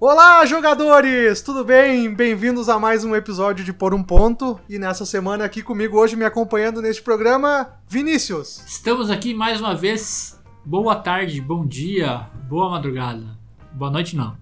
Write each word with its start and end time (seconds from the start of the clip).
Olá, 0.00 0.44
jogadores! 0.46 1.42
Tudo 1.42 1.64
bem? 1.64 2.12
Bem-vindos 2.12 2.68
a 2.68 2.78
mais 2.78 3.04
um 3.04 3.14
episódio 3.14 3.64
de 3.64 3.72
Por 3.72 3.94
um 3.94 4.02
Ponto. 4.02 4.58
E 4.68 4.78
nessa 4.78 5.06
semana 5.06 5.44
aqui 5.44 5.62
comigo 5.62 5.96
hoje, 5.96 6.16
me 6.16 6.24
acompanhando 6.24 6.82
neste 6.82 7.00
programa, 7.02 7.80
Vinícius. 7.88 8.64
Estamos 8.66 9.10
aqui 9.10 9.32
mais 9.32 9.60
uma 9.60 9.74
vez. 9.76 10.42
Boa 10.64 10.96
tarde, 10.96 11.40
bom 11.40 11.64
dia, 11.64 12.28
boa 12.48 12.70
madrugada. 12.70 13.38
Boa 13.72 13.90
noite 13.90 14.16
não. 14.16 14.36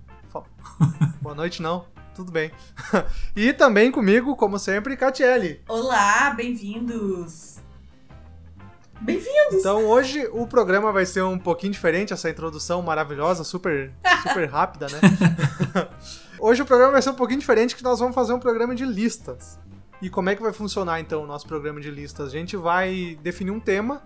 Boa 1.21 1.35
noite 1.35 1.61
não. 1.61 1.85
Tudo 2.15 2.33
bem. 2.33 2.51
e 3.37 3.53
também 3.53 3.91
comigo, 3.91 4.35
como 4.37 4.59
sempre, 4.59 4.97
Catiele. 4.97 5.61
Olá, 5.69 6.31
bem-vindos. 6.31 7.59
Bem-vindos! 9.01 9.55
Então 9.55 9.87
hoje 9.87 10.29
o 10.31 10.47
programa 10.47 10.93
vai 10.93 11.07
ser 11.07 11.23
um 11.23 11.39
pouquinho 11.39 11.73
diferente, 11.73 12.13
essa 12.13 12.29
introdução 12.29 12.83
maravilhosa, 12.83 13.43
super, 13.45 13.91
super 14.23 14.47
rápida, 14.47 14.89
né? 14.89 15.89
hoje 16.39 16.61
o 16.61 16.67
programa 16.67 16.93
vai 16.93 17.03
ser 17.03 17.09
um 17.09 17.15
pouquinho 17.15 17.41
diferente, 17.41 17.75
que 17.75 17.83
nós 17.83 17.99
vamos 17.99 18.15
fazer 18.15 18.35
um 18.35 18.39
programa 18.39 18.75
de 18.75 18.85
listas. 18.85 19.59
E 20.03 20.11
como 20.11 20.29
é 20.29 20.37
que 20.37 20.43
vai 20.43 20.53
funcionar 20.53 21.01
então 21.01 21.23
o 21.23 21.27
nosso 21.27 21.47
programa 21.47 21.81
de 21.81 21.91
listas? 21.91 22.29
A 22.29 22.31
gente 22.31 22.59
vai 22.59 23.19
definir 23.23 23.51
um 23.51 23.61
tema 23.61 24.03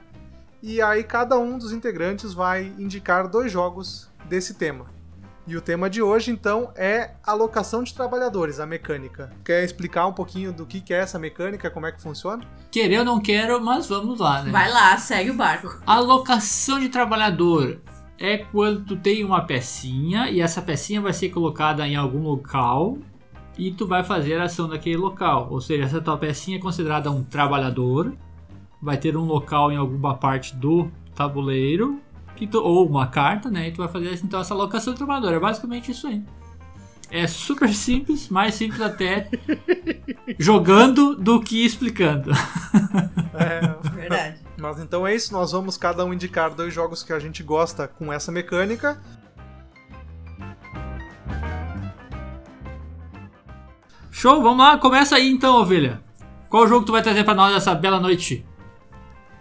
e 0.62 0.80
aí 0.80 1.02
cada 1.02 1.37
um 1.38 1.59
dos 1.59 1.73
integrantes 1.73 2.33
vai 2.33 2.73
indicar 2.79 3.29
dois 3.29 3.51
jogos 3.51 4.09
desse 4.27 4.55
tema. 4.55 4.87
E 5.47 5.57
o 5.59 5.61
tema 5.61 5.91
de 5.91 6.01
hoje, 6.01 6.30
então, 6.30 6.73
é 6.75 7.11
alocação 7.23 7.83
de 7.83 7.93
trabalhadores, 7.93 8.59
a 8.59 8.66
mecânica. 8.66 9.30
Quer 9.45 9.62
explicar 9.62 10.07
um 10.07 10.12
pouquinho 10.12 10.55
do 10.55 10.65
que 10.65 10.83
é 10.93 10.97
essa 10.97 11.19
mecânica, 11.19 11.71
como 11.71 11.85
é 11.85 11.93
que 11.93 12.01
funciona? 12.01 12.43
Querer 12.71 13.01
ou 13.01 13.05
não 13.05 13.21
quero, 13.21 13.62
mas 13.62 13.87
vamos 13.87 14.21
lá, 14.21 14.43
né? 14.43 14.51
Vai 14.51 14.73
lá, 14.73 14.96
segue 14.96 15.30
o 15.30 15.35
barco. 15.35 15.83
Alocação 15.87 16.80
de 16.80 16.88
trabalhador 16.88 17.79
é 18.18 18.38
quando 18.38 18.87
tu 18.87 18.96
tem 18.96 19.23
uma 19.23 19.43
pecinha 19.43 20.30
e 20.30 20.41
essa 20.41 20.63
pecinha 20.63 21.02
vai 21.02 21.13
ser 21.13 21.29
colocada 21.29 21.87
em 21.87 21.95
algum 21.95 22.23
local 22.23 22.96
e 23.59 23.71
tu 23.71 23.87
vai 23.87 24.02
fazer 24.02 24.40
a 24.40 24.45
ação 24.45 24.66
daquele 24.66 24.96
local. 24.96 25.49
Ou 25.51 25.61
seja, 25.61 25.85
essa 25.85 26.01
tua 26.01 26.16
pecinha 26.16 26.57
é 26.57 26.61
considerada 26.61 27.11
um 27.11 27.23
trabalhador, 27.23 28.15
vai 28.80 28.96
ter 28.96 29.15
um 29.15 29.24
local 29.24 29.71
em 29.71 29.77
alguma 29.77 30.16
parte 30.16 30.57
do 30.57 30.90
tabuleiro 31.15 32.01
que 32.37 32.46
tu, 32.46 32.59
ou 32.59 32.87
uma 32.88 33.07
carta, 33.07 33.51
né? 33.51 33.68
E 33.68 33.73
tu 33.73 33.79
vai 33.79 33.88
fazer 33.88 34.18
então 34.23 34.40
essa 34.40 34.54
alocação 34.54 34.93
do 34.93 34.96
trabalhador. 34.96 35.32
É 35.35 35.38
basicamente 35.38 35.90
isso 35.90 36.07
aí. 36.07 36.23
É 37.10 37.27
super 37.27 37.73
simples, 37.73 38.29
mais 38.29 38.54
simples 38.54 38.80
até 38.80 39.30
jogando 40.38 41.15
do 41.15 41.40
que 41.40 41.65
explicando. 41.65 42.30
É, 43.37 43.90
Verdade. 43.90 44.38
mas 44.60 44.79
então 44.79 45.05
é 45.05 45.12
isso, 45.12 45.32
nós 45.32 45.51
vamos 45.51 45.77
cada 45.77 46.05
um 46.05 46.15
indicar 46.15 46.55
dois 46.55 46.73
jogos 46.73 47.02
que 47.02 47.12
a 47.12 47.18
gente 47.18 47.43
gosta 47.43 47.88
com 47.88 48.12
essa 48.12 48.30
mecânica. 48.30 49.02
Show, 54.12 54.40
vamos 54.40 54.59
lá, 54.59 54.79
começa 54.79 55.16
aí 55.16 55.29
então, 55.29 55.57
ovelha. 55.57 56.01
Qual 56.49 56.68
jogo 56.68 56.87
tu 56.87 56.93
vai 56.93 57.02
trazer 57.02 57.24
pra 57.24 57.35
nós 57.35 57.57
essa 57.57 57.74
bela 57.74 57.99
noite? 57.99 58.46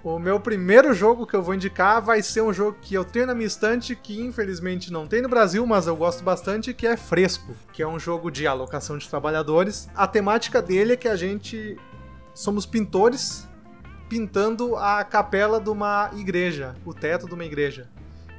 O 0.04 0.20
meu 0.20 0.38
primeiro 0.38 0.94
jogo 0.94 1.26
que 1.26 1.34
eu 1.34 1.42
vou 1.42 1.54
indicar 1.56 2.02
vai 2.02 2.22
ser 2.22 2.42
um 2.42 2.52
jogo 2.52 2.78
que 2.82 2.94
eu 2.94 3.06
tenho 3.06 3.28
na 3.28 3.34
minha 3.34 3.48
estante, 3.48 3.96
que 3.96 4.20
infelizmente 4.20 4.92
não 4.92 5.08
tem 5.08 5.22
no 5.22 5.30
Brasil, 5.30 5.66
mas 5.66 5.88
eu 5.88 5.96
gosto 5.96 6.22
bastante, 6.22 6.74
que 6.74 6.86
é 6.86 6.98
Fresco, 6.98 7.56
que 7.72 7.82
é 7.82 7.88
um 7.88 7.98
jogo 7.98 8.30
de 8.30 8.46
alocação 8.46 8.98
de 8.98 9.08
trabalhadores. 9.08 9.88
A 9.96 10.06
temática 10.06 10.62
dele 10.62 10.92
é 10.92 10.98
que 10.98 11.08
a 11.08 11.16
gente 11.16 11.78
somos 12.34 12.66
pintores 12.66 13.48
pintando 14.10 14.76
a 14.76 15.06
capela 15.06 15.58
de 15.58 15.70
uma 15.70 16.12
igreja, 16.18 16.76
o 16.86 16.94
teto 16.94 17.26
de 17.26 17.34
uma 17.34 17.46
igreja. 17.46 17.90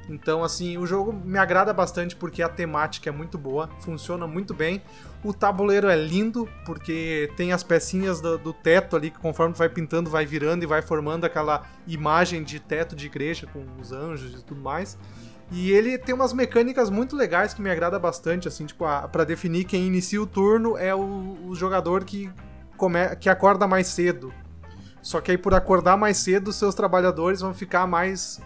Então, 0.07 0.43
assim, 0.43 0.77
o 0.77 0.85
jogo 0.85 1.11
me 1.11 1.37
agrada 1.39 1.73
bastante 1.73 2.15
porque 2.15 2.43
a 2.43 2.49
temática 2.49 3.09
é 3.09 3.11
muito 3.11 3.37
boa, 3.39 3.67
funciona 3.79 4.27
muito 4.27 4.53
bem. 4.53 4.81
O 5.23 5.33
tabuleiro 5.33 5.87
é 5.87 5.95
lindo 5.95 6.47
porque 6.63 7.31
tem 7.35 7.51
as 7.51 7.63
pecinhas 7.63 8.21
do, 8.21 8.37
do 8.37 8.53
teto 8.53 8.95
ali 8.95 9.09
que, 9.09 9.17
conforme 9.17 9.55
vai 9.55 9.67
pintando, 9.67 10.07
vai 10.09 10.23
virando 10.23 10.63
e 10.63 10.67
vai 10.67 10.83
formando 10.83 11.25
aquela 11.25 11.63
imagem 11.87 12.43
de 12.43 12.59
teto 12.59 12.95
de 12.95 13.07
igreja 13.07 13.47
com 13.51 13.65
os 13.81 13.91
anjos 13.91 14.39
e 14.39 14.43
tudo 14.43 14.61
mais. 14.61 14.95
E 15.51 15.71
ele 15.71 15.97
tem 15.97 16.13
umas 16.13 16.33
mecânicas 16.33 16.89
muito 16.91 17.15
legais 17.15 17.53
que 17.55 17.61
me 17.61 17.69
agrada 17.71 17.97
bastante, 17.97 18.47
assim, 18.47 18.65
tipo, 18.67 18.85
a- 18.85 19.07
pra 19.07 19.23
definir 19.23 19.63
quem 19.63 19.87
inicia 19.87 20.21
o 20.21 20.27
turno 20.27 20.77
é 20.77 20.93
o, 20.93 21.37
o 21.47 21.55
jogador 21.55 22.03
que, 22.03 22.31
come, 22.77 23.15
que 23.15 23.27
acorda 23.29 23.67
mais 23.67 23.87
cedo. 23.87 24.31
Só 25.01 25.21
que 25.21 25.31
aí, 25.31 25.37
por 25.37 25.53
acordar 25.53 25.97
mais 25.97 26.17
cedo, 26.17 26.51
seus 26.51 26.73
trabalhadores 26.73 27.41
vão 27.41 27.53
ficar 27.53 27.85
mais 27.85 28.41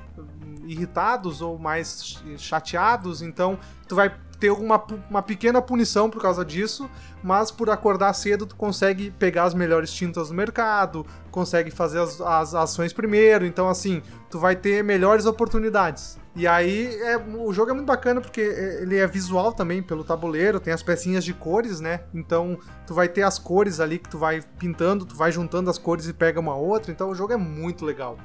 irritados 0.72 1.42
ou 1.42 1.58
mais 1.58 2.04
ch- 2.04 2.38
chateados, 2.38 3.22
então 3.22 3.58
tu 3.88 3.96
vai 3.96 4.14
ter 4.40 4.52
uma, 4.52 4.82
uma 5.10 5.22
pequena 5.22 5.62
punição 5.62 6.10
por 6.10 6.22
causa 6.22 6.46
disso, 6.46 6.90
mas 7.22 7.52
por 7.52 7.70
acordar 7.70 8.14
cedo 8.14 8.46
tu 8.46 8.56
consegue 8.56 9.12
pegar 9.12 9.44
as 9.44 9.54
melhores 9.54 9.92
tintas 9.92 10.30
do 10.30 10.34
mercado, 10.34 11.06
consegue 11.30 11.70
fazer 11.70 12.00
as, 12.00 12.22
as 12.22 12.56
ações 12.56 12.94
primeiro, 12.94 13.46
então 13.46 13.68
assim, 13.68 14.02
tu 14.30 14.40
vai 14.40 14.56
ter 14.56 14.82
melhores 14.82 15.26
oportunidades. 15.26 16.18
E 16.36 16.48
aí 16.48 16.96
é, 17.02 17.18
o 17.18 17.52
jogo 17.52 17.72
é 17.72 17.74
muito 17.74 17.88
bacana 17.88 18.22
porque 18.22 18.40
é, 18.40 18.82
ele 18.82 18.96
é 18.98 19.06
visual 19.06 19.52
também 19.52 19.84
pelo 19.84 20.06
tabuleiro, 20.06 20.58
tem 20.58 20.72
as 20.72 20.82
pecinhas 20.82 21.26
de 21.26 21.34
cores, 21.34 21.82
né? 21.82 22.02
Então 22.14 22.58
tu 22.88 22.94
vai 22.94 23.10
ter 23.10 23.24
as 23.24 23.38
cores 23.38 23.82
ali 23.82 24.00
que 24.00 24.08
tu 24.08 24.18
vai 24.18 24.42
pintando, 24.58 25.06
tu 25.06 25.18
vai 25.18 25.34
juntando 25.34 25.70
as 25.70 25.78
cores 25.78 26.08
e 26.08 26.14
pega 26.14 26.40
uma 26.40 26.56
outra, 26.56 26.94
então 26.94 27.10
o 27.10 27.16
jogo 27.16 27.34
é 27.34 27.38
muito 27.38 27.84
legal. 27.84 28.18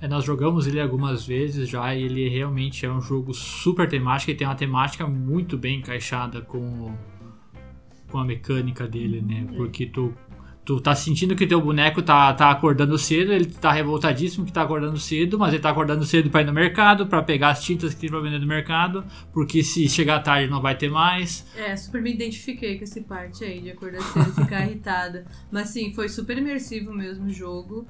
É, 0.00 0.06
nós 0.06 0.24
jogamos 0.24 0.66
ele 0.66 0.80
algumas 0.80 1.24
vezes 1.24 1.68
já 1.68 1.94
e 1.94 2.02
ele 2.02 2.28
realmente 2.28 2.84
é 2.84 2.90
um 2.90 3.00
jogo 3.00 3.32
super 3.32 3.88
temático 3.88 4.30
e 4.30 4.34
tem 4.34 4.46
uma 4.46 4.54
temática 4.54 5.06
muito 5.06 5.56
bem 5.56 5.78
encaixada 5.78 6.42
com, 6.42 6.94
com 8.10 8.18
a 8.18 8.24
mecânica 8.24 8.86
dele, 8.86 9.22
né? 9.22 9.46
Porque 9.56 9.86
tu, 9.86 10.12
tu 10.66 10.80
tá 10.80 10.94
sentindo 10.94 11.34
que 11.34 11.46
teu 11.46 11.62
boneco 11.62 12.02
tá, 12.02 12.34
tá 12.34 12.50
acordando 12.50 12.98
cedo, 12.98 13.32
ele 13.32 13.46
tá 13.46 13.72
revoltadíssimo 13.72 14.44
que 14.44 14.52
tá 14.52 14.62
acordando 14.62 14.98
cedo, 14.98 15.38
mas 15.38 15.54
ele 15.54 15.62
tá 15.62 15.70
acordando 15.70 16.04
cedo 16.04 16.28
pra 16.28 16.42
ir 16.42 16.44
no 16.44 16.52
mercado, 16.52 17.06
pra 17.06 17.22
pegar 17.22 17.50
as 17.50 17.64
tintas 17.64 17.94
que 17.94 18.00
tem 18.00 18.10
pra 18.10 18.20
vender 18.20 18.38
no 18.38 18.46
mercado, 18.46 19.02
porque 19.32 19.62
se 19.62 19.88
chegar 19.88 20.20
tarde 20.20 20.50
não 20.50 20.60
vai 20.60 20.76
ter 20.76 20.90
mais. 20.90 21.46
É, 21.56 21.74
super 21.74 22.02
me 22.02 22.12
identifiquei 22.12 22.76
com 22.76 22.84
essa 22.84 23.00
parte 23.00 23.44
aí 23.44 23.62
de 23.62 23.70
acordar 23.70 24.02
cedo 24.02 24.28
e 24.28 24.42
ficar 24.42 24.60
irritada. 24.66 25.24
Mas 25.50 25.68
sim, 25.68 25.94
foi 25.94 26.10
super 26.10 26.36
imersivo 26.36 26.92
mesmo 26.92 27.26
o 27.26 27.30
jogo. 27.30 27.86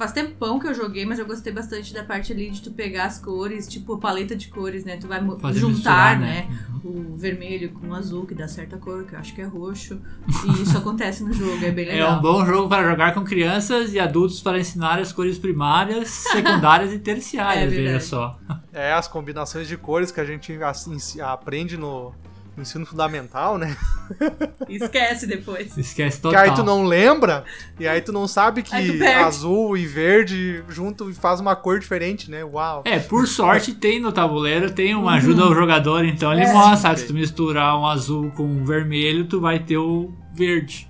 Faz 0.00 0.12
tempão 0.12 0.58
que 0.58 0.66
eu 0.66 0.72
joguei, 0.72 1.04
mas 1.04 1.18
eu 1.18 1.26
gostei 1.26 1.52
bastante 1.52 1.92
da 1.92 2.02
parte 2.02 2.32
ali 2.32 2.48
de 2.48 2.62
tu 2.62 2.70
pegar 2.70 3.04
as 3.04 3.18
cores, 3.18 3.68
tipo 3.68 3.98
paleta 3.98 4.34
de 4.34 4.48
cores, 4.48 4.82
né? 4.82 4.96
Tu 4.96 5.06
vai 5.06 5.22
Fazer 5.38 5.60
juntar, 5.60 6.18
misturar, 6.18 6.18
né? 6.18 6.48
Uhum. 6.82 7.12
O 7.12 7.16
vermelho 7.18 7.68
com 7.72 7.88
o 7.88 7.94
azul, 7.94 8.24
que 8.24 8.34
dá 8.34 8.48
certa 8.48 8.78
cor, 8.78 9.04
que 9.04 9.14
eu 9.14 9.18
acho 9.18 9.34
que 9.34 9.42
é 9.42 9.44
roxo. 9.44 10.00
E 10.26 10.62
isso 10.62 10.78
acontece 10.78 11.22
no 11.22 11.34
jogo, 11.34 11.62
é 11.62 11.70
bem 11.70 11.84
É 11.86 11.92
legal. 11.92 12.16
um 12.18 12.22
bom 12.22 12.46
jogo 12.46 12.66
para 12.66 12.88
jogar 12.90 13.12
com 13.12 13.22
crianças 13.24 13.92
e 13.92 14.00
adultos 14.00 14.40
para 14.40 14.58
ensinar 14.58 14.98
as 14.98 15.12
cores 15.12 15.38
primárias, 15.38 16.08
secundárias 16.32 16.94
e 16.94 16.98
terciárias, 16.98 17.70
É 17.70 17.76
veja 17.76 18.00
só. 18.00 18.38
É, 18.72 18.94
as 18.94 19.06
combinações 19.06 19.68
de 19.68 19.76
cores 19.76 20.10
que 20.10 20.18
a 20.18 20.24
gente 20.24 20.50
assim, 20.62 20.96
aprende 21.20 21.76
no 21.76 22.14
ensino 22.60 22.84
fundamental, 22.86 23.56
né? 23.58 23.76
Esquece 24.68 25.26
depois. 25.26 25.76
Esquece 25.76 26.16
Que 26.16 26.22
total. 26.22 26.42
aí 26.42 26.54
tu 26.54 26.62
não 26.62 26.84
lembra, 26.84 27.44
e 27.78 27.86
aí 27.86 28.00
tu 28.00 28.12
não 28.12 28.26
sabe 28.28 28.62
que 28.62 28.74
azul 29.04 29.76
e 29.76 29.86
verde 29.86 30.62
junto 30.68 31.12
faz 31.14 31.40
uma 31.40 31.54
cor 31.56 31.78
diferente, 31.78 32.30
né? 32.30 32.44
Uau. 32.44 32.82
É, 32.84 32.98
por 32.98 33.26
sorte 33.26 33.72
tem 33.74 34.00
no 34.00 34.12
tabuleiro, 34.12 34.70
tem 34.70 34.94
uma 34.94 35.14
ajuda 35.14 35.42
ao 35.42 35.54
jogador, 35.54 36.04
então 36.04 36.32
ele 36.32 36.42
É. 36.42 36.52
mostra 36.52 36.94
que 36.94 37.00
se 37.00 37.06
tu 37.06 37.14
misturar 37.14 37.78
um 37.78 37.86
azul 37.86 38.30
com 38.32 38.44
um 38.44 38.64
vermelho, 38.64 39.24
tu 39.26 39.40
vai 39.40 39.58
ter 39.58 39.76
o 39.78 40.12
verde. 40.34 40.88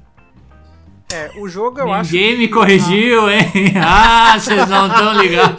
É, 1.12 1.28
o 1.40 1.48
jogo 1.48 1.80
eu 1.80 1.92
acho 1.92 2.12
Ninguém 2.12 2.34
que 2.34 2.38
me 2.38 2.48
corrigiu, 2.48 3.28
hein? 3.28 3.40
Ah, 3.84 4.38
vocês 4.38 4.68
não 4.68 4.86
estão 4.86 5.12
ligados. 5.20 5.56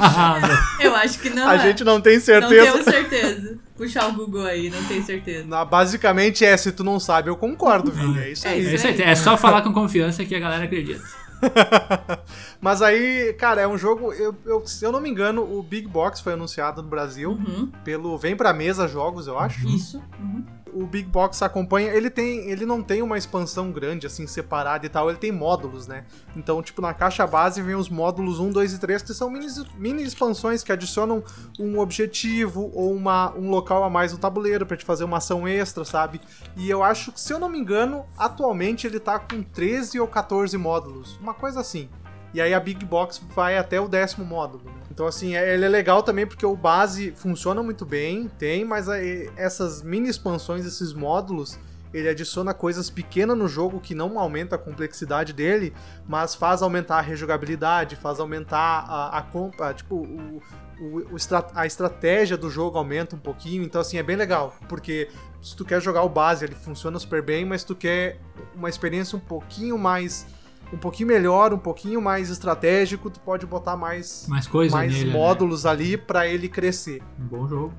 Eu 0.80 0.95
acho 0.95 1.19
que 1.19 1.30
não 1.30 1.45
A 1.45 1.56
é. 1.56 1.59
gente 1.59 1.83
não 1.83 2.00
tem 2.00 2.15
Não 2.15 2.21
certeza. 2.24 2.71
tenho 2.71 2.83
certeza. 2.85 3.59
Puxar 3.81 4.07
o 4.10 4.13
Google 4.13 4.45
aí, 4.45 4.69
não 4.69 4.83
tenho 4.86 5.04
certeza. 5.04 5.44
Na- 5.48 5.66
Basicamente 5.66 6.45
é, 6.45 6.56
se 6.56 6.72
tu 6.72 6.83
não 6.83 7.00
sabe, 7.00 7.30
eu 7.31 7.36
concordo, 7.36 7.92
Vini. 7.92 8.19
É 8.19 8.31
isso 8.31 8.48
É 8.48 8.51
aí. 8.51 8.66
É, 8.68 8.75
isso 8.75 8.86
aí, 8.88 9.01
é 9.01 9.16
só 9.16 9.36
falar 9.36 9.63
com 9.63 9.74
confiança 9.74 10.24
que 10.24 10.36
a 10.36 10.39
galera 10.39 10.66
acredita. 10.66 11.01
Mas 12.62 12.83
aí, 12.83 13.33
cara, 13.33 13.62
é 13.62 13.68
um 13.68 13.78
jogo. 13.78 14.13
Eu, 14.13 14.36
eu- 14.45 14.68
se 14.68 14.86
eu 14.86 14.92
não 14.92 15.01
me 15.01 15.10
engano, 15.10 15.42
o 15.42 15.63
Big 15.63 15.88
Box 15.88 16.22
foi 16.22 16.33
anunciado 16.33 16.83
no 16.83 16.89
Brasil 16.89 17.31
Uhum, 17.31 17.72
pelo 17.83 18.16
Vem 18.19 18.36
Pra 18.36 18.54
Mesa 18.54 18.88
Jogos, 18.88 19.25
eu 19.25 19.39
acho. 19.39 19.68
isso. 19.68 20.01
Uhum. 20.19 20.44
O 20.73 20.85
Big 20.85 21.07
Box 21.07 21.41
acompanha. 21.41 21.91
Ele 21.91 22.09
tem. 22.09 22.50
Ele 22.50 22.65
não 22.65 22.81
tem 22.81 23.01
uma 23.01 23.18
expansão 23.18 23.71
grande, 23.71 24.07
assim, 24.07 24.27
separada 24.27 24.85
e 24.85 24.89
tal. 24.89 25.09
Ele 25.09 25.18
tem 25.18 25.31
módulos, 25.31 25.88
né? 25.88 26.06
Então, 26.35 26.62
tipo, 26.62 26.81
na 26.81 26.94
caixa 26.94 27.25
base 27.25 27.62
vem 27.62 27.75
os 27.75 27.89
módulos 27.89 28.39
1, 28.39 28.51
2 28.51 28.73
e 28.73 28.79
3, 28.79 29.01
que 29.01 29.13
são 29.13 29.29
mini, 29.29 29.47
mini 29.77 30.03
expansões 30.03 30.63
que 30.63 30.71
adicionam 30.71 31.23
um 31.59 31.79
objetivo 31.79 32.71
ou 32.73 32.94
uma, 32.94 33.33
um 33.35 33.50
local 33.50 33.83
a 33.83 33.89
mais 33.89 34.12
no 34.12 34.18
tabuleiro 34.18 34.65
pra 34.65 34.77
te 34.77 34.85
fazer 34.85 35.03
uma 35.03 35.18
ação 35.18 35.47
extra, 35.47 35.83
sabe? 35.83 36.21
E 36.56 36.69
eu 36.69 36.83
acho 36.83 37.12
que, 37.12 37.19
se 37.19 37.33
eu 37.33 37.39
não 37.39 37.50
me 37.50 37.59
engano, 37.59 38.06
atualmente 38.18 38.88
ele 38.88 39.00
tá 39.00 39.19
com 39.19 39.41
13 39.44 40.00
ou 40.00 40.07
14 40.07 40.57
módulos. 40.57 41.18
Uma 41.18 41.33
coisa 41.33 41.59
assim. 41.59 41.89
E 42.33 42.39
aí 42.42 42.54
a 42.54 42.60
Big 42.60 42.86
Box 42.86 43.22
vai 43.36 43.57
até 43.57 43.80
o 43.80 43.88
décimo 43.88 44.25
módulo. 44.25 44.63
Então, 44.89 45.06
assim, 45.06 45.36
é- 45.36 45.54
ele 45.54 45.66
é 45.66 45.69
legal 45.69 46.01
também 46.04 46.25
porque 46.25 46.45
o 46.45 46.56
base 46.56 47.12
funciona 47.16 47.62
muito 47.62 47.86
bem, 47.86 48.30
tem, 48.39 48.63
mas 48.63 48.88
essas 49.36 49.81
mini 49.81 50.10
expansões, 50.10 50.66
esses 50.66 50.94
módulos, 50.94 51.60
ele 51.94 52.07
adiciona 52.07 52.54
coisas 52.54 52.89
pequenas 52.89 53.38
no 53.38 53.50
jogo 53.50 53.80
que 53.81 53.94
não 53.94 54.18
aumenta 54.18 54.56
a 54.56 54.57
complexidade 54.57 55.33
dele, 55.33 55.74
mas 56.07 56.33
faz 56.36 56.62
aumentar 56.62 57.00
a 57.00 57.01
rejogabilidade, 57.01 57.98
faz 57.98 58.19
aumentar 58.19 58.86
a, 58.88 59.18
a 59.18 59.22
compra, 59.22 59.74
tipo, 59.74 59.95
o, 59.95 60.42
o- 60.80 61.13
o 61.13 61.18
estra- 61.18 61.48
a 61.54 61.66
estratégia 61.66 62.38
do 62.38 62.50
jogo 62.50 62.78
aumenta 62.78 63.13
um 63.16 63.19
pouquinho, 63.19 63.62
então 63.63 63.81
assim, 63.81 63.98
é 63.98 64.04
bem 64.04 64.16
legal, 64.16 64.56
porque 64.69 65.10
se 65.42 65.54
tu 65.54 65.66
quer 65.66 65.81
jogar 65.81 66.04
o 66.04 66.10
base, 66.10 66.45
ele 66.45 66.56
funciona 66.56 66.98
super 66.98 67.22
bem, 67.22 67.44
mas 67.44 67.63
tu 67.66 67.75
quer 67.75 68.19
uma 68.56 68.69
experiência 68.69 69.18
um 69.18 69.22
pouquinho 69.22 69.78
mais 69.78 70.25
um 70.73 70.77
pouquinho 70.77 71.07
melhor, 71.09 71.53
um 71.53 71.57
pouquinho 71.57 72.01
mais 72.01 72.29
estratégico, 72.29 73.09
tu 73.09 73.19
pode 73.19 73.45
botar 73.45 73.75
mais 73.75 74.25
Mais 74.29 74.47
coisa 74.47 74.75
mais 74.75 74.91
nele, 74.91 75.06
né? 75.07 75.13
módulos 75.13 75.65
ali 75.65 75.97
pra 75.97 76.27
ele 76.27 76.47
crescer. 76.47 77.01
Um 77.19 77.25
bom 77.27 77.47
jogo. 77.47 77.73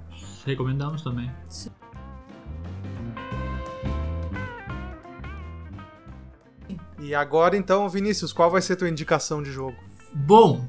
Recomendamos 0.44 1.02
também. 1.02 1.30
E 7.00 7.14
agora 7.14 7.56
então, 7.56 7.88
Vinícius, 7.88 8.32
qual 8.32 8.50
vai 8.50 8.62
ser 8.62 8.76
tua 8.76 8.88
indicação 8.88 9.42
de 9.42 9.50
jogo? 9.50 9.76
Bom, 10.14 10.64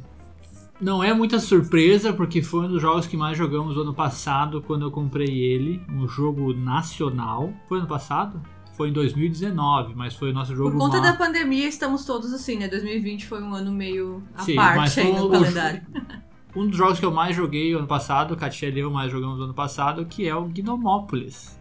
não 0.81 1.03
é 1.03 1.13
muita 1.13 1.39
surpresa, 1.39 2.11
porque 2.11 2.41
foi 2.41 2.65
um 2.65 2.69
dos 2.69 2.81
jogos 2.81 3.05
que 3.05 3.15
mais 3.15 3.37
jogamos 3.37 3.77
ano 3.77 3.93
passado, 3.93 4.61
quando 4.61 4.83
eu 4.83 4.91
comprei 4.91 5.27
ele. 5.29 5.81
Um 5.89 6.07
jogo 6.07 6.53
nacional. 6.53 7.53
Foi 7.67 7.77
ano 7.77 7.87
passado? 7.87 8.41
Foi 8.73 8.89
em 8.89 8.93
2019, 8.93 9.93
mas 9.95 10.15
foi 10.15 10.31
o 10.31 10.33
nosso 10.33 10.55
jogo 10.55 10.71
Por 10.71 10.77
conta 10.79 10.99
da 10.99 11.13
pandemia, 11.13 11.67
estamos 11.67 12.05
todos 12.05 12.33
assim, 12.33 12.57
né? 12.57 12.67
2020 12.67 13.25
foi 13.27 13.41
um 13.41 13.53
ano 13.53 13.71
meio 13.71 14.23
à 14.35 14.41
Sim, 14.41 14.55
parte 14.55 14.99
aí 14.99 15.13
no 15.15 15.25
o- 15.27 15.29
calendário. 15.29 15.81
Um 16.55 16.67
dos 16.67 16.77
jogos 16.77 16.99
que 16.99 17.05
eu 17.05 17.11
mais 17.11 17.35
joguei 17.35 17.73
ano 17.73 17.87
passado, 17.87 18.37
Katia 18.37 18.69
e 18.69 18.77
eu 18.77 18.91
mais 18.91 19.11
jogamos 19.11 19.41
ano 19.41 19.55
passado, 19.55 20.05
que 20.05 20.27
é 20.27 20.35
o 20.35 20.43
Gnomópolis. 20.45 21.59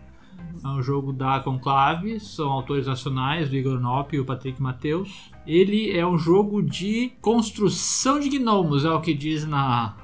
É 0.63 0.69
um 0.69 0.83
jogo 0.83 1.15
da 1.15 1.41
Conclave, 1.41 2.21
são 2.21 2.51
autores 2.51 2.87
nacionais, 2.87 3.51
o 3.51 3.55
Igor 3.57 3.81
Nop 3.81 4.15
e 4.15 4.21
o 4.21 4.25
Patrick 4.27 4.61
Mateus. 4.61 5.31
Ele 5.47 5.91
é 5.97 6.07
um 6.07 6.19
jogo 6.19 6.63
de 6.63 7.11
construção 7.23 8.21
de 8.21 8.29
gnomos, 8.39 8.85
é 8.85 8.91
o 8.91 9.01
que 9.01 9.15
diz 9.15 9.47
na, 9.47 9.97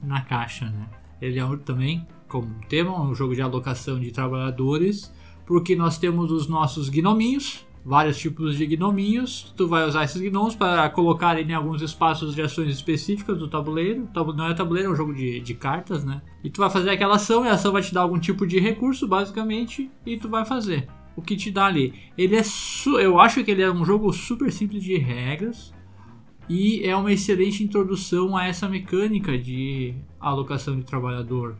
na 0.00 0.20
caixa, 0.20 0.66
né? 0.66 0.86
Ele 1.20 1.40
é 1.40 1.44
um, 1.44 1.58
também, 1.58 2.06
como 2.28 2.46
tema, 2.68 3.00
um 3.02 3.16
jogo 3.16 3.34
de 3.34 3.42
alocação 3.42 3.98
de 3.98 4.12
trabalhadores, 4.12 5.12
porque 5.46 5.74
nós 5.76 5.96
temos 5.98 6.30
os 6.30 6.48
nossos 6.48 6.88
gnominhos, 6.88 7.64
vários 7.84 8.18
tipos 8.18 8.56
de 8.56 8.66
gnominhos. 8.66 9.54
Tu 9.56 9.68
vai 9.68 9.86
usar 9.86 10.04
esses 10.04 10.20
gnomos 10.20 10.54
para 10.56 10.88
colocar 10.90 11.38
em 11.40 11.54
alguns 11.54 11.80
espaços 11.82 12.34
de 12.34 12.42
ações 12.42 12.68
específicas 12.70 13.38
do 13.38 13.48
tabuleiro. 13.48 14.08
Tabu- 14.12 14.32
Não 14.32 14.48
é 14.48 14.54
tabuleiro, 14.54 14.88
é 14.90 14.92
um 14.92 14.96
jogo 14.96 15.14
de, 15.14 15.40
de 15.40 15.54
cartas, 15.54 16.04
né? 16.04 16.20
E 16.42 16.50
tu 16.50 16.60
vai 16.60 16.68
fazer 16.68 16.90
aquela 16.90 17.14
ação 17.14 17.44
e 17.44 17.48
a 17.48 17.52
ação 17.52 17.72
vai 17.72 17.82
te 17.82 17.94
dar 17.94 18.00
algum 18.02 18.18
tipo 18.18 18.46
de 18.46 18.58
recurso, 18.58 19.06
basicamente, 19.06 19.90
e 20.04 20.16
tu 20.16 20.28
vai 20.28 20.44
fazer. 20.44 20.88
O 21.14 21.22
que 21.22 21.34
te 21.36 21.50
dá 21.50 21.66
ali. 21.66 21.94
Ele 22.18 22.36
é. 22.36 22.42
Eu 23.00 23.18
acho 23.18 23.42
que 23.42 23.50
ele 23.50 23.62
é 23.62 23.70
um 23.72 23.84
jogo 23.84 24.12
super 24.12 24.52
simples 24.52 24.82
de 24.82 24.98
regras. 24.98 25.72
E 26.48 26.84
é 26.86 26.94
uma 26.94 27.12
excelente 27.12 27.64
introdução 27.64 28.36
a 28.36 28.46
essa 28.46 28.68
mecânica 28.68 29.36
de 29.36 29.94
alocação 30.20 30.76
de 30.76 30.84
trabalhador. 30.84 31.56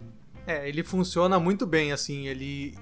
É, 0.47 0.69
ele 0.69 0.85
funciona 0.85 1.41
muito 1.41 1.67
bem, 1.67 1.91
assim, 1.91 2.29
ele 2.29 2.73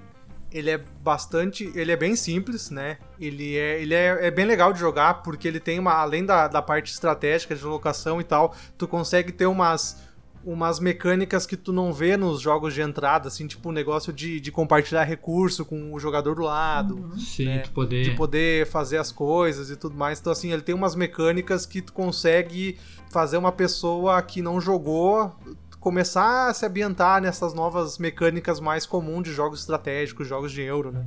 ele 0.54 0.70
é 0.70 0.78
bastante, 0.78 1.70
ele 1.74 1.90
é 1.90 1.96
bem 1.96 2.14
simples, 2.14 2.70
né? 2.70 2.98
Ele 3.18 3.56
é, 3.56 3.82
ele 3.82 3.92
é, 3.92 4.28
é 4.28 4.30
bem 4.30 4.46
legal 4.46 4.72
de 4.72 4.78
jogar 4.78 5.14
porque 5.14 5.48
ele 5.48 5.58
tem 5.58 5.80
uma, 5.80 5.94
além 5.94 6.24
da, 6.24 6.46
da 6.46 6.62
parte 6.62 6.92
estratégica 6.92 7.56
de 7.56 7.64
locação 7.64 8.20
e 8.20 8.24
tal, 8.24 8.54
tu 8.78 8.86
consegue 8.86 9.32
ter 9.32 9.46
umas 9.46 10.02
umas 10.46 10.78
mecânicas 10.78 11.46
que 11.46 11.56
tu 11.56 11.72
não 11.72 11.90
vê 11.90 12.18
nos 12.18 12.38
jogos 12.38 12.74
de 12.74 12.82
entrada, 12.82 13.28
assim, 13.28 13.46
tipo 13.46 13.70
o 13.70 13.72
negócio 13.72 14.12
de, 14.12 14.38
de 14.38 14.52
compartilhar 14.52 15.02
recurso 15.02 15.64
com 15.64 15.94
o 15.94 15.98
jogador 15.98 16.34
do 16.34 16.42
lado, 16.42 17.18
Sim, 17.18 17.46
né, 17.46 17.58
tu 17.60 17.70
poder. 17.70 18.04
de 18.04 18.10
poder 18.10 18.66
fazer 18.66 18.98
as 18.98 19.10
coisas 19.10 19.70
e 19.70 19.76
tudo 19.76 19.96
mais. 19.96 20.20
Então, 20.20 20.30
assim, 20.30 20.52
ele 20.52 20.60
tem 20.60 20.74
umas 20.74 20.94
mecânicas 20.94 21.64
que 21.64 21.80
tu 21.80 21.94
consegue 21.94 22.76
fazer 23.10 23.38
uma 23.38 23.52
pessoa 23.52 24.20
que 24.20 24.42
não 24.42 24.60
jogou 24.60 25.34
começar 25.84 26.48
a 26.48 26.54
se 26.54 26.64
ambientar 26.66 27.20
nessas 27.20 27.52
novas 27.54 27.98
mecânicas 27.98 28.58
mais 28.58 28.86
comuns 28.86 29.22
de 29.24 29.32
jogos 29.34 29.60
estratégicos, 29.60 30.26
jogos 30.26 30.50
de 30.50 30.62
euro, 30.62 30.90
né? 30.90 31.04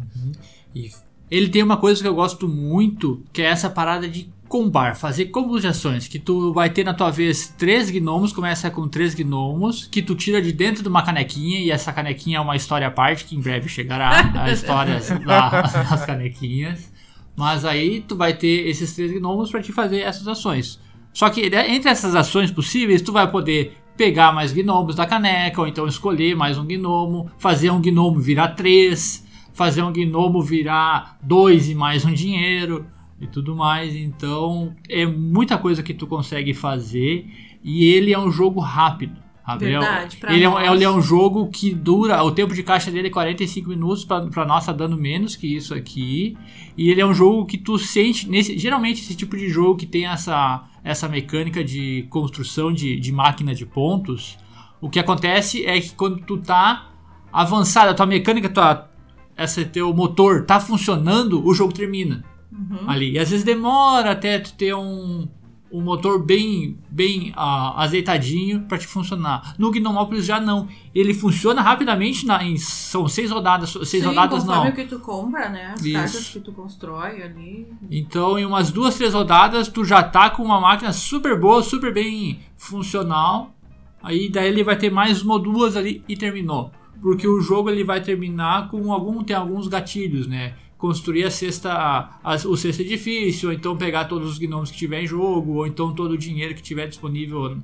E 0.73 0.91
ele 1.31 1.49
tem 1.49 1.63
uma 1.63 1.77
coisa 1.77 1.99
que 2.01 2.07
eu 2.07 2.13
gosto 2.13 2.47
muito, 2.47 3.23
que 3.33 3.41
é 3.41 3.45
essa 3.45 3.69
parada 3.69 4.07
de 4.07 4.29
combar, 4.47 4.95
fazer 4.95 5.25
combos 5.25 5.61
de 5.61 5.67
ações, 5.67 6.07
que 6.07 6.19
tu 6.19 6.53
vai 6.53 6.69
ter 6.69 6.85
na 6.85 6.93
tua 6.93 7.09
vez 7.09 7.47
três 7.57 7.89
gnomos, 7.89 8.31
começa 8.31 8.69
com 8.71 8.87
três 8.87 9.13
gnomos, 9.15 9.85
que 9.87 10.01
tu 10.01 10.15
tira 10.15 10.41
de 10.41 10.53
dentro 10.53 10.81
de 10.83 10.87
uma 10.87 11.01
canequinha, 11.03 11.59
e 11.59 11.69
essa 11.71 11.91
canequinha 11.91 12.37
é 12.37 12.39
uma 12.41 12.55
história 12.55 12.87
à 12.87 12.91
parte, 12.91 13.25
que 13.25 13.35
em 13.35 13.41
breve 13.41 13.67
chegará, 13.67 14.31
a 14.41 14.49
história 14.53 14.99
da- 15.25 15.61
das 15.89 16.05
canequinhas. 16.05 16.93
Mas 17.35 17.65
aí 17.65 18.01
tu 18.07 18.15
vai 18.15 18.33
ter 18.33 18.67
esses 18.69 18.93
três 18.93 19.11
gnomos 19.11 19.49
para 19.51 19.61
te 19.61 19.73
fazer 19.73 19.99
essas 20.01 20.27
ações. 20.27 20.79
Só 21.11 21.29
que 21.29 21.49
né, 21.49 21.73
entre 21.73 21.89
essas 21.89 22.15
ações 22.15 22.51
possíveis, 22.51 23.01
tu 23.01 23.11
vai 23.11 23.29
poder 23.29 23.75
pegar 23.97 24.31
mais 24.31 24.53
gnomos 24.53 24.95
da 24.95 25.07
caneca, 25.07 25.59
ou 25.59 25.67
então 25.67 25.87
escolher 25.87 26.35
mais 26.35 26.57
um 26.57 26.65
gnomo, 26.65 27.31
fazer 27.39 27.71
um 27.71 27.81
gnomo 27.81 28.19
virar 28.19 28.49
três, 28.49 29.25
fazer 29.53 29.81
um 29.81 29.91
gnomo 29.91 30.41
virar 30.41 31.17
dois 31.21 31.67
e 31.67 31.73
mais 31.73 32.05
um 32.05 32.13
dinheiro 32.13 32.85
e 33.19 33.25
tudo 33.25 33.55
mais. 33.55 33.95
Então 33.95 34.75
é 34.87 35.05
muita 35.05 35.57
coisa 35.57 35.81
que 35.81 35.95
tu 35.95 36.05
consegue 36.05 36.53
fazer 36.53 37.27
e 37.63 37.85
ele 37.85 38.13
é 38.13 38.19
um 38.19 38.31
jogo 38.31 38.59
rápido. 38.59 39.26
É 39.53 39.55
um- 39.55 39.59
Verdade, 39.59 40.17
pra 40.17 40.33
ele, 40.33 40.43
é 40.43 40.49
um, 40.49 40.59
ele 40.59 40.83
é 40.83 40.89
um 40.89 41.01
jogo 41.01 41.47
que 41.49 41.73
dura. 41.73 42.21
O 42.23 42.31
tempo 42.31 42.53
de 42.53 42.61
caixa 42.63 42.91
dele 42.91 43.07
é 43.07 43.11
45 43.11 43.69
minutos, 43.69 44.03
pra, 44.03 44.21
pra 44.21 44.45
nós 44.45 44.65
tá 44.65 44.73
dando 44.73 44.97
menos 44.97 45.35
que 45.35 45.47
isso 45.55 45.73
aqui. 45.73 46.37
E 46.77 46.89
ele 46.89 46.99
é 46.99 47.05
um 47.05 47.13
jogo 47.13 47.45
que 47.45 47.57
tu 47.57 47.77
sente. 47.79 48.29
Nesse, 48.29 48.57
geralmente, 48.57 49.01
esse 49.01 49.15
tipo 49.15 49.37
de 49.37 49.47
jogo 49.47 49.77
que 49.77 49.85
tem 49.85 50.05
essa, 50.05 50.65
essa 50.83 51.07
mecânica 51.07 51.63
de 51.63 52.05
construção 52.09 52.73
de, 52.73 52.99
de 52.99 53.11
máquina 53.11 53.55
de 53.55 53.65
pontos, 53.65 54.37
o 54.81 54.89
que 54.89 54.99
acontece 54.99 55.65
é 55.65 55.79
que 55.79 55.91
quando 55.95 56.19
tu 56.19 56.37
tá 56.37 56.89
avançado, 57.31 57.91
a 57.91 57.93
tua 57.93 58.05
mecânica, 58.05 58.49
tua, 58.49 58.89
esse 59.37 59.63
teu 59.65 59.93
motor 59.93 60.45
tá 60.45 60.59
funcionando, 60.59 61.45
o 61.45 61.53
jogo 61.53 61.73
termina 61.73 62.23
Uhum. 62.51 62.89
ali. 62.89 63.11
E 63.13 63.19
às 63.19 63.29
vezes 63.29 63.45
demora 63.45 64.11
até 64.11 64.39
tu 64.39 64.53
ter 64.53 64.73
um, 64.73 65.27
um 65.71 65.81
motor 65.81 66.23
bem, 66.23 66.77
bem 66.89 67.33
ah, 67.35 67.83
azeitadinho 67.83 68.61
para 68.61 68.77
te 68.77 68.87
funcionar. 68.87 69.55
No 69.57 69.71
Gnomópolis 69.71 70.25
já 70.25 70.39
não. 70.39 70.67
Ele 70.95 71.13
funciona 71.13 71.61
rapidamente, 71.61 72.25
na, 72.25 72.43
em, 72.43 72.57
são 72.57 73.07
seis 73.07 73.31
rodadas, 73.31 73.69
seis 73.71 73.89
Sim, 73.89 74.09
rodadas 74.09 74.45
não. 74.45 74.67
o 74.67 74.73
que 74.73 74.85
tu 74.85 74.99
compra, 74.99 75.49
né? 75.49 75.73
As 75.73 75.81
Isso. 75.83 75.93
cartas 75.93 76.29
que 76.29 76.39
tu 76.39 76.51
constrói 76.51 77.21
ali. 77.21 77.67
Então, 77.91 78.39
em 78.39 78.45
umas 78.45 78.71
duas, 78.71 78.95
três 78.95 79.13
rodadas, 79.13 79.67
tu 79.67 79.83
já 79.83 80.01
tá 80.01 80.29
com 80.29 80.43
uma 80.43 80.59
máquina 80.59 80.93
super 80.93 81.39
boa, 81.39 81.61
super 81.61 81.93
bem 81.93 82.39
funcional. 82.55 83.53
Aí 84.01 84.29
daí 84.29 84.47
ele 84.47 84.63
vai 84.63 84.77
ter 84.77 84.89
mais 84.89 85.21
uma 85.21 85.33
ou 85.33 85.39
duas 85.39 85.75
ali 85.75 86.03
e 86.07 86.15
terminou. 86.15 86.71
Porque 87.01 87.27
o 87.27 87.41
jogo 87.41 87.69
ele 87.69 87.83
vai 87.83 88.01
terminar 88.01 88.69
com 88.69 88.91
algum 88.91 89.23
tem 89.23 89.35
alguns 89.35 89.67
gatilhos, 89.67 90.27
né? 90.27 90.53
Construir 90.77 91.23
a 91.23 91.31
sexta, 91.31 91.71
a- 91.73 92.35
o 92.45 92.55
sexto 92.55 92.81
edifício, 92.81 93.49
ou 93.49 93.53
então 93.55 93.75
pegar 93.75 94.05
todos 94.05 94.29
os 94.31 94.37
gnomos 94.37 94.69
que 94.69 94.77
tiver 94.77 95.01
em 95.03 95.07
jogo, 95.07 95.53
ou 95.53 95.67
então 95.67 95.93
todo 95.93 96.11
o 96.11 96.17
dinheiro 96.17 96.53
que 96.53 96.61
tiver 96.61 96.87
disponível 96.87 97.57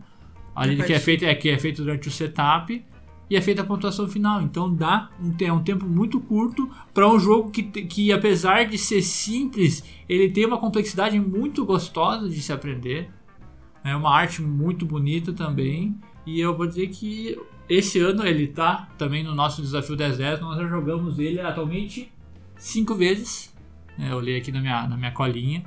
ali 0.55 0.75
que 0.85 0.93
é 0.93 0.99
feito 0.99 1.25
é 1.25 1.35
que 1.35 1.49
é 1.49 1.57
feito 1.59 1.83
durante 1.83 2.07
o 2.07 2.11
setup 2.11 2.83
e 3.29 3.35
é 3.35 3.41
feita 3.41 3.61
a 3.61 3.65
pontuação 3.65 4.07
final. 4.07 4.41
Então 4.41 4.73
dá 4.73 5.09
um, 5.21 5.33
é 5.43 5.51
um 5.53 5.63
tempo 5.63 5.85
muito 5.85 6.19
curto 6.19 6.69
para 6.93 7.07
um 7.11 7.19
jogo 7.19 7.49
que, 7.51 7.63
que, 7.63 8.11
apesar 8.11 8.65
de 8.65 8.77
ser 8.77 9.01
simples, 9.01 9.83
ele 10.07 10.29
tem 10.31 10.45
uma 10.45 10.57
complexidade 10.57 11.19
muito 11.19 11.65
gostosa 11.65 12.29
de 12.29 12.41
se 12.41 12.51
aprender. 12.53 13.09
É 13.83 13.95
uma 13.95 14.11
arte 14.15 14.41
muito 14.41 14.85
bonita 14.85 15.33
também. 15.33 15.95
E 16.25 16.39
eu 16.39 16.55
vou 16.55 16.65
dizer 16.67 16.87
que 16.87 17.37
esse 17.67 17.99
ano 17.99 18.25
ele 18.25 18.47
tá 18.47 18.89
também 18.97 19.23
no 19.23 19.33
nosso 19.35 19.61
desafio 19.61 19.95
10 19.95 20.17
10. 20.17 20.39
Nós 20.41 20.57
já 20.57 20.67
jogamos 20.67 21.19
ele 21.19 21.39
atualmente 21.41 22.12
cinco 22.63 22.95
vezes. 22.95 23.53
É, 23.99 24.11
eu 24.11 24.17
olhei 24.17 24.37
aqui 24.37 24.51
na 24.51 24.61
minha, 24.61 24.87
na 24.87 24.95
minha 24.97 25.11
colinha. 25.11 25.63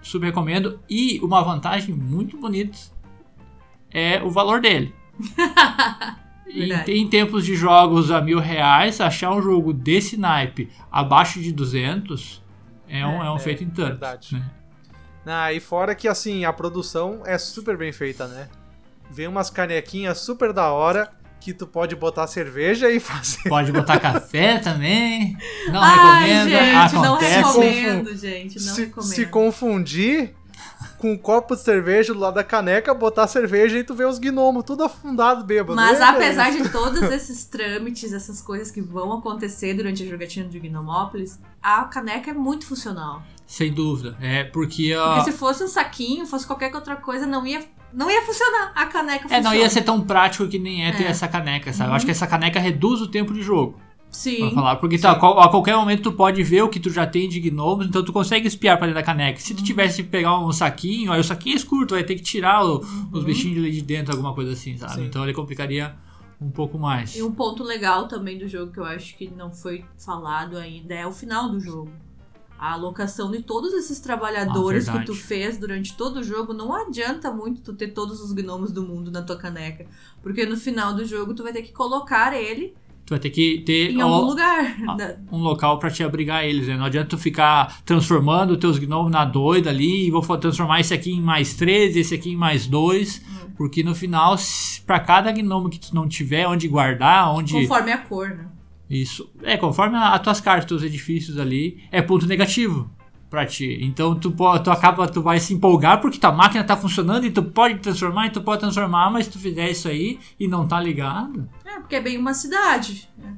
Super 0.00 0.26
recomendo. 0.26 0.80
E 0.88 1.18
uma 1.20 1.42
vantagem 1.42 1.94
muito 1.94 2.38
bonita 2.38 2.78
é 3.90 4.22
o 4.22 4.30
valor 4.30 4.60
dele. 4.60 4.94
em, 6.46 6.72
em 6.72 7.08
tempos 7.08 7.44
de 7.44 7.56
jogos 7.56 8.10
a 8.10 8.20
mil 8.20 8.38
reais, 8.38 9.00
achar 9.00 9.32
um 9.34 9.42
jogo 9.42 9.72
desse 9.72 10.16
naipe 10.16 10.70
abaixo 10.90 11.40
de 11.40 11.52
200 11.52 12.42
é 12.88 13.04
um, 13.04 13.22
é, 13.24 13.30
um 13.30 13.36
É, 13.36 13.40
feito 13.40 13.64
em 13.64 13.70
tanto. 13.70 13.88
verdade. 13.98 14.34
né? 14.36 14.50
Ah, 15.26 15.52
e 15.52 15.58
fora 15.58 15.94
que, 15.94 16.06
assim, 16.06 16.44
a 16.44 16.52
produção 16.52 17.22
é 17.24 17.38
super 17.38 17.76
bem 17.78 17.92
feita, 17.92 18.28
né? 18.28 18.48
Vem 19.10 19.26
umas 19.26 19.48
canequinhas 19.50 20.18
super 20.18 20.52
da 20.52 20.70
hora 20.70 21.10
que 21.44 21.52
tu 21.52 21.66
pode 21.66 21.94
botar 21.94 22.26
cerveja 22.26 22.90
e 22.90 22.98
fazer. 22.98 23.50
Pode 23.50 23.70
botar 23.70 24.00
café 24.00 24.58
também. 24.58 25.36
Não 25.68 25.78
Ai, 25.82 26.24
recomendo. 26.24 26.48
gente, 26.48 26.94
não 26.94 27.18
recomendo, 27.18 28.16
gente. 28.16 28.54
Não 28.64 28.74
se, 28.74 28.80
recomendo. 28.86 29.10
se 29.12 29.26
confundir 29.26 30.34
com 30.96 31.12
um 31.12 31.18
copo 31.18 31.54
de 31.54 31.60
cerveja 31.60 32.14
do 32.14 32.20
lado 32.20 32.34
da 32.34 32.44
caneca, 32.44 32.94
botar 32.94 33.26
cerveja 33.26 33.78
e 33.78 33.84
tu 33.84 33.94
vê 33.94 34.06
os 34.06 34.18
gnomos 34.18 34.64
tudo 34.64 34.84
afundado 34.84 35.44
bêbado. 35.44 35.76
Mas 35.76 35.98
Lembra? 35.98 36.14
apesar 36.16 36.50
de 36.50 36.66
todos 36.70 37.02
esses 37.02 37.44
trâmites, 37.44 38.10
essas 38.14 38.40
coisas 38.40 38.70
que 38.70 38.80
vão 38.80 39.12
acontecer 39.12 39.74
durante 39.74 40.02
a 40.02 40.06
jogatina 40.06 40.48
de 40.48 40.58
Gnomópolis, 40.58 41.38
a 41.62 41.84
caneca 41.84 42.30
é 42.30 42.34
muito 42.34 42.66
funcional. 42.66 43.22
Sem 43.46 43.70
dúvida. 43.70 44.16
É 44.18 44.44
porque. 44.44 44.94
ó, 44.96 45.16
Porque 45.16 45.30
se 45.30 45.36
fosse 45.36 45.62
um 45.62 45.68
saquinho, 45.68 46.24
fosse 46.24 46.46
qualquer 46.46 46.74
outra 46.74 46.96
coisa, 46.96 47.26
não 47.26 47.46
ia, 47.46 47.62
não 47.94 48.10
ia 48.10 48.22
funcionar. 48.22 48.72
A 48.74 48.86
caneca 48.86 49.18
É, 49.18 49.22
funciona. 49.22 49.42
não 49.50 49.54
ia 49.54 49.70
ser 49.70 49.82
tão 49.82 50.00
prático 50.00 50.46
que 50.48 50.58
nem 50.58 50.86
é 50.86 50.92
ter 50.92 51.04
É. 51.04 51.06
essa 51.08 51.28
caneca, 51.28 51.72
sabe? 51.72 51.90
Eu 51.90 51.94
acho 51.94 52.04
que 52.04 52.10
essa 52.10 52.26
caneca 52.26 52.58
reduz 52.60 53.00
o 53.00 53.06
tempo 53.08 53.32
de 53.32 53.42
jogo. 53.42 53.72
Pra 53.74 54.20
Sim. 54.20 54.50
falar. 54.54 54.76
Porque 54.76 54.96
tá, 54.96 55.10
a 55.10 55.14
qual- 55.16 55.40
a 55.40 55.48
qualquer 55.48 55.74
momento 55.76 56.02
tu 56.04 56.12
pode 56.12 56.40
ver 56.44 56.62
o 56.62 56.68
que 56.68 56.78
tu 56.78 56.88
já 56.88 57.04
tem 57.04 57.28
de 57.28 57.40
gnomos, 57.40 57.86
então 57.86 58.04
tu 58.04 58.12
consegue 58.12 58.46
espiar 58.46 58.76
pra 58.78 58.86
dentro 58.86 59.00
da 59.00 59.04
caneca. 59.04 59.40
Se 59.40 59.52
tu 59.54 59.58
Uhum. 59.58 59.64
tivesse 59.64 60.04
que 60.04 60.08
pegar 60.08 60.38
um 60.38 60.52
saquinho, 60.52 61.10
aí 61.10 61.18
o 61.20 61.24
saquinho 61.24 61.54
é 61.54 61.56
escuro, 61.56 61.84
tu 61.84 61.94
vai 61.94 62.04
ter 62.04 62.14
que 62.14 62.22
tirar 62.22 62.64
o- 62.64 62.78
Uhum. 62.78 63.08
os 63.12 63.24
bichinhos 63.24 63.58
ali 63.58 63.72
de 63.72 63.82
dentro, 63.82 64.12
alguma 64.12 64.32
coisa 64.32 64.52
assim, 64.52 64.76
sabe? 64.78 64.94
Sim. 64.94 65.06
Então 65.06 65.24
ele 65.24 65.34
complicaria 65.34 65.96
um 66.40 66.48
pouco 66.50 66.78
mais. 66.78 67.16
E 67.16 67.22
um 67.24 67.32
ponto 67.32 67.64
legal 67.64 68.06
também 68.06 68.38
do 68.38 68.46
jogo 68.46 68.70
que 68.70 68.78
eu 68.78 68.84
acho 68.84 69.16
que 69.16 69.28
não 69.36 69.50
foi 69.50 69.84
falado 69.98 70.58
ainda 70.58 70.94
é 70.94 71.04
o 71.06 71.10
final 71.12 71.48
do 71.50 71.58
jogo. 71.58 71.90
A 72.58 72.72
alocação 72.72 73.30
de 73.30 73.42
todos 73.42 73.72
esses 73.74 74.00
trabalhadores 74.00 74.88
Ah, 74.88 74.98
que 74.98 75.06
tu 75.06 75.14
fez 75.14 75.58
durante 75.58 75.94
todo 75.96 76.20
o 76.20 76.22
jogo, 76.24 76.52
não 76.54 76.72
adianta 76.74 77.30
muito 77.30 77.60
tu 77.60 77.74
ter 77.74 77.88
todos 77.88 78.20
os 78.20 78.32
gnomos 78.32 78.72
do 78.72 78.82
mundo 78.82 79.10
na 79.10 79.22
tua 79.22 79.36
caneca. 79.36 79.86
Porque 80.22 80.46
no 80.46 80.56
final 80.56 80.94
do 80.94 81.04
jogo 81.04 81.34
tu 81.34 81.42
vai 81.42 81.52
ter 81.52 81.62
que 81.62 81.72
colocar 81.72 82.32
ele 82.34 82.74
Tu 83.06 83.10
vai 83.10 83.18
ter 83.18 83.28
que 83.28 83.58
ter 83.66 83.90
em 83.90 84.00
algum 84.00 84.28
lugar. 84.28 84.76
ah, 84.88 84.94
Da- 84.94 85.16
um 85.30 85.36
local 85.42 85.78
pra 85.78 85.90
te 85.90 86.02
abrigar 86.02 86.42
eles, 86.46 86.66
né? 86.66 86.74
Não 86.74 86.86
adianta 86.86 87.10
tu 87.10 87.18
ficar 87.18 87.82
transformando 87.84 88.52
os 88.52 88.56
teus 88.58 88.78
gnomos 88.78 89.12
na 89.12 89.26
doida 89.26 89.68
ali 89.68 90.06
e 90.06 90.10
vou 90.10 90.22
transformar 90.38 90.80
esse 90.80 90.94
aqui 90.94 91.10
em 91.12 91.20
mais 91.20 91.52
13, 91.52 91.98
esse 92.00 92.14
aqui 92.14 92.30
em 92.30 92.36
mais 92.36 92.66
2, 92.66 93.20
Hum. 93.28 93.50
porque 93.58 93.82
no 93.82 93.94
final, 93.94 94.36
pra 94.86 94.98
cada 95.00 95.30
gnomo 95.32 95.68
que 95.68 95.78
tu 95.78 95.94
não 95.94 96.08
tiver 96.08 96.46
onde 96.48 96.66
guardar, 96.66 97.30
onde 97.34 97.52
Conforme 97.52 97.92
a 97.92 97.98
cor, 97.98 98.28
né? 98.30 98.46
Isso. 98.88 99.30
É, 99.42 99.56
conforme 99.56 99.96
as 99.96 100.20
tuas 100.20 100.40
cartas, 100.40 100.66
teus 100.66 100.82
edifícios 100.82 101.38
ali, 101.38 101.82
é 101.90 102.02
ponto 102.02 102.26
negativo 102.26 102.90
pra 103.30 103.44
ti. 103.46 103.78
Então 103.82 104.14
tu, 104.14 104.30
tu 104.30 104.70
acaba, 104.70 105.08
tu 105.08 105.20
vai 105.22 105.40
se 105.40 105.52
empolgar 105.54 106.00
porque 106.00 106.18
tua 106.18 106.30
máquina 106.30 106.62
tá 106.62 106.76
funcionando 106.76 107.24
e 107.26 107.30
tu 107.30 107.42
pode 107.42 107.78
transformar 107.80 108.26
e 108.26 108.30
tu 108.30 108.40
pode 108.42 108.60
transformar, 108.60 109.10
mas 109.10 109.26
se 109.26 109.32
tu 109.32 109.38
fizer 109.38 109.70
isso 109.70 109.88
aí 109.88 110.18
e 110.38 110.46
não 110.46 110.68
tá 110.68 110.80
ligado. 110.80 111.48
É, 111.64 111.80
porque 111.80 111.96
é 111.96 112.00
bem 112.00 112.16
uma 112.18 112.34
cidade. 112.34 113.08
né? 113.18 113.36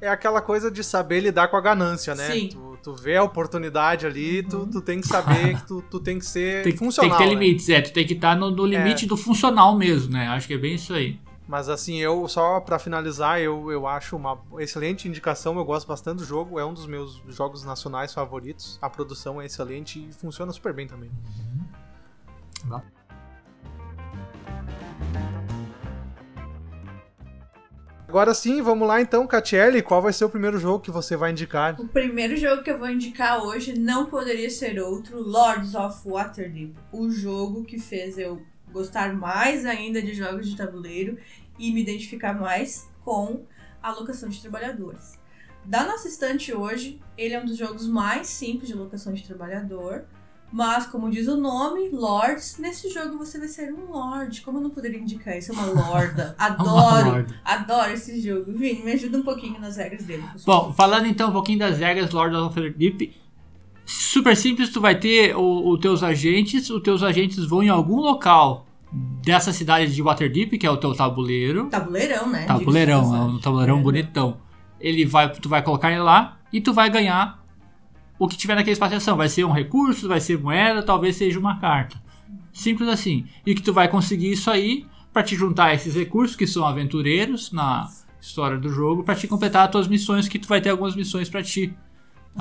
É 0.00 0.08
aquela 0.08 0.40
coisa 0.40 0.70
de 0.70 0.84
saber 0.84 1.20
lidar 1.20 1.48
com 1.48 1.56
a 1.56 1.60
ganância, 1.60 2.14
né? 2.14 2.30
Sim. 2.30 2.48
Tu, 2.52 2.78
tu 2.82 2.94
vê 2.94 3.16
a 3.16 3.22
oportunidade 3.24 4.06
ali, 4.06 4.42
tu, 4.44 4.66
tu 4.66 4.80
tem 4.80 5.00
que 5.00 5.08
saber 5.08 5.56
que 5.56 5.66
tu, 5.66 5.82
tu 5.90 5.98
tem 5.98 6.18
que 6.18 6.26
ser 6.26 6.62
Tem, 6.64 6.72
que- 6.72 6.78
tem 6.78 6.86
funcional. 6.86 7.16
que 7.16 7.24
ter 7.24 7.28
né? 7.28 7.34
limites, 7.34 7.68
é, 7.68 7.80
tu 7.80 7.92
tem 7.92 8.06
que 8.06 8.12
estar 8.12 8.36
no, 8.36 8.50
no 8.50 8.64
limite 8.66 9.06
do 9.06 9.16
funcional 9.16 9.76
mesmo, 9.76 10.12
né? 10.12 10.28
Acho 10.28 10.46
que 10.46 10.54
é 10.54 10.58
bem 10.58 10.74
isso 10.74 10.92
aí. 10.92 11.18
Mas 11.48 11.70
assim, 11.70 11.96
eu 11.96 12.28
só 12.28 12.60
pra 12.60 12.78
finalizar, 12.78 13.40
eu, 13.40 13.72
eu 13.72 13.86
acho 13.86 14.14
uma 14.14 14.38
excelente 14.58 15.08
indicação, 15.08 15.56
eu 15.56 15.64
gosto 15.64 15.88
bastante 15.88 16.18
do 16.18 16.24
jogo, 16.24 16.60
é 16.60 16.64
um 16.64 16.74
dos 16.74 16.86
meus 16.86 17.22
jogos 17.26 17.64
nacionais 17.64 18.12
favoritos. 18.12 18.78
A 18.82 18.90
produção 18.90 19.40
é 19.40 19.46
excelente 19.46 20.06
e 20.06 20.12
funciona 20.12 20.52
super 20.52 20.74
bem 20.74 20.86
também. 20.86 21.10
Vá. 22.66 22.82
Agora 28.06 28.34
sim, 28.34 28.60
vamos 28.60 28.86
lá 28.86 29.00
então, 29.00 29.26
Catiele, 29.26 29.80
qual 29.80 30.02
vai 30.02 30.12
ser 30.12 30.26
o 30.26 30.30
primeiro 30.30 30.58
jogo 30.58 30.80
que 30.80 30.90
você 30.90 31.16
vai 31.16 31.30
indicar? 31.30 31.80
O 31.80 31.88
primeiro 31.88 32.36
jogo 32.36 32.62
que 32.62 32.70
eu 32.70 32.78
vou 32.78 32.90
indicar 32.90 33.42
hoje 33.42 33.78
não 33.78 34.04
poderia 34.06 34.50
ser 34.50 34.78
outro, 34.80 35.22
Lords 35.22 35.74
of 35.74 36.06
Waterdeep. 36.06 36.74
O 36.92 37.10
jogo 37.10 37.64
que 37.64 37.78
fez 37.78 38.18
eu 38.18 38.42
gostar 38.72 39.14
mais 39.14 39.64
ainda 39.66 40.00
de 40.00 40.14
jogos 40.14 40.48
de 40.48 40.56
tabuleiro 40.56 41.18
e 41.58 41.72
me 41.72 41.80
identificar 41.82 42.32
mais 42.32 42.88
com 43.04 43.44
a 43.82 43.88
alocação 43.88 44.28
de 44.28 44.40
trabalhadores. 44.40 45.18
Da 45.64 45.84
nossa 45.84 46.08
estante 46.08 46.54
hoje, 46.54 47.00
ele 47.16 47.34
é 47.34 47.40
um 47.40 47.44
dos 47.44 47.56
jogos 47.56 47.86
mais 47.86 48.26
simples 48.28 48.68
de 48.68 48.74
alocação 48.74 49.12
de 49.12 49.22
trabalhador. 49.22 50.04
Mas, 50.50 50.86
como 50.86 51.10
diz 51.10 51.28
o 51.28 51.36
nome, 51.36 51.90
Lords, 51.90 52.56
nesse 52.58 52.88
jogo 52.88 53.18
você 53.18 53.38
vai 53.38 53.48
ser 53.48 53.70
um 53.72 53.92
Lord. 53.92 54.40
Como 54.40 54.56
eu 54.56 54.62
não 54.62 54.70
poderia 54.70 54.98
indicar 54.98 55.36
isso? 55.36 55.52
É 55.52 55.54
uma 55.54 55.66
Lorda. 55.66 56.34
Adoro, 56.40 57.10
Lorde. 57.10 57.34
adoro 57.44 57.92
esse 57.92 58.18
jogo. 58.20 58.50
Vini, 58.52 58.82
me 58.82 58.92
ajuda 58.92 59.18
um 59.18 59.22
pouquinho 59.22 59.60
nas 59.60 59.76
regras 59.76 60.04
dele. 60.04 60.24
Bom, 60.46 60.72
falando 60.72 61.06
então 61.06 61.28
um 61.28 61.32
pouquinho 61.32 61.58
das 61.58 61.78
regras 61.78 62.10
Lord 62.12 62.34
of 62.34 62.46
Waterdeep, 62.58 63.14
super 63.90 64.36
simples, 64.36 64.68
tu 64.68 64.80
vai 64.80 64.94
ter 64.98 65.34
o- 65.34 65.70
os 65.72 65.80
teus 65.80 66.02
agentes, 66.02 66.68
os 66.68 66.82
teus 66.82 67.02
agentes 67.02 67.44
vão 67.46 67.62
em 67.62 67.68
algum 67.68 67.96
local 67.96 68.66
dessa 69.24 69.52
cidade 69.52 69.94
de 69.94 70.02
Waterdeep, 70.02 70.58
que 70.58 70.66
é 70.66 70.70
o 70.70 70.76
teu 70.76 70.94
tabuleiro, 70.94 71.66
Tabuleirão, 71.68 72.28
né? 72.28 72.44
tabuleirão, 72.44 73.16
é 73.16 73.20
um 73.20 73.38
tabuleirão 73.38 73.78
É. 73.78 73.82
bonitão. 73.82 74.36
Ele 74.80 75.04
vai, 75.04 75.30
tu 75.32 75.48
vai 75.48 75.62
colocar 75.62 75.90
ele 75.90 76.00
lá 76.02 76.38
e 76.52 76.60
tu 76.60 76.72
vai 76.72 76.88
ganhar 76.90 77.42
o 78.18 78.28
que 78.28 78.36
tiver 78.36 78.54
naquele 78.54 78.72
espaço 78.72 78.90
de 78.90 78.96
ação. 78.96 79.16
Vai 79.16 79.28
ser 79.28 79.44
um 79.44 79.50
recurso, 79.52 80.06
vai 80.08 80.20
ser 80.20 80.38
moeda, 80.38 80.82
talvez 80.82 81.16
seja 81.16 81.38
uma 81.38 81.58
carta. 81.58 82.00
Simples 82.52 82.88
assim. 82.88 83.26
E 83.46 83.54
que 83.54 83.62
tu 83.62 83.72
vai 83.72 83.88
conseguir 83.88 84.30
isso 84.32 84.50
aí 84.50 84.86
pra 85.12 85.22
te 85.22 85.34
juntar 85.34 85.66
a 85.66 85.74
esses 85.74 85.94
recursos 85.94 86.36
que 86.36 86.46
são 86.46 86.64
aventureiros 86.64 87.52
na 87.52 87.88
história 88.20 88.58
do 88.58 88.68
jogo, 88.68 89.02
pra 89.02 89.14
te 89.14 89.26
completar 89.28 89.64
as 89.66 89.70
tuas 89.72 89.88
missões, 89.88 90.28
que 90.28 90.38
tu 90.38 90.48
vai 90.48 90.60
ter 90.60 90.70
algumas 90.70 90.94
missões 90.96 91.28
pra 91.28 91.42
ti. 91.42 91.74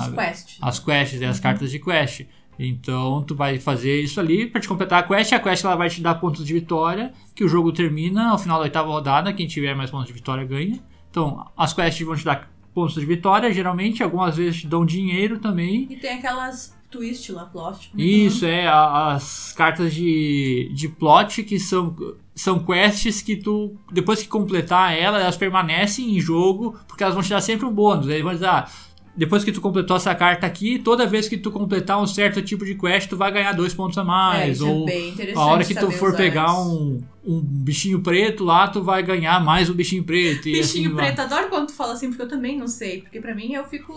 Sabe? 0.06 0.18
quests. 0.18 0.58
As 0.62 0.80
quests, 0.80 1.20
né, 1.20 1.27
as 1.27 1.39
cartas 1.39 1.72
de 1.72 1.80
quest. 1.80 2.25
Então 2.60 3.22
tu 3.24 3.36
vai 3.36 3.60
fazer 3.60 4.01
isso 4.01 4.20
ali 4.20 4.48
pra 4.48 4.60
te 4.60 4.68
completar 4.68 5.04
a 5.04 5.04
quest. 5.04 5.34
A 5.34 5.39
quest 5.39 5.63
ela 5.63 5.75
vai 5.75 5.89
te 5.89 6.01
dar 6.01 6.16
pontos 6.16 6.46
de 6.46 6.54
vitória, 6.54 7.13
que 7.36 7.44
o 7.44 7.48
jogo 7.48 7.72
termina 7.72 8.32
ao 8.32 8.38
final 8.38 8.58
da 8.58 8.63
oitava 8.63 8.88
rodada. 8.88 9.34
Quem 9.34 9.48
tiver 9.48 9.75
mais 9.75 9.92
pontos 9.92 10.08
de 10.08 10.13
vitória 10.13 10.44
ganha. 10.44 10.80
Então 11.10 11.46
as 11.56 11.74
quests 11.74 12.06
vão 12.06 12.16
te 12.16 12.25
dar 12.25 12.50
pontos 12.74 12.96
de 12.96 13.06
vitória, 13.06 13.51
geralmente. 13.54 14.01
Algumas 14.04 14.36
vezes 14.38 14.62
te 14.62 14.68
dão 14.68 14.86
dinheiro 14.86 15.39
também. 15.39 15.88
E 15.89 15.96
tem 15.98 16.18
aquelas 16.18 16.75
twist 16.89 17.32
lá, 17.32 17.46
plot. 17.46 17.92
é 17.98 18.01
é 18.01 18.06
Isso, 18.06 18.46
é, 18.46 18.68
as 18.68 19.54
cartas 19.54 19.94
de, 19.94 20.72
de 20.74 20.88
plot 20.88 21.44
que 21.44 21.60
são, 21.60 21.96
são 22.34 22.60
quests 22.60 23.22
que 23.22 23.36
tu, 23.36 23.75
depois 23.92 24.22
que 24.22 24.27
completar 24.27 24.98
ela, 24.98 25.20
elas 25.20 25.38
permanecem 25.38 26.16
em 26.16 26.20
jogo, 26.20 26.77
porque 26.88 27.04
elas 27.04 27.13
vão 27.13 27.24
te 27.24 27.30
dar 27.30 27.42
sempre 27.42 27.66
um 27.66 27.74
bônus. 27.74 28.08
Eles 28.08 28.24
vão 28.24 28.34
dizer, 28.34 28.48
ah, 28.48 28.68
depois 29.17 29.43
que 29.43 29.51
tu 29.51 29.59
completou 29.59 29.97
essa 29.97 30.13
carta 30.13 30.45
aqui, 30.45 30.77
toda 30.77 31.07
vez 31.07 31.27
que 31.27 31.38
tu 31.38 31.50
completar 31.51 32.00
um 32.00 32.05
certo 32.05 32.41
tipo 32.41 32.63
de 32.63 32.75
quest, 32.75 33.09
tu 33.09 33.17
vai 33.17 33.31
ganhar 33.31 33.51
dois 33.53 33.74
pontos 33.74 33.97
a 33.97 34.01
É, 34.01 34.05
mais. 34.05 34.62
é 34.62 34.63
ou 34.63 34.86
bem 34.86 35.09
interessante 35.09 35.38
a 35.38 35.45
hora 35.45 35.65
que 35.65 35.74
tu 35.74 35.89
for 35.91 36.15
pegar 36.15 36.53
um, 36.62 37.01
um 37.25 37.41
bichinho 37.41 38.00
preto 38.01 38.43
lá, 38.43 38.67
tu 38.67 38.83
vai 38.83 39.01
ganhar 39.01 39.43
mais 39.43 39.69
um 39.69 39.74
bichinho 39.74 40.03
preto. 40.03 40.47
E 40.47 40.51
Bichinho 40.53 40.89
assim 40.89 40.95
vai. 40.95 41.07
preto, 41.07 41.19
adoro 41.21 41.50
quando 41.50 41.67
tu 41.67 41.74
fala 41.74 41.93
assim, 41.93 42.09
porque 42.09 42.21
eu 42.21 42.27
também 42.29 42.57
não 42.57 42.67
sei. 42.67 43.01
Porque 43.01 43.19
pra 43.19 43.33
mim 43.33 43.53
eu 43.53 43.63
fico 43.63 43.91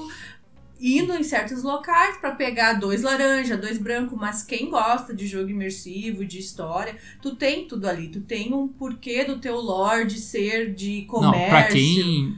indo 0.80 1.12
em 1.12 1.22
certos 1.22 1.62
locais 1.62 2.16
pra 2.16 2.30
pegar 2.30 2.74
dois 2.80 3.02
laranja, 3.02 3.56
dois 3.56 3.76
branco, 3.76 4.16
mas 4.16 4.42
quem 4.42 4.70
gosta 4.70 5.14
de 5.14 5.26
jogo 5.26 5.50
imersivo, 5.50 6.24
de 6.24 6.38
história, 6.38 6.96
tu 7.20 7.36
tem 7.36 7.66
tudo 7.68 7.86
ali. 7.86 8.08
Tu 8.08 8.20
tem 8.22 8.54
um 8.54 8.66
porquê 8.66 9.24
do 9.24 9.38
teu 9.38 9.56
lord 9.60 10.18
ser 10.18 10.72
de 10.74 11.02
comércio. 11.02 11.38
Não, 11.42 11.48
pra 11.50 11.62
quem, 11.64 12.34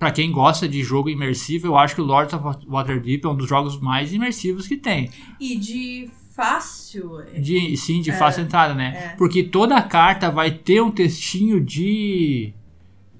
pra 0.00 0.10
quem 0.10 0.32
gosta 0.32 0.66
de 0.66 0.82
jogo 0.82 1.10
imersivo, 1.10 1.66
eu 1.66 1.76
acho 1.76 1.94
que 1.94 2.00
o 2.00 2.04
Lords 2.04 2.32
of 2.32 2.58
Waterdeep 2.66 3.22
é 3.22 3.28
um 3.28 3.36
dos 3.36 3.46
jogos 3.46 3.78
mais 3.78 4.14
imersivos 4.14 4.66
que 4.66 4.78
tem. 4.78 5.10
E 5.38 5.56
de 5.56 6.08
fácil. 6.34 7.18
De, 7.38 7.76
sim, 7.76 8.00
de 8.00 8.10
fácil 8.10 8.44
entrada, 8.44 8.72
né? 8.72 9.12
é. 9.12 9.16
Porque 9.18 9.42
toda 9.42 9.80
carta 9.82 10.30
vai 10.30 10.50
ter 10.52 10.80
um 10.80 10.90
textinho 10.90 11.60
de, 11.60 12.54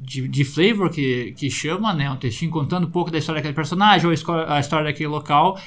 de, 0.01 0.27
de 0.27 0.43
flavor, 0.43 0.89
que, 0.89 1.33
que 1.37 1.51
chama, 1.51 1.93
né? 1.93 2.11
Um 2.11 2.17
textinho 2.17 2.51
contando 2.51 2.87
um 2.87 2.91
pouco 2.91 3.11
da 3.11 3.19
história 3.19 3.41
daquele 3.41 3.55
personagem 3.55 4.07
ou 4.07 4.13
a 4.49 4.59
história 4.59 4.87
daquele 4.87 5.09
local. 5.09 5.61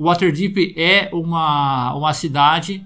Waterdeep 0.00 0.74
é 0.78 1.10
uma, 1.12 1.94
uma 1.94 2.14
cidade 2.14 2.82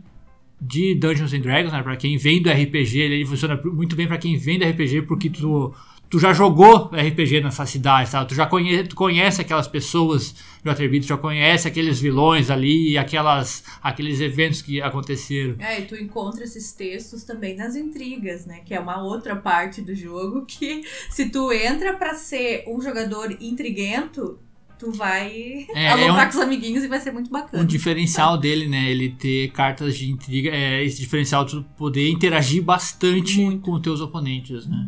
de 0.60 0.96
Dungeons 0.96 1.32
and 1.32 1.40
Dragons, 1.40 1.72
né? 1.72 1.80
Pra 1.80 1.96
quem 1.96 2.16
vem 2.16 2.42
do 2.42 2.50
RPG, 2.50 2.98
ele 2.98 3.24
funciona 3.24 3.56
muito 3.64 3.94
bem 3.94 4.08
pra 4.08 4.18
quem 4.18 4.36
vem 4.36 4.58
do 4.58 4.64
RPG, 4.68 5.02
porque 5.02 5.30
tu, 5.30 5.72
tu 6.10 6.18
já 6.18 6.32
jogou 6.32 6.90
RPG 6.92 7.40
nessa 7.42 7.66
cidade, 7.66 8.08
sabe? 8.10 8.28
Tu 8.28 8.34
já 8.34 8.46
conhece, 8.46 8.88
tu 8.88 8.96
conhece 8.96 9.40
aquelas 9.40 9.68
pessoas 9.68 10.34
Waterdeep, 10.64 11.00
tu 11.04 11.08
já 11.08 11.16
conhece 11.16 11.68
aqueles 11.68 12.00
vilões 12.00 12.50
ali, 12.50 12.98
aquelas, 12.98 13.62
aqueles 13.82 14.20
eventos 14.20 14.60
que 14.60 14.80
aconteceram. 14.82 15.54
É, 15.58 15.80
e 15.80 15.84
tu 15.86 15.94
encontra 15.96 16.44
esses 16.44 16.72
textos 16.72 17.24
também 17.24 17.56
nas 17.56 17.76
intrigas, 17.76 18.44
né? 18.46 18.60
Que 18.64 18.74
é 18.74 18.80
uma 18.80 19.02
outra 19.02 19.36
parte 19.36 19.80
do 19.80 19.94
jogo 19.94 20.44
que 20.46 20.82
se 21.10 21.28
tu 21.30 21.52
entra 21.52 21.94
pra 21.94 22.14
ser 22.14 22.64
um 22.66 22.80
jogador 22.80 23.36
intriguento, 23.40 24.38
tu 24.78 24.92
vai 24.92 25.66
É, 25.74 25.88
alocar 25.88 26.20
é 26.24 26.28
um- 26.28 26.30
com 26.30 26.36
os 26.38 26.42
amiguinhos 26.44 26.84
e 26.84 26.88
vai 26.88 27.00
ser 27.00 27.12
muito 27.12 27.30
bacana. 27.30 27.62
Um 27.62 27.66
diferencial 27.66 28.38
dele, 28.38 28.68
né? 28.68 28.90
Ele 28.90 29.10
ter 29.10 29.50
cartas 29.50 29.96
de 29.96 30.10
intriga, 30.10 30.50
é 30.50 30.84
esse 30.84 31.00
diferencial 31.00 31.44
de 31.44 31.52
tu 31.52 31.62
poder 31.76 32.08
interagir 32.10 32.62
bastante 32.62 33.58
com 33.62 33.72
os 33.72 33.80
teus 33.80 34.00
oponentes, 34.00 34.66
né? 34.66 34.86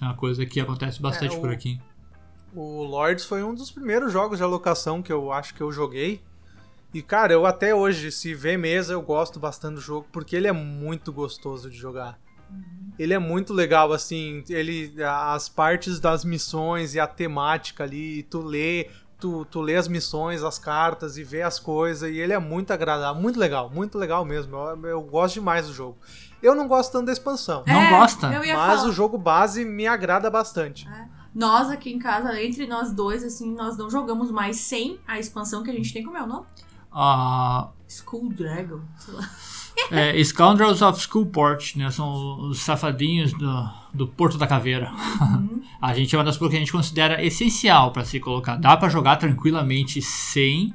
Isso 0.00 0.04
é 0.06 0.08
uma 0.08 0.14
coisa 0.16 0.46
que 0.46 0.58
acontece 0.58 0.98
bastante 1.02 1.34
É, 1.34 1.38
o- 1.38 1.40
por 1.42 1.50
aqui. 1.50 1.78
O 2.54 2.82
Lords 2.84 3.26
foi 3.26 3.42
um 3.42 3.54
dos 3.54 3.70
primeiros 3.70 4.10
jogos 4.10 4.38
de 4.38 4.42
alocação 4.42 5.02
que 5.02 5.12
eu 5.12 5.30
acho 5.30 5.54
que 5.54 5.60
eu 5.60 5.70
joguei. 5.70 6.22
E, 6.94 7.02
cara, 7.02 7.34
eu 7.34 7.44
até 7.44 7.74
hoje, 7.74 8.10
se 8.10 8.32
vê 8.34 8.56
mesa, 8.56 8.94
eu 8.94 9.02
gosto 9.02 9.38
bastante 9.38 9.74
do 9.74 9.80
jogo, 9.82 10.06
porque 10.10 10.34
ele 10.34 10.48
é 10.48 10.52
muito 10.52 11.12
gostoso 11.12 11.68
de 11.70 11.76
jogar. 11.76 12.18
Ele 12.98 13.12
é 13.12 13.18
muito 13.18 13.52
legal, 13.52 13.92
assim, 13.92 14.42
ele 14.48 14.92
as 15.04 15.50
partes 15.50 16.00
das 16.00 16.24
missões 16.24 16.94
e 16.94 17.00
a 17.00 17.06
temática 17.06 17.84
ali, 17.84 18.22
tu 18.24 18.40
lê, 18.40 18.88
tu, 19.20 19.44
tu 19.44 19.60
lê 19.60 19.76
as 19.76 19.86
missões, 19.86 20.42
as 20.42 20.58
cartas 20.58 21.18
e 21.18 21.22
vê 21.22 21.42
as 21.42 21.60
coisas, 21.60 22.10
e 22.10 22.18
ele 22.18 22.32
é 22.32 22.38
muito 22.38 22.72
agradável, 22.72 23.20
muito 23.20 23.38
legal, 23.38 23.68
muito 23.70 23.96
legal 23.98 24.24
mesmo. 24.24 24.56
Eu, 24.56 24.86
eu 24.86 25.02
gosto 25.02 25.34
demais 25.34 25.66
do 25.66 25.74
jogo. 25.74 25.98
Eu 26.42 26.54
não 26.54 26.66
gosto 26.66 26.92
tanto 26.92 27.06
da 27.06 27.12
expansão, 27.12 27.62
Não 27.66 27.90
gosta? 27.90 28.28
É, 28.28 28.46
ia 28.46 28.56
mas 28.56 28.80
falar. 28.80 28.88
o 28.88 28.92
jogo 28.92 29.18
base 29.18 29.64
me 29.64 29.86
agrada 29.86 30.30
bastante. 30.30 30.88
Nós 31.34 31.70
aqui 31.70 31.92
em 31.92 31.98
casa, 31.98 32.42
entre 32.42 32.66
nós 32.66 32.92
dois, 32.92 33.22
assim, 33.22 33.54
nós 33.54 33.76
não 33.76 33.88
jogamos 33.88 34.30
mais 34.30 34.56
sem 34.56 34.98
a 35.06 35.18
expansão 35.18 35.62
que 35.62 35.70
a 35.70 35.74
gente 35.74 35.92
tem. 35.92 36.02
Como 36.02 36.16
é 36.16 36.22
o 36.22 36.26
nome? 36.26 36.46
Ah, 36.92 37.68
School 37.88 38.30
Dragon. 38.32 38.80
sei 38.98 39.14
lá. 39.14 39.30
é, 39.90 40.24
Scoundrels 40.24 40.82
of 40.82 41.00
Schoolport, 41.00 41.76
né? 41.76 41.90
São 41.90 42.48
os 42.48 42.60
safadinhos 42.60 43.32
do, 43.32 43.70
do 43.94 44.08
Porto 44.08 44.36
da 44.38 44.46
Caveira. 44.46 44.90
a 45.80 45.94
gente 45.94 46.14
é 46.14 46.18
uma 46.18 46.24
das 46.24 46.36
coisas 46.36 46.52
que 46.52 46.56
a 46.56 46.60
gente 46.60 46.72
considera 46.72 47.24
essencial 47.24 47.92
para 47.92 48.04
se 48.04 48.18
colocar. 48.18 48.56
Dá 48.56 48.76
para 48.76 48.88
jogar 48.88 49.16
tranquilamente 49.16 50.02
sem, 50.02 50.74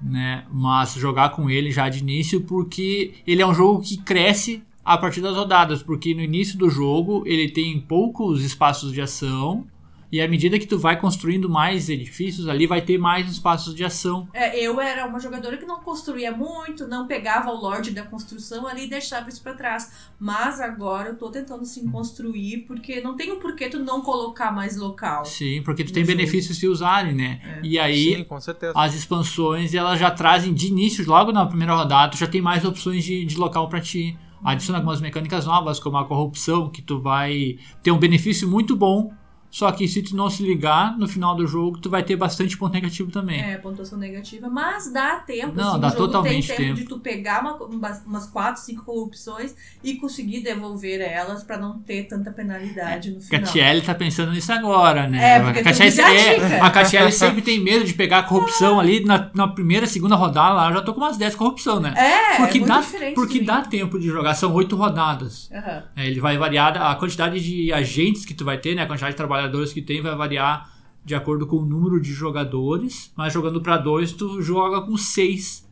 né? 0.00 0.46
Mas 0.50 0.94
jogar 0.94 1.30
com 1.30 1.50
ele 1.50 1.70
já 1.70 1.90
de 1.90 1.98
início, 1.98 2.40
porque 2.42 3.14
ele 3.26 3.42
é 3.42 3.46
um 3.46 3.54
jogo 3.54 3.82
que 3.82 3.98
cresce 3.98 4.62
a 4.84 4.98
partir 4.98 5.20
das 5.20 5.34
rodadas, 5.34 5.82
porque 5.82 6.14
no 6.14 6.20
início 6.20 6.58
do 6.58 6.68
jogo 6.68 7.22
ele 7.26 7.48
tem 7.50 7.80
poucos 7.80 8.44
espaços 8.44 8.92
de 8.92 9.00
ação. 9.00 9.66
E 10.12 10.20
à 10.20 10.28
medida 10.28 10.60
que 10.60 10.66
tu 10.66 10.78
vai 10.78 10.96
construindo 10.96 11.48
mais 11.48 11.88
edifícios 11.88 12.46
ali, 12.46 12.68
vai 12.68 12.80
ter 12.80 12.96
mais 12.96 13.28
espaços 13.28 13.74
de 13.74 13.82
ação. 13.82 14.28
É, 14.32 14.56
eu 14.60 14.80
era 14.80 15.04
uma 15.06 15.18
jogadora 15.18 15.56
que 15.56 15.66
não 15.66 15.80
construía 15.80 16.30
muito, 16.30 16.86
não 16.86 17.08
pegava 17.08 17.50
o 17.50 17.60
Lorde 17.60 17.90
da 17.90 18.04
construção 18.04 18.64
ali 18.64 18.84
e 18.84 18.88
deixava 18.88 19.28
isso 19.28 19.42
pra 19.42 19.54
trás. 19.54 19.90
Mas 20.20 20.60
agora 20.60 21.08
eu 21.08 21.16
tô 21.16 21.30
tentando 21.30 21.64
sim 21.64 21.88
construir, 21.88 22.58
porque 22.58 23.00
não 23.00 23.16
tem 23.16 23.32
o 23.32 23.40
porquê 23.40 23.68
tu 23.68 23.80
não 23.80 24.02
colocar 24.02 24.52
mais 24.52 24.76
local. 24.76 25.24
Sim, 25.24 25.62
porque 25.64 25.82
tu 25.82 25.92
tem 25.92 26.04
jogo. 26.04 26.16
benefícios 26.16 26.58
se 26.58 26.68
usarem, 26.68 27.12
né? 27.12 27.40
É. 27.42 27.60
E 27.64 27.76
aí 27.76 28.14
Sim, 28.14 28.24
com 28.24 28.40
certeza. 28.40 28.72
as 28.76 28.94
expansões 28.94 29.74
elas 29.74 29.98
já 29.98 30.12
trazem 30.12 30.54
de 30.54 30.68
início, 30.68 31.04
logo 31.08 31.32
na 31.32 31.44
primeira 31.44 31.74
rodada, 31.74 32.12
tu 32.12 32.18
já 32.18 32.28
tem 32.28 32.40
mais 32.40 32.64
opções 32.64 33.02
de, 33.02 33.24
de 33.24 33.36
local 33.36 33.68
pra 33.68 33.80
ti. 33.80 34.16
Adiciona 34.44 34.78
algumas 34.78 35.00
mecânicas 35.00 35.46
novas, 35.46 35.80
como 35.80 35.96
a 35.96 36.04
corrupção, 36.04 36.68
que 36.68 36.82
tu 36.82 37.00
vai 37.00 37.56
ter 37.82 37.90
um 37.90 37.98
benefício 37.98 38.46
muito 38.46 38.76
bom. 38.76 39.10
Só 39.54 39.70
que 39.70 39.86
se 39.86 40.02
tu 40.02 40.16
não 40.16 40.28
se 40.28 40.42
ligar, 40.42 40.98
no 40.98 41.06
final 41.06 41.36
do 41.36 41.46
jogo, 41.46 41.78
tu 41.78 41.88
vai 41.88 42.02
ter 42.02 42.16
bastante 42.16 42.58
ponto 42.58 42.72
negativo 42.72 43.08
também. 43.12 43.40
É, 43.40 43.56
pontuação 43.56 43.96
negativa, 43.96 44.48
mas 44.48 44.92
dá 44.92 45.14
tempo. 45.20 45.54
Não, 45.54 45.74
assim, 45.74 45.80
dá 45.80 45.90
totalmente 45.92 46.48
tem 46.48 46.56
tempo, 46.56 46.68
tempo. 46.70 46.80
de 46.80 46.84
tu 46.86 46.98
pegar 46.98 47.40
uma- 47.40 47.54
umas, 47.62 48.04
umas 48.04 48.26
4, 48.26 48.60
5 48.60 48.84
corrupções 48.84 49.54
e 49.84 49.94
conseguir 49.94 50.40
devolver 50.40 51.00
elas 51.00 51.44
pra 51.44 51.56
não 51.56 51.78
ter 51.78 52.02
tanta 52.08 52.32
penalidade 52.32 53.12
no 53.12 53.20
final. 53.20 53.42
Catiele 53.42 53.80
tá 53.82 53.94
pensando 53.94 54.32
nisso 54.32 54.52
agora, 54.52 55.06
né? 55.06 55.36
É, 55.36 55.40
porque 55.40 55.60
a 55.60 55.62
Catiele, 55.62 56.00
é, 56.00 56.60
a 56.60 56.70
Catiele 56.70 57.12
sempre 57.12 57.40
tem 57.40 57.60
medo 57.60 57.84
de 57.84 57.94
pegar 57.94 58.18
a 58.18 58.22
corrupção 58.24 58.80
ali 58.80 59.04
na, 59.04 59.30
na 59.32 59.46
primeira, 59.46 59.86
segunda 59.86 60.16
rodada. 60.16 60.52
Lá 60.52 60.68
eu 60.70 60.74
já 60.74 60.82
tô 60.82 60.92
com 60.92 61.00
umas 61.00 61.16
10 61.16 61.36
corrupção, 61.36 61.78
né? 61.78 61.94
É, 61.96 62.38
porque 62.38 62.58
é 62.58 62.60
muito 62.60 62.66
dá, 62.74 62.80
diferente. 62.80 63.14
porque 63.14 63.40
dá 63.40 63.62
tempo 63.62 64.00
de 64.00 64.08
jogar, 64.08 64.34
são 64.34 64.52
oito 64.52 64.74
rodadas. 64.74 65.48
Aham. 65.54 65.84
É, 65.94 66.06
ele 66.08 66.18
vai 66.18 66.36
variar, 66.36 66.76
a 66.76 66.96
quantidade 66.96 67.38
de 67.38 67.72
agentes 67.72 68.24
que 68.24 68.34
tu 68.34 68.44
vai 68.44 68.58
ter, 68.58 68.74
né? 68.74 68.82
A 68.82 68.86
quantidade 68.86 69.12
de 69.12 69.18
trabalhadores 69.44 69.72
que 69.72 69.82
tem 69.82 70.02
vai 70.02 70.14
variar 70.14 70.72
de 71.04 71.14
acordo 71.14 71.46
com 71.46 71.56
o 71.56 71.64
número 71.64 72.00
de 72.00 72.12
jogadores. 72.12 73.12
Mas 73.16 73.32
jogando 73.32 73.60
pra 73.60 73.76
dois, 73.76 74.12
tu 74.12 74.40
joga 74.42 74.80
com 74.82 74.96
seis. 74.96 75.68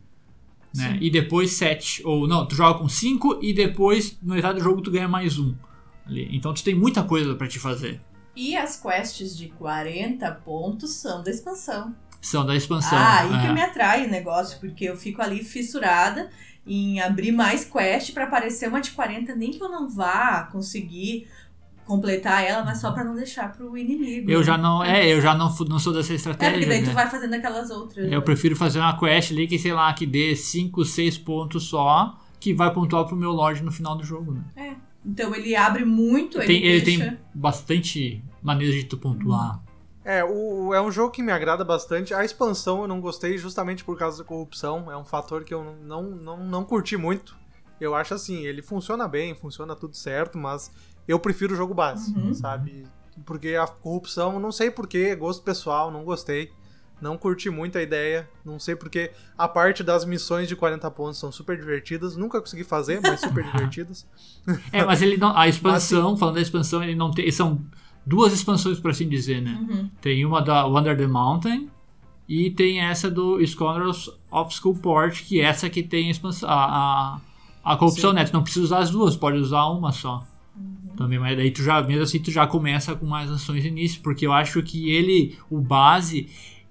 Né? 0.75 0.93
Sim. 0.93 0.99
E 1.01 1.11
depois 1.11 1.53
sete. 1.53 2.03
Ou 2.05 2.27
não, 2.27 2.47
tu 2.47 2.55
joga 2.55 2.79
com 2.79 2.89
cinco 2.89 3.39
e 3.43 3.53
depois, 3.53 4.19
no 4.23 4.35
metade 4.35 4.59
do 4.59 4.65
jogo, 4.65 4.83
tu 4.83 4.91
ganha 4.91 5.09
mais 5.09 5.39
um. 5.39 5.55
Ali. 6.07 6.29
Então 6.33 6.53
tu 6.53 6.63
tem 6.63 6.75
muita 6.75 7.03
coisa 7.03 7.35
pra 7.35 7.49
te 7.49 7.59
fazer. 7.59 8.01
E 8.35 8.57
as 8.57 8.81
quests 8.81 9.37
de 9.37 9.49
40 9.51 10.31
pontos 10.45 10.95
são 10.95 11.23
da 11.23 11.31
expansão. 11.31 11.95
São 12.21 12.47
da 12.47 12.55
expansão. 12.55 12.97
Ah, 12.97 13.21
aí 13.21 13.35
é. 13.35 13.47
que 13.47 13.53
me 13.53 13.61
atrai 13.61 14.07
o 14.07 14.11
negócio, 14.11 14.59
porque 14.59 14.85
eu 14.85 14.97
fico 14.97 15.21
ali 15.21 15.45
fissurada 15.45 16.31
em 16.67 17.01
abrir 17.01 17.33
mais 17.33 17.65
quest 17.65 18.13
pra 18.13 18.25
aparecer 18.25 18.69
uma 18.69 18.81
de 18.81 18.93
40, 18.93 19.35
nem 19.35 19.51
que 19.51 19.63
eu 19.63 19.69
não 19.69 19.89
vá 19.89 20.49
conseguir 20.53 21.29
completar 21.85 22.45
ela, 22.45 22.65
mas 22.65 22.81
só 22.81 22.93
pra 22.93 23.05
não 23.05 23.15
deixar 23.15 23.53
pro 23.53 23.77
inimigo. 23.77 24.31
Eu 24.31 24.43
já 24.43 24.57
não. 24.57 24.83
É, 24.85 25.07
eu 25.13 25.21
já 25.21 25.35
não, 25.35 25.53
não 25.69 25.79
sou 25.79 25.93
dessa 25.93 26.13
É, 26.13 26.17
estratégia. 26.17 26.55
porque 26.55 26.67
daí 26.69 26.83
né? 26.83 26.89
tu 26.89 26.95
vai 26.95 27.09
fazendo 27.11 27.35
aquelas 27.35 27.71
outras. 27.71 28.11
Eu 28.11 28.23
prefiro 28.23 28.55
fazer 28.57 28.79
uma 28.79 28.99
quest 28.99 29.33
ali 29.33 29.47
que, 29.47 29.59
sei 29.59 29.73
lá, 29.73 29.93
que 29.93 30.07
dê 30.07 30.35
5, 30.37 30.85
6 30.85 31.19
pontos 31.19 31.65
só, 31.65 32.17
que 32.41 32.55
vai 32.55 32.73
pontuar 32.73 33.05
pro 33.05 33.17
meu 33.17 33.31
Lorde 33.33 33.63
no 33.63 33.71
final 33.73 33.97
do 33.97 34.05
jogo, 34.05 34.33
né? 34.57 34.77
Então 35.05 35.35
ele 35.35 35.57
abre 35.57 35.85
muito, 35.85 36.39
ele, 36.39 36.47
Tem, 36.47 36.63
ele 36.65 36.81
deixa... 36.81 37.05
tem 37.11 37.19
bastante 37.35 38.23
maneiras 38.43 38.75
de 38.77 38.85
tu 38.85 38.97
pontuar. 38.97 39.61
É, 40.05 40.25
o, 40.25 40.69
o- 40.69 40.75
é 40.75 40.81
um 40.81 40.91
jogo 40.91 41.13
que 41.13 41.23
me 41.23 41.31
agrada 41.33 41.65
bastante. 41.65 42.13
A 42.15 42.25
expansão 42.25 42.83
eu 42.83 42.89
não 42.89 43.01
gostei 43.01 43.37
justamente 43.39 43.85
por 43.85 43.97
causa 43.99 44.19
da 44.19 44.25
corrupção. 44.25 44.91
É 44.91 44.97
um 44.97 45.05
fator 45.05 45.45
que 45.45 45.53
eu 45.55 45.77
não, 45.85 46.03
não, 46.03 46.37
não 46.45 46.65
curti 46.65 46.97
muito. 46.97 47.37
Eu 47.81 47.95
acho 47.97 48.15
assim, 48.15 48.45
ele 48.47 48.63
funciona 48.63 49.07
bem, 49.09 49.35
funciona 49.35 49.75
tudo 49.77 49.97
certo, 49.97 50.39
mas 50.39 50.71
eu 51.07 51.19
prefiro 51.19 51.55
o 51.55 51.57
jogo 51.57 51.75
base, 51.75 52.15
Uhum. 52.17 52.35
sabe? 52.35 52.85
Porque 53.27 53.55
a 53.55 53.67
corrupção, 53.67 54.41
não 54.41 54.51
sei 54.53 54.71
porquê, 54.71 55.15
gosto 55.15 55.43
pessoal, 55.43 55.91
não 55.91 56.05
gostei. 56.05 56.51
Não 57.01 57.19
curti 57.19 57.51
muito 57.51 57.77
a 57.77 57.83
ideia, 57.83 58.29
não 58.45 58.61
sei 58.61 58.77
porque 58.77 59.11
a 59.37 59.49
parte 59.49 59.83
das 59.83 60.05
missões 60.05 60.47
de 60.47 60.55
40 60.55 60.89
pontos 60.93 61.19
são 61.19 61.33
super 61.33 61.59
divertidas, 61.59 62.17
nunca 62.17 62.41
consegui 62.41 62.63
fazer, 62.63 63.01
mas 63.03 63.19
super 63.21 63.43
divertidas. 63.51 64.07
É, 64.71 64.85
mas 64.85 65.03
ele 65.03 65.17
não. 65.17 65.37
A 65.37 65.49
expansão, 65.49 66.17
falando 66.17 66.37
da 66.37 66.41
expansão, 66.41 66.81
ele 66.81 66.95
não 66.95 67.11
tem. 67.11 67.29
São 67.33 67.61
duas 68.07 68.33
expansões, 68.33 68.79
por 68.79 68.93
assim 68.93 69.09
dizer, 69.09 69.43
né? 69.43 69.59
Uhum. 69.69 69.91
Tem 70.01 70.25
uma 70.25 70.41
da 70.41 70.65
Wonder 70.65 70.97
the 70.97 71.09
Mountain 71.09 71.69
e 72.29 72.53
tem 72.53 72.81
essa 72.81 73.11
do 73.11 73.45
Scoundrels 73.45 74.09
of 74.31 74.55
Schoolport, 74.55 75.25
que 75.25 75.41
é 75.41 75.45
essa 75.45 75.69
que 75.69 75.83
tem 75.83 76.07
a 76.07 76.11
expansão. 76.13 76.49
A, 76.49 77.19
a, 77.65 77.73
a 77.73 77.77
corrupção, 77.77 78.11
Sim. 78.11 78.17
né? 78.17 78.25
Tu 78.27 78.33
não 78.33 78.45
precisa 78.45 78.65
usar 78.65 78.79
as 78.79 78.91
duas, 78.91 79.17
pode 79.17 79.39
usar 79.39 79.65
uma 79.67 79.91
só. 79.91 80.25
Também, 80.97 81.19
mas 81.19 81.37
daí 81.37 81.51
tu 81.51 81.63
já, 81.63 81.83
mesmo 81.83 82.03
assim, 82.03 82.19
tu 82.19 82.31
já 82.31 82.47
começa 82.47 82.95
com 82.95 83.07
mais 83.07 83.31
ações 83.31 83.65
início, 83.65 84.01
porque 84.03 84.27
eu 84.27 84.33
acho 84.33 84.63
que 84.63 84.91
ele, 84.91 85.37
o 85.51 85.61
base, 85.61 86.29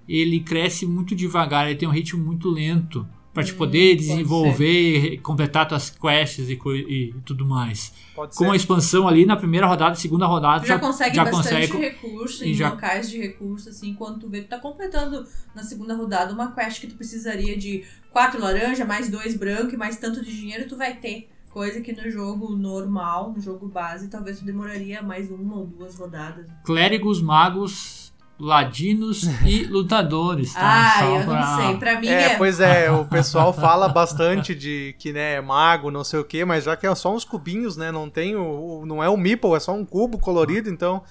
ele 0.07 0.39
cresce 0.39 0.86
muito 0.86 1.15
devagar, 1.15 1.67
ele 1.67 1.77
tem 1.77 1.88
um 1.88 1.91
ritmo 1.91 2.23
muito 2.23 2.49
lento 2.49 3.07
para 3.34 3.43
te 3.45 3.53
Hum, 3.53 3.57
poder 3.57 3.95
pode 3.95 4.07
desenvolver, 4.07 5.13
e 5.13 5.17
completar 5.17 5.65
tuas 5.67 5.89
quests 5.89 6.49
e, 6.49 6.53
e 6.89 7.13
tudo 7.25 7.45
mais. 7.45 7.93
Pode 8.13 8.36
Com 8.36 8.45
a 8.47 8.49
ser. 8.49 8.55
expansão 8.57 9.07
ali 9.07 9.25
na 9.25 9.38
primeira 9.38 9.65
rodada, 9.65 9.95
segunda 9.95 10.25
rodada, 10.25 10.63
Tu 10.63 10.67
já, 10.67 10.77
consegue 10.79 11.15
já 11.15 11.23
bastante 11.23 11.47
consegue- 11.71 11.77
recurso 11.77 12.43
e 12.43 12.51
em 12.51 12.53
já- 12.53 12.69
locais 12.71 13.10
de 13.10 13.17
recurso, 13.17 13.69
assim, 13.69 13.93
quando 13.93 14.19
tu 14.19 14.27
vê, 14.29 14.41
tu 14.41 14.49
tá 14.49 14.60
completando 14.60 15.25
na 15.55 15.63
segunda 15.63 15.95
rodada 15.95 16.34
uma 16.34 16.51
quest 16.51 16.81
que 16.81 16.88
tu 16.88 16.95
precisaria 16.95 17.57
de 17.57 17.84
quatro 18.10 18.39
laranja, 18.41 18.84
mais 18.84 19.10
dois 19.10 19.34
branco 19.36 19.73
e 19.73 19.77
mais 19.77 19.95
tanto 19.97 20.21
de 20.23 20.36
dinheiro, 20.36 20.67
tu 20.67 20.75
vai 20.75 20.93
ter. 20.95 21.29
Coisa 21.54 21.82
que 21.82 21.92
no 21.94 22.10
jogo 22.10 22.56
normal, 22.56 23.34
no 23.36 23.42
jogo 23.42 23.68
base, 23.68 24.08
talvez 24.08 24.40
tu 24.40 24.46
demoraria 24.46 25.02
mais 25.02 25.30
uma 25.30 25.56
ou 25.58 25.66
duas 25.68 25.96
rodadas. 25.96 26.48
clérigos, 26.66 27.22
magos, 27.22 28.14
ladinos 28.40 29.24
e 29.46 29.66
lutadores, 29.66 30.54
tá? 30.54 30.62
ah, 30.64 31.00
Só 31.00 31.20
eu 31.20 31.26
pra- 31.26 31.40
não 31.40 31.58
sei. 31.68 31.78
Pra 31.78 32.00
mim 32.00 32.08
É, 32.08 32.24
é. 32.34 32.38
pois 32.38 32.60
é, 32.60 32.90
o 32.90 33.06
pessoal 33.10 33.52
fala 33.54 33.88
bastante 33.90 34.56
de 34.56 34.96
que, 34.98 35.12
né, 35.14 35.34
é 35.36 35.42
mago, 35.42 35.92
não 35.92 36.04
sei 36.04 36.20
o 36.20 36.24
quê, 36.24 36.44
mas 36.46 36.64
já 36.64 36.76
que 36.78 36.88
é 36.88 36.96
só 36.96 37.14
uns 37.14 37.24
cubinhos, 37.26 37.76
né, 37.78 37.92
não 37.92 38.10
tem 38.10 38.36
o, 38.36 38.80
o- 38.82 38.86
não 38.86 39.04
é 39.04 39.10
um 39.10 39.18
meeple, 39.18 39.54
é 39.54 39.60
só 39.60 39.74
um 39.74 39.86
cubo 39.86 40.18
colorido, 40.18 40.70
então 40.70 41.04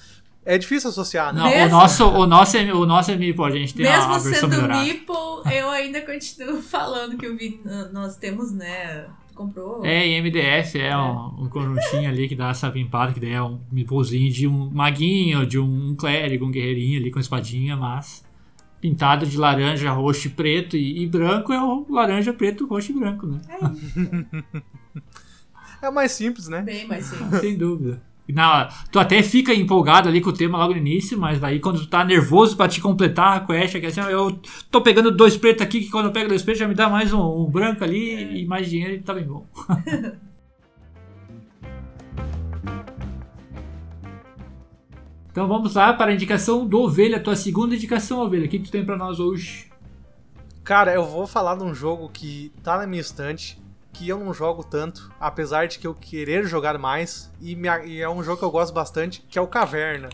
é 0.45 0.57
difícil 0.57 0.89
associar, 0.91 1.35
né? 1.35 1.41
Não, 1.41 1.47
o 1.47 1.51
Mesmo- 1.51 1.71
nosso, 1.79 2.05
o 2.09 2.27
nosso 2.27 2.57
é, 2.57 2.73
o 2.73 2.87
nosso 2.87 3.11
é 3.11 3.17
Meeple, 3.17 3.45
a 3.45 3.51
gente 3.51 3.75
tem 3.75 3.85
Mesmo 3.85 4.13
a 4.15 4.19
versão 4.19 4.33
sendo 4.49 4.49
melhorada. 4.49 4.81
Meeple, 4.83 5.15
eu 5.55 5.69
ainda 5.69 6.01
continuo 6.01 6.63
falando 6.63 7.17
que 7.19 7.27
eu 7.27 7.37
vi. 7.37 7.61
Nós 7.93 8.17
temos, 8.17 8.51
né? 8.51 9.05
Comprou? 9.41 9.83
É, 9.87 10.07
em 10.07 10.21
MDF 10.21 10.79
é 10.79 10.95
um, 10.95 11.45
um 11.45 11.49
conjuntinho 11.49 12.11
ali 12.11 12.29
que 12.29 12.37
dá 12.37 12.51
essa 12.51 12.71
pimpada, 12.71 13.15
que 13.15 13.19
daí 13.21 13.33
é 13.33 13.43
um 13.43 13.59
meeplezinho 13.73 14.31
de 14.31 14.47
um 14.47 14.69
maguinho, 14.69 15.47
de 15.47 15.59
um 15.59 15.97
clérigo, 15.97 16.45
um 16.45 16.51
guerreirinho 16.51 17.01
ali 17.01 17.11
com 17.11 17.19
espadinha, 17.19 17.75
mas 17.75 18.23
pintado 18.83 19.25
de 19.25 19.39
laranja, 19.39 19.91
roxo 19.93 20.27
e 20.27 20.31
preto 20.31 20.77
e, 20.77 21.03
e 21.03 21.07
branco 21.07 21.55
é 21.55 21.63
o 21.63 21.87
laranja, 21.89 22.35
preto, 22.35 22.67
roxo 22.67 22.93
e 22.93 22.95
branco, 22.95 23.27
né? 23.29 23.41
É 25.81 25.89
mais 25.91 26.13
simples, 26.13 26.47
né? 26.47 26.61
Bem 26.61 26.87
mais 26.87 27.07
simples. 27.09 27.41
Sem 27.41 27.57
dúvida. 27.57 28.03
Na, 28.33 28.67
tu 28.91 28.99
até 28.99 29.23
fica 29.23 29.55
empolgado 29.55 30.09
ali 30.09 30.21
com 30.21 30.31
o 30.31 30.33
tema 30.33 30.59
logo 30.59 30.73
no 30.73 30.79
início, 30.79 31.19
mas 31.19 31.39
daí 31.41 31.61
quando 31.61 31.81
tu 31.81 31.87
tá 31.87 32.05
nervoso 32.05 32.57
pra 32.57 32.69
te 32.69 32.81
completar 32.81 33.37
a 33.37 33.41
quest, 33.41 33.79
que 33.79 33.87
é 33.87 33.89
assim, 33.89 34.01
ó, 34.01 34.09
eu 34.09 34.41
tô 34.71 34.81
pegando 34.81 35.11
dois 35.11 35.37
pretos 35.37 35.63
aqui, 35.63 35.81
que 35.81 35.91
quando 35.91 36.07
eu 36.07 36.13
pego 36.13 36.29
dois 36.29 36.43
pretos 36.43 36.61
já 36.61 36.69
me 36.69 36.75
dá 36.75 36.89
mais 36.89 37.13
um, 37.13 37.21
um 37.21 37.51
branco 37.51 37.85
ali 37.85 38.43
e 38.43 38.47
mais 38.47 38.69
dinheiro 38.69 38.95
e 38.95 39.01
tá 39.01 39.15
bem 39.15 39.25
bom. 39.25 39.47
então 45.31 45.47
vamos 45.47 45.75
lá 45.75 45.93
para 45.93 46.11
a 46.11 46.15
indicação 46.15 46.67
do 46.67 46.81
Ovelha, 46.81 47.21
tua 47.21 47.37
segunda 47.37 47.75
indicação, 47.75 48.21
Ovelha. 48.21 48.47
O 48.47 48.49
que, 48.49 48.59
que 48.59 48.65
tu 48.67 48.73
tem 48.73 48.85
pra 48.85 48.97
nós 48.97 49.21
hoje? 49.21 49.71
Cara, 50.63 50.95
eu 50.95 51.05
vou 51.05 51.27
falar 51.27 51.57
de 51.57 51.65
um 51.65 51.75
jogo 51.75 52.09
que 52.09 52.53
tá 52.63 52.79
na 52.79 52.87
minha 52.87 53.01
estante, 53.01 53.59
que 53.93 54.09
eu 54.09 54.19
não 54.19 54.33
jogo 54.33 54.65
tanto, 54.65 55.11
apesar 55.19 55.67
de 55.67 55.79
que 55.79 55.87
eu 55.87 55.95
querer 55.95 56.47
jogar 56.47 56.79
mais, 56.79 57.31
e, 57.41 57.55
me, 57.57 57.69
e 57.87 58.01
é 58.01 58.09
um 58.09 58.23
jogo 58.23 58.39
que 58.39 58.45
eu 58.45 58.51
gosto 58.51 58.73
bastante, 58.73 59.25
que 59.29 59.39
é 59.39 59.43
o 59.43 59.47
Caverna. 59.47 60.09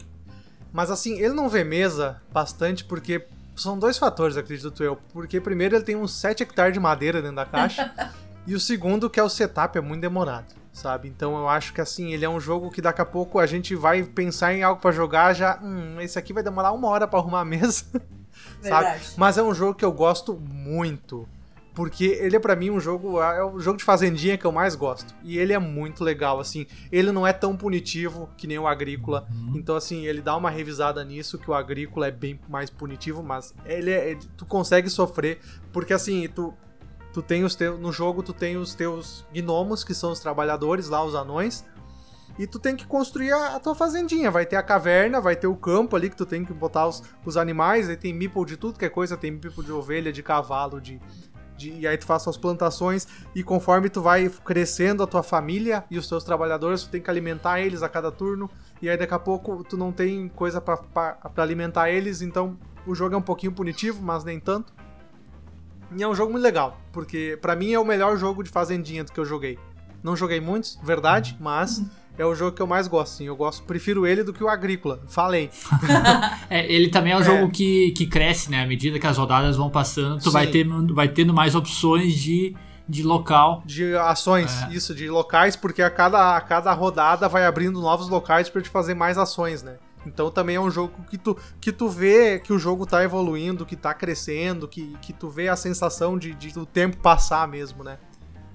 Mas 0.73 0.91
assim, 0.91 1.19
ele 1.19 1.35
não 1.35 1.49
vê 1.49 1.65
mesa 1.65 2.21
bastante 2.33 2.85
porque 2.85 3.27
são 3.55 3.79
dois 3.79 3.97
fatores, 3.97 4.37
acredito 4.37 4.83
eu. 4.83 4.97
Porque 5.13 5.41
primeiro 5.41 5.75
ele 5.75 5.85
tem 5.85 5.97
uns 5.97 6.13
7 6.15 6.43
hectares 6.43 6.75
de 6.75 6.81
madeira 6.81 7.21
dentro 7.23 7.37
da 7.37 7.47
caixa, 7.47 7.93
e 8.47 8.55
o 8.55 8.61
segundo 8.61 9.09
que 9.09 9.19
é 9.19 9.23
o 9.23 9.29
setup 9.29 9.77
é 9.79 9.81
muito 9.81 10.01
demorado, 10.01 10.55
sabe? 10.73 11.09
Então 11.09 11.37
eu 11.37 11.49
acho 11.49 11.73
que 11.73 11.81
assim, 11.81 12.13
ele 12.13 12.25
é 12.25 12.29
um 12.29 12.41
jogo 12.41 12.71
que 12.71 12.83
daqui 12.83 13.01
a 13.01 13.07
pouco 13.07 13.39
a 13.39 13.47
gente 13.47 13.75
vai 13.75 14.03
pensar 14.03 14.55
em 14.55 14.63
algo 14.63 14.81
para 14.81 14.93
jogar 14.93 15.33
já, 15.33 15.59
hum, 15.63 16.01
esse 16.01 16.19
aqui 16.19 16.33
vai 16.33 16.43
demorar 16.43 16.73
uma 16.73 16.89
hora 16.89 17.07
para 17.07 17.19
arrumar 17.19 17.41
a 17.41 17.45
mesa. 17.45 17.85
sabe? 18.61 18.85
Verdade. 18.87 19.15
Mas 19.17 19.39
é 19.39 19.43
um 19.43 19.55
jogo 19.55 19.75
que 19.75 19.85
eu 19.85 19.93
gosto 19.93 20.35
muito. 20.35 21.29
Porque 21.77 22.07
ele 22.07 22.35
é 22.35 22.39
pra 22.41 22.57
mim 22.57 22.71
um 22.71 22.81
jogo. 22.81 23.21
É 23.21 23.45
o 23.45 23.61
jogo 23.61 23.77
de 23.77 23.85
fazendinha 23.85 24.39
que 24.39 24.47
eu 24.47 24.51
mais 24.51 24.75
gosto. 24.75 25.15
E 25.23 25.37
ele 25.39 25.53
é 25.53 25.59
muito 25.59 26.03
legal, 26.03 26.41
assim. 26.41 26.67
Ele 26.91 27.13
não 27.13 27.27
é 27.27 27.35
tão 27.35 27.55
punitivo 27.55 28.31
que 28.35 28.47
nem 28.47 28.59
o 28.59 28.67
agrícola. 28.67 29.29
Então, 29.55 29.77
assim, 29.77 30.07
ele 30.07 30.23
dá 30.23 30.35
uma 30.35 30.49
revisada 30.49 31.05
nisso, 31.05 31.39
que 31.39 31.51
o 31.51 31.55
agrícola 31.55 32.07
é 32.09 32.11
bem 32.11 32.41
mais 32.49 32.71
punitivo, 32.71 33.23
mas 33.23 33.55
ele 33.67 33.91
é. 33.91 34.13
ele- 34.13 34.21
tu 34.39 34.47
consegue 34.47 34.89
sofrer. 34.89 35.39
Porque 35.71 35.93
assim, 35.93 36.27
tu. 36.35 36.55
Tu 37.13 37.21
tem 37.21 37.45
os 37.45 37.55
teus. 37.55 37.79
No 37.79 37.93
jogo, 37.93 38.23
tu 38.23 38.33
tem 38.33 38.57
os 38.57 38.75
teus 38.75 39.27
gnomos, 39.31 39.85
que 39.85 39.93
são 39.95 40.13
os 40.13 40.19
trabalhadores 40.19 40.89
lá, 40.89 41.05
os 41.05 41.15
anões. 41.15 41.63
E 42.39 42.47
tu 42.47 42.59
tem 42.59 42.75
que 42.75 42.87
construir 42.87 43.33
a, 43.33 43.57
a 43.57 43.61
tua 43.61 43.75
fazendinha. 43.75 44.31
Vai 44.31 44.47
ter 44.47 44.57
a 44.57 44.63
caverna, 44.63 45.21
vai 45.21 45.37
ter 45.37 45.47
o 45.47 45.57
campo 45.57 45.95
ali 45.95 46.09
que 46.09 46.17
tu 46.17 46.25
tem 46.25 46.43
que 46.43 46.55
botar 46.55 46.87
os, 46.87 47.03
os 47.25 47.37
animais. 47.37 47.89
Aí 47.91 47.97
tem 47.99 48.15
meeple 48.15 48.45
de 48.47 48.57
tudo 48.57 48.79
que 48.79 48.85
é 48.87 48.89
coisa. 48.91 49.15
Tem 49.17 49.31
meeple 49.31 49.63
de 49.63 49.73
ovelha, 49.73 50.11
de 50.13 50.23
cavalo, 50.23 50.81
de, 50.81 51.01
de- 51.57 51.73
e 51.81 51.87
aí 51.87 51.97
tu 51.97 52.05
faz 52.07 52.23
suas 52.23 52.37
plantações. 52.37 53.07
E 53.35 53.43
conforme 53.43 53.89
tu 53.89 54.01
vai 54.03 54.29
crescendo 54.45 55.03
a 55.03 55.07
tua 55.07 55.23
família 55.23 55.85
e 55.91 55.99
os 55.99 56.09
teus 56.09 56.25
trabalhadores, 56.25 56.83
tu 56.85 56.91
tem 56.91 57.01
que 57.01 57.11
alimentar 57.11 57.61
eles 57.61 57.83
a 57.83 57.89
cada 57.89 58.11
turno. 58.11 58.51
E 58.83 58.89
aí 58.91 58.97
daqui 58.97 59.15
a 59.15 59.19
pouco 59.19 59.65
tu 59.65 59.77
não 59.77 59.91
tem 59.93 60.29
coisa 60.29 60.61
pra 60.61 61.19
alimentar 61.37 61.91
eles. 61.91 62.21
Então 62.23 62.57
o 62.87 62.95
jogo 62.95 63.15
é 63.15 63.19
um 63.19 63.23
pouquinho 63.23 63.53
punitivo, 63.53 64.03
mas 64.03 64.23
nem 64.25 64.39
tanto. 64.39 64.73
E 65.97 66.03
é 66.03 66.09
um 66.09 66.15
jogo 66.15 66.33
muito 66.33 66.43
legal, 66.43 66.79
porque 66.93 67.39
pra 67.41 67.55
mim 67.55 67.73
é 67.73 67.79
o 67.79 67.85
melhor 67.85 68.17
jogo 68.17 68.43
de 68.43 68.51
fazendinha 68.51 69.05
do 69.05 69.13
que 69.13 69.21
eu 69.21 69.25
joguei. 69.25 69.59
Não 70.03 70.15
joguei 70.17 70.41
muitos, 70.41 70.79
verdade, 70.83 71.37
mas 71.41 71.83
é 72.19 72.25
o 72.25 72.35
jogo 72.35 72.57
que 72.57 72.63
eu 72.63 72.67
mais 72.67 72.87
gosto, 72.89 73.15
sim. 73.17 73.25
Eu 73.25 73.37
gosto, 73.37 73.63
prefiro 73.65 74.07
ele 74.07 74.23
do 74.23 74.33
que 74.33 74.43
o 74.43 74.49
Agrícola. 74.49 75.01
Falei. 75.09 75.51
É, 76.49 76.71
ele 76.73 76.89
também 76.89 77.13
é 77.13 77.17
um 77.17 77.21
É. 77.21 77.25
jogo 77.25 77.51
que, 77.51 77.91
que 77.93 78.07
cresce, 78.07 78.51
né? 78.51 78.63
À 78.63 78.67
medida 78.67 78.99
que 78.99 79.07
as 79.07 79.19
rodadas 79.19 79.57
vão 79.57 79.69
passando, 79.69 80.21
tu 80.23 80.31
vai, 80.31 80.47
ter, 80.47 80.65
vai 80.93 81.09
tendo 81.09 81.35
mais 81.35 81.55
opções 81.55 82.15
de, 82.15 82.55
de 82.89 83.03
local. 83.03 83.63
De 83.67 83.97
ações, 83.97 84.63
É. 84.63 84.73
isso, 84.73 84.95
de 84.95 85.09
locais, 85.09 85.57
porque 85.57 85.83
a 85.83 85.91
cada, 85.91 86.37
a 86.37 86.41
cada 86.41 86.73
rodada 86.73 87.29
vai 87.29 87.45
abrindo 87.47 87.81
novos 87.81 88.09
locais 88.09 88.49
pra 88.49 88.63
te 88.63 88.69
fazer 88.69 88.95
mais 88.95 89.19
ações, 89.19 89.63
né? 89.63 89.77
Então 90.07 90.31
também 90.31 90.55
é 90.55 90.61
um 90.61 90.71
jogo 90.71 90.93
que 91.11 91.19
tu, 91.19 91.37
que 91.61 91.73
tu 91.73 91.89
vê 91.89 92.39
que 92.39 92.53
o 92.53 92.59
jogo 92.61 92.87
tá 92.87 93.03
evoluindo, 93.03 93.67
que 93.67 93.75
tá 93.75 93.93
crescendo, 93.93 94.69
que, 94.69 94.97
que 95.03 95.13
tu 95.13 95.29
vê 95.29 95.49
a 95.49 95.57
sensação 95.57 96.17
de, 96.17 96.33
de 96.33 96.57
o 96.57 96.65
tempo 96.65 96.97
passar 96.99 97.49
mesmo, 97.49 97.83
né? 97.83 97.99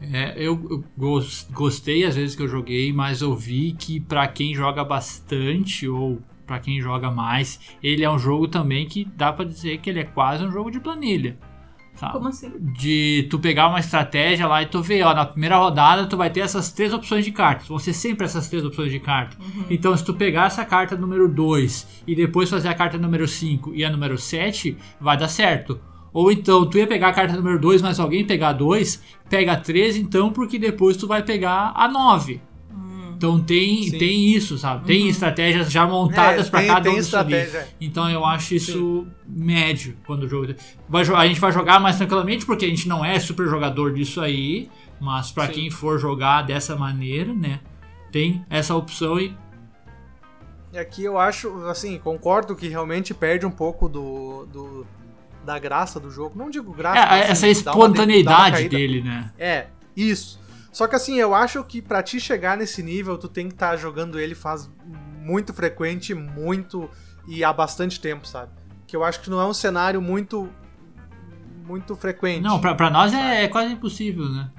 É, 0.02 0.34
eu, 0.36 0.60
eu 0.70 0.84
gos- 0.98 1.48
gostei 1.52 2.04
às 2.04 2.16
vezes 2.16 2.36
que 2.36 2.42
eu 2.42 2.48
joguei, 2.48 2.92
mas 2.92 3.22
eu 3.22 3.36
vi 3.36 3.74
que 3.78 4.00
pra 4.00 4.28
quem 4.28 4.54
joga 4.56 4.84
bastante 4.84 5.88
ou 5.88 6.20
pra 6.46 6.60
quem 6.60 6.82
joga 6.82 7.12
mais, 7.12 7.60
ele 7.82 8.04
é 8.04 8.10
um 8.10 8.18
jogo 8.20 8.48
também 8.48 8.86
que 8.88 9.06
dá 9.06 9.32
pra 9.32 9.46
dizer 9.46 9.78
que 9.78 9.90
ele 9.90 10.00
é 10.00 10.04
quase 10.04 10.44
um 10.44 10.52
jogo 10.52 10.72
de 10.72 10.80
planilha. 10.80 11.38
Sabe? 11.94 12.14
Como 12.14 12.28
assim? 12.30 12.50
de 12.74 13.28
tu 13.30 13.38
pegar 13.38 13.68
uma 13.68 13.80
estratégia 13.80 14.48
lá 14.48 14.62
e 14.64 14.66
tu 14.66 14.82
ver, 14.82 15.04
ó, 15.04 15.14
na 15.14 15.26
primeira 15.26 15.58
rodada 15.58 16.08
tu 16.08 16.16
vai 16.18 16.30
ter 16.30 16.40
essas 16.40 16.72
três 16.72 16.94
opções 16.94 17.24
de 17.26 17.32
cartas. 17.32 17.68
Vão 17.68 17.78
ser 17.78 17.94
sempre 17.94 18.26
essas 18.26 18.48
três 18.50 18.64
opções 18.66 18.92
de 18.92 19.00
carta. 19.00 19.38
Então, 19.70 19.96
se 19.96 20.04
tu 20.04 20.14
pegar 20.14 20.48
essa 20.48 20.64
carta 20.66 20.96
número 20.98 21.28
2 21.28 22.04
e 22.08 22.16
depois 22.16 22.50
fazer 22.50 22.70
a 22.70 22.74
carta 22.74 22.98
número 22.98 23.28
5 23.28 23.74
e 23.76 23.84
a 23.84 23.90
número 23.90 24.18
7, 24.18 24.76
vai 25.00 25.18
dar 25.18 25.28
certo. 25.28 25.80
Ou 26.14 26.32
então, 26.32 26.66
tu 26.70 26.78
ia 26.78 26.86
pegar 26.88 27.10
a 27.10 27.14
carta 27.14 27.34
número 27.36 27.60
2, 27.60 27.82
mas 27.82 28.00
alguém 28.00 28.26
pegar 28.26 28.54
2, 28.54 29.02
pega 29.30 29.56
3 29.56 29.96
então, 29.96 30.32
porque 30.32 30.60
depois 30.60 30.98
tu 30.98 31.08
vai 31.08 31.24
pegar 31.24 31.72
a 31.76 31.88
9. 31.88 32.42
Então 33.16 33.40
tem, 33.40 33.84
Sim. 33.84 33.98
tem 34.00 34.32
isso, 34.34 34.58
sabe? 34.58 34.84
Tem 34.88 35.08
estratégias 35.08 35.72
já 35.72 35.86
montadas 35.86 36.48
É, 36.48 36.50
pra 36.50 36.60
tem- 36.60 36.68
cada 36.70 36.82
tem 36.82 36.94
um 36.94 36.98
estratégia. 36.98 37.68
Então 37.80 38.10
eu 38.10 38.26
acho 38.26 38.56
isso 38.56 39.08
médio 39.28 39.96
quando 40.08 40.24
o 40.24 40.28
jogo. 40.28 40.56
Vai, 40.90 41.04
a 41.04 41.28
gente 41.28 41.40
vai 41.40 41.52
jogar 41.52 41.80
mais 41.80 41.98
tranquilamente 41.98 42.48
porque 42.48 42.66
a 42.66 42.68
gente 42.68 42.88
não 42.90 43.06
é 43.06 43.20
super 43.20 43.48
jogador 43.48 43.94
disso 43.94 44.20
aí. 44.22 44.70
Mas 45.00 45.32
pra 45.32 45.48
Sim. 45.48 45.54
quem 45.54 45.70
for 45.70 46.00
jogar 46.00 46.42
dessa 46.44 46.76
maneira, 46.76 47.32
né? 47.34 47.60
Tem 48.12 48.44
essa 48.50 48.76
opção 48.76 49.20
e. 49.20 49.36
E 50.74 50.78
aqui 50.80 51.04
eu 51.04 51.18
acho, 51.20 51.66
assim, 51.66 51.98
concordo 52.00 52.56
que 52.56 52.68
realmente 52.68 53.14
perde 53.14 53.46
um 53.46 53.52
pouco 53.52 53.88
do, 53.90 54.46
do- 54.48 54.88
da 55.46 55.58
graça 55.60 56.00
do 56.00 56.10
jogo. 56.12 56.38
Não 56.38 56.50
digo 56.50 56.72
graça, 56.74 57.00
É, 57.00 57.06
mas, 57.06 57.22
essa 57.24 57.32
assim, 57.32 57.62
de- 57.62 57.68
uma 57.70 57.72
espontaneidade 57.86 58.70
dele, 58.70 59.02
né? 59.02 59.32
É, 59.40 59.68
isso. 59.96 60.40
Só 60.72 60.88
que 60.88 60.96
assim, 60.96 61.16
eu 61.20 61.36
acho 61.36 61.64
que 61.64 61.82
pra 61.82 62.02
te 62.02 62.20
chegar 62.20 62.56
nesse 62.58 62.82
nível, 62.82 63.18
tu 63.18 63.28
tem 63.28 63.48
que 63.48 63.54
estar 63.56 63.76
jogando 63.76 64.20
ele 64.20 64.34
faz 64.36 64.70
muito 65.20 65.54
frequente, 65.54 66.14
muito 66.14 66.90
e 67.28 67.44
há 67.44 67.52
bastante 67.52 68.00
tempo, 68.00 68.26
sabe? 68.28 68.52
Que 68.88 68.96
eu 68.96 69.04
acho 69.04 69.20
que 69.22 69.30
não 69.30 69.40
é 69.42 69.46
um 69.46 69.54
cenário 69.54 70.02
muito 70.02 70.50
muito 71.66 71.96
frequente. 71.96 72.42
Não, 72.42 72.60
pra, 72.60 72.76
pra 72.76 72.90
nós 72.90 73.14
é, 73.14 73.44
é 73.44 73.48
quase 73.48 73.72
impossível, 73.74 74.28
né? 74.30 74.50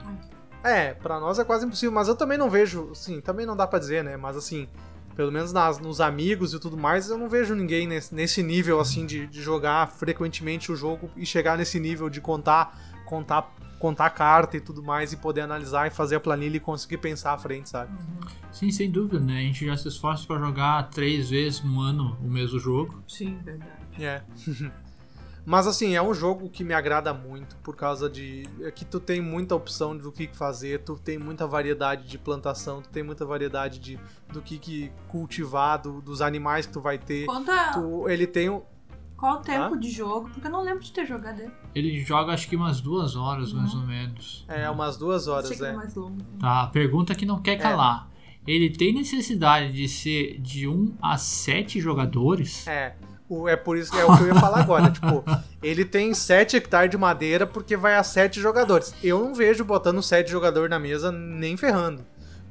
É, 0.64 0.94
pra 0.94 1.18
nós 1.18 1.38
é 1.38 1.44
quase 1.44 1.66
impossível, 1.66 1.92
mas 1.92 2.08
eu 2.08 2.14
também 2.14 2.38
não 2.38 2.48
vejo, 2.48 2.90
assim, 2.92 3.20
também 3.20 3.44
não 3.44 3.56
dá 3.56 3.66
pra 3.66 3.78
dizer, 3.78 4.04
né? 4.04 4.16
Mas 4.16 4.36
assim, 4.36 4.68
pelo 5.14 5.30
menos 5.30 5.52
nas, 5.52 5.78
nos 5.78 6.00
amigos 6.00 6.54
e 6.54 6.58
tudo 6.58 6.76
mais, 6.76 7.08
eu 7.08 7.18
não 7.18 7.28
vejo 7.28 7.54
ninguém 7.54 7.86
nesse, 7.86 8.14
nesse 8.14 8.42
nível, 8.42 8.80
assim, 8.80 9.06
de, 9.06 9.26
de 9.26 9.42
jogar 9.42 9.88
frequentemente 9.90 10.72
o 10.72 10.76
jogo 10.76 11.10
e 11.16 11.26
chegar 11.26 11.56
nesse 11.56 11.78
nível 11.78 12.08
de 12.08 12.20
contar, 12.20 12.78
contar, 13.04 13.54
contar 13.78 14.10
carta 14.10 14.56
e 14.56 14.60
tudo 14.60 14.82
mais 14.82 15.12
e 15.12 15.16
poder 15.16 15.42
analisar 15.42 15.86
e 15.86 15.90
fazer 15.90 16.16
a 16.16 16.20
planilha 16.20 16.56
e 16.56 16.60
conseguir 16.60 16.98
pensar 16.98 17.32
à 17.32 17.38
frente, 17.38 17.68
sabe? 17.68 17.92
Sim, 18.50 18.70
sem 18.70 18.90
dúvida, 18.90 19.20
né? 19.20 19.38
A 19.38 19.42
gente 19.42 19.66
já 19.66 19.76
se 19.76 19.88
esforça 19.88 20.26
pra 20.26 20.38
jogar 20.38 20.90
três 20.90 21.30
vezes 21.30 21.62
no 21.62 21.80
ano 21.80 22.16
o 22.20 22.28
mesmo 22.28 22.58
jogo. 22.58 23.02
Sim, 23.08 23.38
verdade. 23.42 23.72
É. 23.98 24.22
Mas 25.44 25.66
assim, 25.66 25.94
é 25.96 26.02
um 26.02 26.14
jogo 26.14 26.48
que 26.48 26.62
me 26.62 26.72
agrada 26.72 27.12
muito 27.12 27.56
por 27.56 27.74
causa 27.74 28.08
de 28.08 28.44
é 28.60 28.70
que 28.70 28.84
tu 28.84 29.00
tem 29.00 29.20
muita 29.20 29.54
opção 29.56 29.96
do 29.96 30.12
que 30.12 30.28
fazer, 30.32 30.80
tu 30.84 30.94
tem 30.96 31.18
muita 31.18 31.46
variedade 31.46 32.06
de 32.06 32.16
plantação, 32.16 32.80
tu 32.80 32.88
tem 32.88 33.02
muita 33.02 33.24
variedade 33.26 33.78
de 33.80 33.98
do 34.32 34.40
que, 34.40 34.56
que 34.58 34.92
cultivar, 35.08 35.80
do- 35.82 36.00
dos 36.00 36.22
animais 36.22 36.64
que 36.66 36.72
tu 36.72 36.80
vai 36.80 36.96
ter. 36.96 37.26
Conta 37.26 37.72
Tu- 37.72 38.08
ele 38.08 38.26
tem 38.26 38.48
um, 38.50 38.62
qual 39.16 39.38
o 39.38 39.40
tempo 39.42 39.74
Hã? 39.74 39.78
de 39.80 39.90
jogo, 39.90 40.28
porque 40.30 40.46
eu 40.46 40.50
não 40.50 40.62
lembro 40.62 40.82
de 40.84 40.92
ter 40.92 41.04
jogado 41.06 41.40
ele. 41.40 41.52
Ele 41.74 42.00
joga 42.04 42.32
acho 42.32 42.48
que 42.48 42.54
umas 42.54 42.80
duas 42.80 43.16
horas, 43.16 43.52
mais 43.52 43.74
ou 43.74 43.82
menos. 43.82 44.44
é 44.48 44.70
umas 44.70 44.96
duas 44.96 45.26
horas, 45.26 45.50
Achei 45.50 45.66
é. 45.66 45.72
mais 45.72 45.92
longo. 45.96 46.18
Tá, 46.38 46.68
pergunta 46.68 47.14
que 47.16 47.26
não 47.26 47.42
quer 47.42 47.56
calar. 47.56 48.08
Ele 48.46 48.70
tem 48.70 48.92
necessidade 48.92 49.72
de 49.72 49.88
ser 49.88 50.40
de 50.40 50.66
1 50.66 50.94
a 51.00 51.16
7 51.16 51.80
jogadores? 51.80 52.66
É. 52.66 52.96
O- 53.34 53.48
é 53.48 53.56
por 53.56 53.76
isso 53.76 53.90
que 53.90 53.98
é 53.98 54.04
o 54.04 54.16
que 54.16 54.22
eu 54.22 54.28
ia 54.28 54.34
falar 54.34 54.60
agora. 54.60 54.90
tipo, 54.92 55.24
ele 55.62 55.84
tem 55.84 56.12
7 56.14 56.56
hectares 56.56 56.90
de 56.90 56.96
madeira 56.98 57.46
porque 57.46 57.76
vai 57.76 57.96
a 57.96 58.02
7 58.02 58.40
jogadores. 58.40 58.94
Eu 59.02 59.18
não 59.24 59.34
vejo 59.34 59.64
botando 59.64 60.02
7 60.02 60.30
jogadores 60.30 60.68
na 60.70 60.78
mesa 60.78 61.10
nem 61.12 61.56
ferrando. 61.56 62.04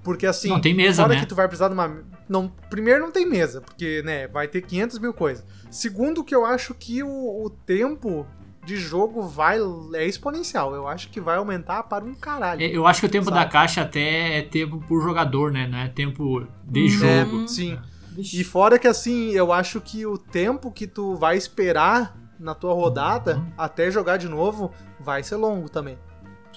Porque 0.04 0.26
assim. 0.26 0.50
Não 0.50 0.60
tem 0.60 0.74
mesa, 0.74 1.04
fora 1.04 1.14
né? 1.14 1.20
que 1.20 1.28
tu 1.28 1.36
vai 1.36 1.48
precisar 1.48 1.68
de 1.68 1.76
uma. 1.76 2.04
Não, 2.28 2.52
primeiro, 2.70 3.02
não 3.02 3.12
tem 3.12 3.26
mesa, 3.30 3.62
porque, 3.62 4.02
né, 4.04 4.28
vai 4.28 4.48
ter 4.48 4.62
500 4.62 4.98
mil 4.98 5.14
coisas. 5.14 5.46
Segundo, 5.70 6.24
que 6.24 6.34
eu 6.34 6.44
acho 6.46 6.74
que 6.74 7.04
o, 7.04 7.46
o 7.46 7.50
tempo 7.52 8.26
de 8.66 8.78
jogo 8.78 9.22
vai. 9.22 9.60
É 9.94 10.04
exponencial. 10.06 10.74
Eu 10.74 10.88
acho 10.88 11.10
que 11.12 11.22
vai 11.22 11.38
aumentar 11.38 11.84
para 11.84 12.04
um 12.04 12.16
caralho. 12.16 12.62
É, 12.64 12.66
Eu 12.66 12.88
acho 12.88 13.00
que 13.02 13.06
o 13.06 13.10
tempo 13.10 13.26
Sabe? 13.26 13.38
da 13.38 13.46
caixa 13.46 13.82
até 13.82 14.40
é 14.40 14.42
tempo 14.42 14.84
por 14.88 15.04
jogador, 15.04 15.52
né? 15.52 15.68
Não 15.68 15.78
é 15.78 15.88
tempo 15.88 16.48
de 16.64 16.86
Hum. 16.86 16.88
jogo. 16.88 17.44
É, 17.44 17.48
sim. 17.48 17.78
Vixe. 18.12 18.40
E 18.42 18.44
fora 18.44 18.78
que 18.78 18.88
assim, 18.88 19.32
eu 19.32 19.52
acho 19.54 19.80
que 19.82 20.06
o 20.06 20.18
tempo 20.18 20.72
que 20.72 20.86
tu 20.88 21.16
vai 21.16 21.38
esperar 21.38 22.18
na 22.40 22.54
tua 22.56 22.74
rodada 22.74 23.38
Uhum. 23.38 23.52
até 23.58 23.90
jogar 23.92 24.18
de 24.18 24.28
novo 24.28 24.72
vai 25.00 25.24
ser 25.24 25.36
longo 25.36 25.70
também. 25.70 25.98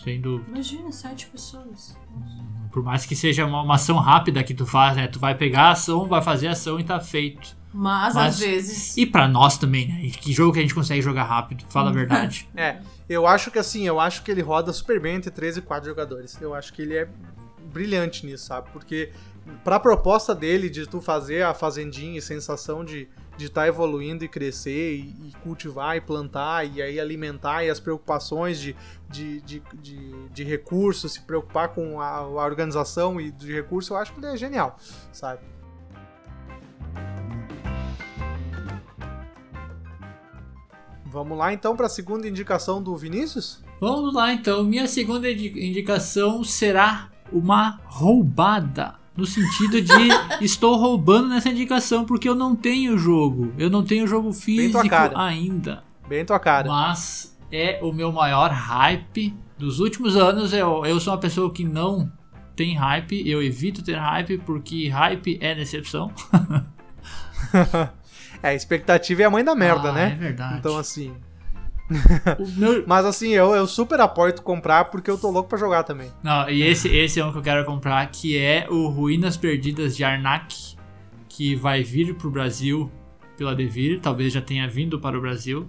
Sem 0.02 0.20
dúvida. 0.20 0.50
Imagina, 0.50 0.90
sete 0.92 1.26
pessoas. 1.28 1.96
Por 2.72 2.82
mais 2.82 3.06
que 3.06 3.14
seja 3.14 3.46
uma, 3.46 3.62
uma 3.62 3.76
ação 3.76 3.96
rápida 3.98 4.42
que 4.42 4.52
tu 4.54 4.66
faz, 4.66 4.96
né? 4.96 5.06
Tu 5.06 5.18
vai 5.20 5.34
pegar 5.36 5.68
a 5.68 5.70
ação, 5.72 6.06
vai 6.08 6.20
fazer 6.20 6.48
a 6.48 6.52
ação 6.52 6.80
e 6.80 6.84
tá 6.84 6.98
feito. 6.98 7.56
Mas, 7.72 8.14
Mas- 8.14 8.34
às 8.34 8.40
vezes. 8.40 8.96
E 8.96 9.06
pra 9.06 9.28
nós 9.28 9.56
também, 9.58 9.86
né? 9.88 10.08
Que 10.10 10.32
jogo 10.32 10.52
que 10.52 10.58
a 10.58 10.62
gente 10.62 10.74
consegue 10.74 11.00
jogar 11.02 11.24
rápido? 11.24 11.64
Fala 11.68 11.90
a 11.90 11.92
verdade. 11.92 12.48
É, 12.56 12.78
eu 13.08 13.26
acho 13.26 13.50
que 13.50 13.58
assim, 13.58 13.86
eu 13.86 14.00
acho 14.00 14.22
que 14.24 14.30
ele 14.30 14.40
roda 14.42 14.72
super 14.72 14.98
bem 15.00 15.16
entre 15.16 15.30
3 15.30 15.58
e 15.58 15.60
4 15.62 15.88
jogadores. 15.88 16.40
Eu 16.40 16.54
acho 16.54 16.72
que 16.72 16.82
ele 16.82 16.96
é 16.96 17.08
brilhante 17.72 18.24
nisso, 18.26 18.46
sabe? 18.46 18.68
Porque 18.72 19.10
pra 19.62 19.78
proposta 19.78 20.34
dele 20.34 20.68
de 20.68 20.86
tu 20.86 21.00
fazer 21.00 21.42
a 21.42 21.54
fazendinha 21.54 22.18
e 22.18 22.22
sensação 22.22 22.84
de, 22.84 23.08
de 23.36 23.46
estar 23.46 23.66
evoluindo 23.66 24.24
e 24.24 24.28
crescer 24.28 24.96
e, 24.96 25.28
e, 25.28 25.32
cultivar 25.42 25.96
e 25.96 26.00
plantar 26.00 26.64
e 26.64 26.80
aí 26.80 26.98
alimentar 26.98 27.64
e 27.64 27.70
as 27.70 27.80
preocupações 27.80 28.58
de, 28.58 28.74
de, 29.08 29.40
de, 29.42 29.62
de, 29.74 30.28
de 30.28 30.44
recursos, 30.44 31.12
se 31.12 31.20
preocupar 31.22 31.68
com 31.68 32.00
a, 32.00 32.08
a 32.08 32.44
organização 32.44 33.20
e 33.20 33.30
de 33.30 33.52
recursos, 33.52 33.90
eu 33.90 33.96
acho 33.96 34.12
que 34.12 34.20
ele 34.20 34.26
é 34.26 34.36
genial, 34.36 34.78
sabe? 35.12 35.40
Vamos 41.06 41.38
lá 41.38 41.52
então 41.52 41.76
para 41.76 41.86
a 41.86 41.88
segunda 41.88 42.26
indicação 42.26 42.82
do 42.82 42.96
Vinícius? 42.96 43.62
Vamos 43.80 44.12
lá 44.12 44.32
então. 44.32 44.64
Minha 44.64 44.88
segunda 44.88 45.30
indicação 45.30 46.42
será 46.42 47.08
uma 47.30 47.80
roubada. 47.84 49.03
No 49.16 49.24
sentido 49.24 49.80
de 49.80 49.92
estou 50.44 50.76
roubando 50.76 51.28
nessa 51.28 51.48
indicação 51.48 52.04
porque 52.04 52.28
eu 52.28 52.34
não 52.34 52.56
tenho 52.56 52.98
jogo. 52.98 53.52
Eu 53.56 53.70
não 53.70 53.84
tenho 53.84 54.06
jogo 54.06 54.32
físico 54.32 54.78
ainda. 55.14 55.84
Bem 56.08 56.24
tua 56.24 56.38
cara. 56.38 56.68
Mas 56.68 57.36
é 57.50 57.78
o 57.82 57.92
meu 57.92 58.10
maior 58.10 58.50
hype 58.50 59.34
dos 59.56 59.78
últimos 59.78 60.16
anos. 60.16 60.52
Eu, 60.52 60.84
eu 60.84 60.98
sou 60.98 61.12
uma 61.12 61.20
pessoa 61.20 61.52
que 61.52 61.64
não 61.64 62.10
tem 62.56 62.74
hype. 62.76 63.28
Eu 63.28 63.42
evito 63.42 63.82
ter 63.82 63.96
hype 63.96 64.38
porque 64.38 64.88
hype 64.88 65.38
é 65.40 65.54
decepção. 65.54 66.12
É, 68.44 68.54
expectativa 68.54 69.22
é 69.22 69.24
a 69.24 69.30
mãe 69.30 69.42
da 69.42 69.54
merda, 69.54 69.88
ah, 69.88 69.92
né? 69.92 70.12
É 70.12 70.14
verdade. 70.16 70.58
Então, 70.58 70.76
assim. 70.76 71.14
Meu... 72.56 72.84
Mas 72.86 73.04
assim, 73.04 73.30
eu, 73.30 73.54
eu 73.54 73.66
super 73.66 74.00
apoio 74.00 74.34
comprar 74.40 74.86
porque 74.86 75.10
eu 75.10 75.18
tô 75.18 75.30
louco 75.30 75.48
pra 75.48 75.58
jogar 75.58 75.82
também. 75.82 76.10
Não, 76.22 76.48
e 76.48 76.62
esse, 76.62 76.88
esse 76.88 77.20
é 77.20 77.24
um 77.24 77.32
que 77.32 77.38
eu 77.38 77.42
quero 77.42 77.64
comprar, 77.64 78.06
que 78.10 78.38
é 78.38 78.66
o 78.70 78.88
Ruínas 78.88 79.36
Perdidas 79.36 79.96
de 79.96 80.04
Arnak, 80.04 80.76
que 81.28 81.54
vai 81.54 81.82
vir 81.82 82.14
pro 82.14 82.30
Brasil 82.30 82.90
pela 83.36 83.54
Devir, 83.54 84.00
talvez 84.00 84.32
já 84.32 84.40
tenha 84.40 84.68
vindo 84.68 84.98
para 85.00 85.18
o 85.18 85.20
Brasil. 85.20 85.68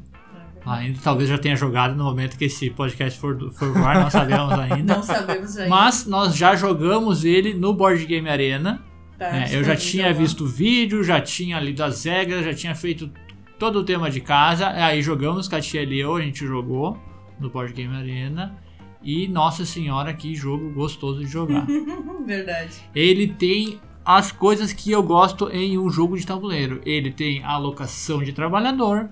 Ainda, 0.65 0.99
talvez 1.03 1.29
já 1.29 1.37
tenha 1.37 1.55
jogado 1.55 1.95
no 1.95 2.03
momento 2.03 2.37
que 2.37 2.45
esse 2.45 2.71
podcast 2.71 3.19
for, 3.19 3.51
for 3.53 3.67
no 3.67 3.85
ar, 3.85 4.01
não 4.01 4.09
sabemos 4.09 4.51
ainda. 4.57 4.95
Não 4.95 5.03
sabemos 5.03 5.57
ainda. 5.57 5.69
Mas 5.69 6.07
nós 6.07 6.35
já 6.35 6.55
jogamos 6.55 7.23
ele 7.23 7.53
no 7.53 7.73
Board 7.73 8.03
Game 8.05 8.27
Arena. 8.27 8.83
Tá, 9.17 9.37
é, 9.37 9.55
eu 9.55 9.63
já 9.63 9.75
tinha 9.75 10.11
visto 10.11 10.45
vídeo, 10.45 11.03
já 11.03 11.21
tinha 11.21 11.59
lido 11.59 11.83
as 11.83 12.03
regras, 12.03 12.43
já 12.43 12.53
tinha 12.53 12.75
feito 12.75 13.09
todo 13.57 13.79
o 13.79 13.83
tema 13.83 14.09
de 14.09 14.21
casa. 14.21 14.69
Aí 14.69 15.01
jogamos 15.01 15.47
Katia 15.47 15.83
e 15.83 15.99
eu, 15.99 16.15
a 16.15 16.21
gente 16.21 16.45
jogou 16.45 16.97
no 17.39 17.49
Board 17.49 17.73
Game 17.73 17.95
Arena. 17.95 18.57
E 19.01 19.27
nossa 19.27 19.65
senhora, 19.65 20.13
que 20.13 20.33
jogo 20.33 20.71
gostoso 20.71 21.19
de 21.19 21.27
jogar. 21.27 21.67
Verdade. 22.25 22.75
Ele 22.93 23.27
tem 23.27 23.79
as 24.03 24.31
coisas 24.31 24.73
que 24.73 24.91
eu 24.91 25.03
gosto 25.03 25.49
em 25.49 25.77
um 25.77 25.89
jogo 25.89 26.17
de 26.17 26.25
tabuleiro. 26.25 26.81
Ele 26.85 27.11
tem 27.11 27.43
alocação 27.43 28.23
de 28.23 28.33
trabalhador, 28.33 29.09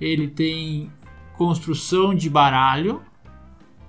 ele 0.00 0.28
tem 0.28 0.90
construção 1.36 2.14
de 2.14 2.30
baralho 2.30 3.02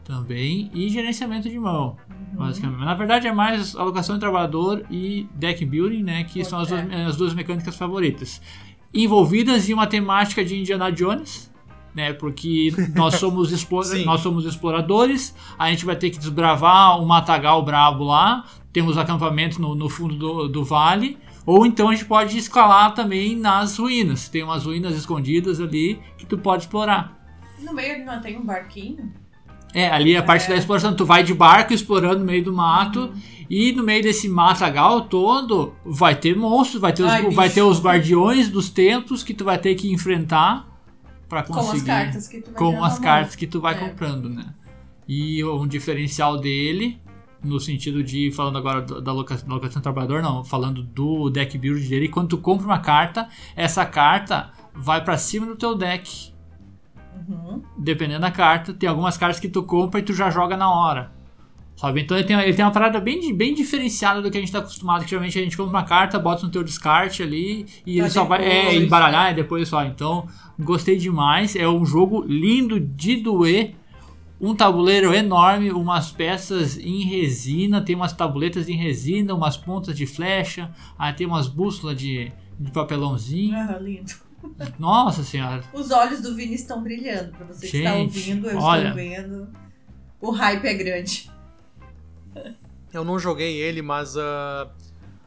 também 0.03 0.69
e 0.73 0.89
gerenciamento 0.89 1.49
de 1.49 1.57
mão. 1.57 1.97
Uhum. 2.09 2.39
Basicamente. 2.39 2.79
Na 2.79 2.93
verdade, 2.93 3.27
é 3.27 3.31
mais 3.31 3.75
alocação 3.75 4.15
de 4.15 4.19
trabalhador 4.19 4.85
e 4.89 5.27
deck 5.35 5.65
building, 5.65 6.03
né? 6.03 6.23
Que 6.23 6.43
são 6.43 6.59
as 6.59 6.67
duas, 6.67 6.91
as 7.07 7.15
duas 7.15 7.33
mecânicas 7.33 7.75
favoritas. 7.75 8.41
Envolvidas 8.93 9.69
em 9.69 9.73
uma 9.73 9.88
temática 9.88 10.43
de 10.45 10.60
Indiana 10.60 10.91
Jones, 10.91 11.51
né? 11.95 12.13
Porque 12.13 12.71
nós 12.95 13.15
somos, 13.15 13.51
nós 14.06 14.21
somos 14.21 14.45
exploradores, 14.45 15.36
a 15.58 15.69
gente 15.69 15.86
vai 15.86 15.95
ter 15.95 16.10
que 16.10 16.17
desbravar 16.17 17.01
um 17.01 17.06
matagal 17.06 17.63
brabo 17.63 18.03
lá, 18.03 18.45
temos 18.71 18.97
acampamentos 18.97 19.58
no, 19.58 19.75
no 19.75 19.89
fundo 19.89 20.15
do, 20.15 20.47
do 20.47 20.63
vale. 20.63 21.17
Ou 21.45 21.65
então 21.65 21.89
a 21.89 21.91
gente 21.93 22.06
pode 22.06 22.38
escalar 22.38 22.93
também 22.93 23.36
nas 23.36 23.77
ruínas. 23.77 24.29
Tem 24.29 24.43
umas 24.43 24.63
ruínas 24.65 24.95
escondidas 24.95 25.60
ali 25.60 25.99
que 26.17 26.25
tu 26.25 26.38
pode 26.38 26.63
explorar. 26.63 27.19
No 27.60 27.73
meio 27.73 28.06
não 28.06 28.21
tem 28.21 28.38
um 28.38 28.45
barquinho? 28.45 29.13
É, 29.73 29.89
ali 29.89 30.13
é 30.13 30.17
a 30.17 30.23
parte 30.23 30.45
é. 30.45 30.49
da 30.49 30.55
exploração. 30.55 30.95
Tu 30.95 31.05
vai 31.05 31.23
de 31.23 31.33
barco 31.33 31.73
explorando 31.73 32.19
no 32.19 32.25
meio 32.25 32.43
do 32.43 32.53
mato. 32.53 33.01
Uhum. 33.01 33.13
E 33.49 33.71
no 33.71 33.83
meio 33.83 34.01
desse 34.01 34.27
matagal 34.29 35.01
todo 35.01 35.73
vai 35.86 36.15
ter 36.15 36.36
monstros, 36.36 36.81
vai 36.81 36.93
ter, 36.93 37.03
os, 37.03 37.12
Ai, 37.12 37.29
vai 37.29 37.49
ter 37.49 37.62
os 37.62 37.79
guardiões 37.79 38.49
dos 38.49 38.69
templos 38.69 39.21
que 39.21 39.33
tu 39.33 39.43
vai 39.43 39.57
ter 39.57 39.75
que 39.75 39.91
enfrentar 39.91 40.67
para 41.27 41.43
conseguir. 41.43 41.69
Com 41.69 41.75
as 41.75 41.83
cartas 41.83 42.27
que 42.27 42.41
tu 42.41 42.51
vai, 42.51 42.55
com 42.55 42.83
as 42.83 42.99
cartas 42.99 43.36
que 43.36 43.47
tu 43.47 43.62
vai 43.62 43.73
é. 43.75 43.77
comprando, 43.77 44.29
né? 44.29 44.45
E 45.07 45.43
um 45.43 45.67
diferencial 45.67 46.39
dele, 46.39 46.99
no 47.43 47.59
sentido 47.59 48.03
de, 48.03 48.31
falando 48.31 48.57
agora 48.57 48.81
da 48.81 49.12
locação, 49.12 49.47
da 49.47 49.53
locação 49.55 49.81
do 49.81 49.83
trabalhador, 49.83 50.21
não, 50.21 50.43
falando 50.45 50.81
do 50.81 51.29
deck 51.29 51.57
build 51.57 51.88
dele, 51.88 52.07
quando 52.07 52.29
tu 52.29 52.38
compra 52.38 52.65
uma 52.65 52.79
carta, 52.79 53.27
essa 53.55 53.86
carta 53.86 54.51
vai 54.73 55.03
para 55.03 55.17
cima 55.17 55.45
do 55.45 55.55
teu 55.55 55.75
deck 55.75 56.33
Uhum. 57.28 57.62
Dependendo 57.78 58.21
da 58.21 58.32
carta, 58.32 58.73
tem 58.73 58.88
algumas 58.89 59.17
cartas 59.17 59.39
que 59.39 59.47
tu 59.47 59.63
compra 59.63 59.99
e 59.99 60.04
tu 60.04 60.13
já 60.13 60.30
joga 60.30 60.58
na 60.58 60.69
hora. 60.69 61.12
Sabe? 61.76 62.02
Então 62.02 62.15
ele 62.15 62.28
tem, 62.28 62.39
ele 62.39 62.54
tem 62.54 62.63
uma 62.63 62.71
parada 62.71 62.99
bem, 62.99 63.36
bem 63.36 63.54
diferenciada 63.54 64.21
do 64.21 64.30
que 64.30 64.38
a 64.38 64.41
gente 64.41 64.52
tá 64.52 64.60
acostumado. 64.60 65.04
Que 65.04 65.10
geralmente 65.10 65.39
a 65.39 65.41
gente 65.41 65.58
compra 65.58 65.71
uma 65.71 65.84
carta, 65.84 66.19
bota 66.19 66.43
no 66.43 66.52
teu 66.52 66.63
descarte 66.63 67.23
ali 67.23 67.65
e 67.86 67.99
ele 67.99 68.10
só 68.10 68.23
vai 68.23 68.43
é, 68.43 68.76
embaralhar 68.76 69.32
e 69.32 69.36
depois 69.36 69.67
só. 69.67 69.84
Então, 69.84 70.28
gostei 70.60 70.97
demais. 70.97 71.56
É 71.56 71.67
um 71.67 71.86
jogo 71.86 72.23
lindo 72.28 72.80
de 72.80 73.17
doer. 73.17 73.76
Um 74.39 74.54
tabuleiro 74.54 75.13
enorme, 75.13 75.71
umas 75.71 76.12
peças 76.12 76.78
em 76.78 77.04
resina, 77.06 77.80
tem 77.80 77.95
umas 77.95 78.12
tabuletas 78.12 78.67
em 78.67 78.76
resina, 78.76 79.34
umas 79.34 79.56
pontas 79.56 79.95
de 79.95 80.06
flecha, 80.06 80.69
aí 80.99 81.13
tem 81.13 81.26
umas 81.26 81.47
bússolas 81.47 81.95
de, 81.95 82.30
de 82.60 82.69
papelãozinho. 82.71 83.56
Ah, 83.56 83.80
lindo. 83.80 84.12
Nossa 84.77 85.23
senhora. 85.23 85.63
Os 85.73 85.91
olhos 85.91 86.21
do 86.21 86.36
Vini 86.36 86.56
estão 86.56 86.82
brilhando. 86.82 87.32
Pra 87.32 87.45
você 87.45 87.67
que 87.67 87.77
está 87.77 87.95
ouvindo, 87.95 88.49
eu 88.49 88.58
olha. 88.58 88.89
estou 88.89 88.95
vendo. 88.95 89.49
O 90.19 90.32
hype 90.32 90.65
é 90.65 90.73
grande. 90.73 91.32
Eu 92.93 93.03
não 93.03 93.17
joguei 93.17 93.58
ele, 93.58 93.82
mas 93.82 94.15
uh, 94.15 94.69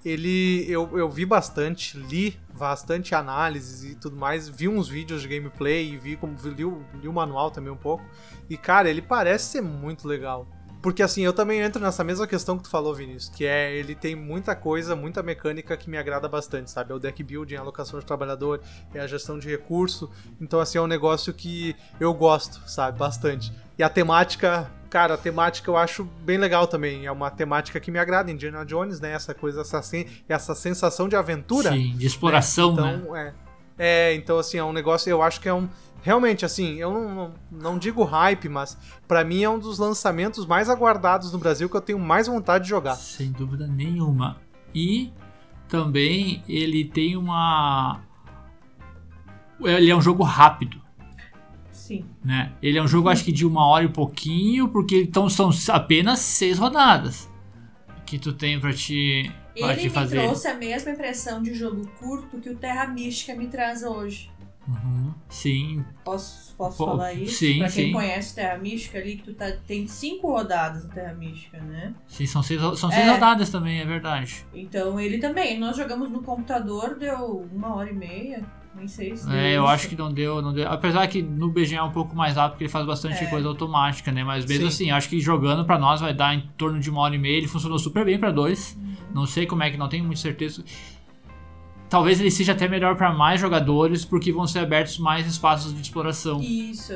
ele 0.05 0.65
eu, 0.71 0.97
eu 0.97 1.11
vi 1.11 1.27
bastante, 1.27 1.99
li 1.99 2.39
bastante 2.57 3.15
análises 3.15 3.85
e 3.85 3.95
tudo 3.97 4.17
mais, 4.17 4.49
vi 4.49 4.69
uns 4.69 4.89
vídeos 4.89 5.21
de 5.23 5.29
gameplay 5.29 5.93
e 5.93 5.99
vi 5.99 6.17
como 6.17 6.37
li, 6.45 6.65
li 7.01 7.09
o 7.09 7.13
manual 7.13 7.51
também 7.51 7.73
um 7.73 7.77
pouco. 7.77 8.05
E 8.49 8.57
cara, 8.57 8.89
ele 8.89 9.03
parece 9.03 9.53
ser 9.53 9.61
muito 9.61 10.07
legal. 10.07 10.47
Porque 10.87 11.03
assim, 11.03 11.23
eu 11.23 11.33
também 11.33 11.59
entro 11.59 11.83
nessa 11.83 12.05
mesma 12.05 12.29
questão 12.29 12.57
que 12.57 12.63
tu 12.63 12.71
falou, 12.71 12.95
Vinícius, 12.95 13.29
que 13.29 13.45
é 13.45 13.75
ele 13.75 13.93
tem 13.93 14.15
muita 14.15 14.55
coisa, 14.55 14.95
muita 14.95 15.21
mecânica 15.21 15.77
que 15.77 15.91
me 15.91 15.99
agrada 15.99 16.29
bastante, 16.29 16.71
sabe? 16.71 16.93
É 16.93 16.95
o 16.95 16.99
deck 17.01 17.25
building, 17.25 17.57
a 17.57 17.61
alocação 17.61 17.99
de 17.99 18.07
trabalhador, 18.07 18.61
é 18.95 19.01
a 19.01 19.07
gestão 19.09 19.37
de 19.37 19.49
recurso. 19.49 20.09
Então, 20.41 20.61
assim, 20.61 20.79
é 20.79 20.81
um 20.81 20.87
negócio 20.87 21.35
que 21.35 21.75
eu 21.99 22.15
gosto, 22.15 22.63
sabe? 22.71 22.97
Bastante. 22.97 23.53
E 23.77 23.83
a 23.83 23.89
temática, 23.89 24.71
cara, 24.89 25.15
a 25.15 25.19
temática 25.19 25.69
eu 25.69 25.77
acho 25.77 26.05
bem 26.25 26.39
legal 26.39 26.69
também. 26.69 27.05
É 27.05 27.11
uma 27.11 27.33
temática 27.33 27.81
que 27.81 27.91
me 27.91 27.99
agrada, 27.99 28.31
Indiana 28.31 28.65
Jones, 28.65 29.01
né? 29.01 29.11
Essa 29.11 29.35
coisa, 29.35 29.63
essa, 29.63 29.81
essa 30.29 30.55
sensação 30.55 31.09
de 31.09 31.17
aventura. 31.17 31.73
Sim, 31.73 31.97
de 31.97 32.07
exploração, 32.07 32.77
né? 32.77 33.01
Então, 33.03 33.13
né? 33.13 33.35
é. 33.43 33.46
É, 33.79 34.15
então 34.15 34.39
assim, 34.39 34.59
é 34.59 34.65
um 34.65 34.73
negócio, 34.73 35.11
eu 35.11 35.23
acho 35.23 35.41
que 35.41 35.49
é 35.49 35.55
um 35.55 35.69
realmente, 36.07 36.45
assim, 36.45 36.77
eu 36.77 36.93
não, 36.93 37.15
não, 37.15 37.35
não 37.51 37.79
digo 37.79 38.05
hype, 38.05 38.49
mas 38.49 38.79
para 39.09 39.25
mim 39.25 39.43
é 39.43 39.51
um 39.51 39.59
dos 39.59 39.77
lançamentos 39.77 40.47
mais 40.47 40.71
aguardados 40.71 41.33
no 41.33 41.39
Brasil 41.39 41.69
que 41.69 41.77
eu 41.77 41.81
tenho 41.81 41.99
mais 41.99 42.29
vontade 42.29 42.63
de 42.63 42.71
jogar. 42.71 42.95
Sem 42.95 43.33
dúvida 43.33 43.67
nenhuma. 43.67 44.37
E 44.73 45.13
também 45.69 46.45
ele 46.49 46.85
tem 46.85 47.17
uma. 47.17 48.01
Ele 49.61 49.91
é 49.91 49.97
um 49.97 50.01
jogo 50.01 50.23
rápido. 50.23 50.81
Sim. 51.73 52.05
Né? 52.25 52.53
Ele 52.63 52.79
é 52.79 52.83
um 52.83 52.87
jogo, 52.87 53.09
acho 53.09 53.25
que 53.25 53.33
de 53.33 53.45
uma 53.45 53.67
hora 53.67 53.85
e 53.85 53.89
pouquinho, 53.89 54.69
porque 54.69 55.03
então 55.03 55.29
são 55.29 55.51
apenas 55.73 56.21
seis 56.21 56.57
rodadas 56.57 57.29
que 58.05 58.17
tu 58.17 58.33
tem 58.33 58.61
pra 58.61 58.73
te, 58.73 59.29
ele 59.57 59.81
te 59.83 59.91
fazer. 59.91 60.19
Me 60.19 60.23
trouxe 60.25 60.49
a 60.49 60.55
mesma 60.55 60.91
impressão 60.91 61.43
de 61.43 61.55
jogo 61.55 61.87
curto 61.99 62.39
que 62.39 62.51
o 62.51 62.57
Terra 62.57 62.87
Mística 62.87 63.35
me 63.35 63.47
traz 63.49 63.83
hoje. 63.83 64.31
Uhum, 64.69 65.15
sim. 65.29 65.85
Posso, 66.05 66.55
posso 66.57 66.79
Pô, 66.79 66.87
falar 66.87 67.13
isso? 67.13 67.37
Sim, 67.37 67.59
pra 67.59 67.71
quem 67.71 67.87
sim. 67.87 67.93
conhece 67.93 68.35
Terra 68.35 68.59
Mística 68.59 68.99
ali, 68.99 69.17
que 69.17 69.23
tu 69.23 69.35
tá, 69.35 69.53
tem 69.67 69.87
cinco 69.87 70.29
rodadas 70.29 70.85
no 70.85 70.91
Terra 70.91 71.15
Mística, 71.15 71.59
né? 71.61 71.95
Sim, 72.09 72.27
são 72.27 72.43
seis, 72.43 72.61
são 72.61 72.91
seis 72.91 73.07
é. 73.07 73.13
rodadas 73.13 73.49
também, 73.49 73.81
é 73.81 73.85
verdade. 73.85 74.45
Então 74.53 74.99
ele 74.99 75.19
também. 75.19 75.59
Nós 75.59 75.77
jogamos 75.77 76.11
no 76.11 76.21
computador, 76.23 76.97
deu 76.99 77.49
uma 77.53 77.77
hora 77.77 77.91
e 77.91 77.95
meia. 77.95 78.45
Nem 78.75 78.89
sei 78.89 79.17
se. 79.17 79.33
É, 79.33 79.57
eu 79.57 79.63
isso. 79.63 79.73
acho 79.73 79.89
que 79.89 79.97
não 79.97 80.13
deu, 80.13 80.43
não 80.43 80.53
deu. 80.53 80.69
Apesar 80.69 81.07
que 81.07 81.23
no 81.23 81.49
BG 81.49 81.77
é 81.77 81.83
um 81.83 81.93
pouco 81.93 82.15
mais 82.15 82.35
rápido, 82.35 82.53
porque 82.53 82.65
ele 82.65 82.71
faz 82.71 82.85
bastante 82.85 83.25
é. 83.25 83.27
coisa 83.27 83.49
automática, 83.49 84.13
né? 84.13 84.23
Mas 84.23 84.45
mesmo 84.45 84.65
Sim. 84.65 84.85
assim, 84.85 84.91
acho 84.91 85.09
que 85.09 85.19
jogando 85.19 85.65
pra 85.65 85.79
nós 85.79 86.01
vai 86.01 86.13
dar 86.13 86.35
em 86.35 86.43
torno 86.59 86.79
de 86.79 86.91
uma 86.91 87.01
hora 87.01 87.15
e 87.15 87.19
meia. 87.19 87.39
Ele 87.39 87.49
funcionou 87.49 87.79
super 87.79 88.05
bem 88.05 88.19
pra 88.19 88.31
dois. 88.31 88.77
Uhum. 88.77 88.86
Não 89.17 89.27
sei 89.27 89.47
como 89.47 89.63
é 89.63 89.71
que 89.71 89.77
não 89.77 89.89
tenho 89.89 90.05
muita 90.05 90.21
certeza 90.21 90.63
talvez 91.89 92.21
ele 92.21 92.31
seja 92.31 92.53
até 92.53 92.69
melhor 92.69 92.97
para 92.97 93.13
mais 93.13 93.41
jogadores, 93.41 94.05
porque 94.05 94.33
vão 94.33 94.47
ser 94.47 94.61
abertos 94.61 94.99
mais 94.99 95.27
espaços 95.27 95.75
de 95.75 95.81
exploração. 95.81 96.41
Isso. 96.41 96.93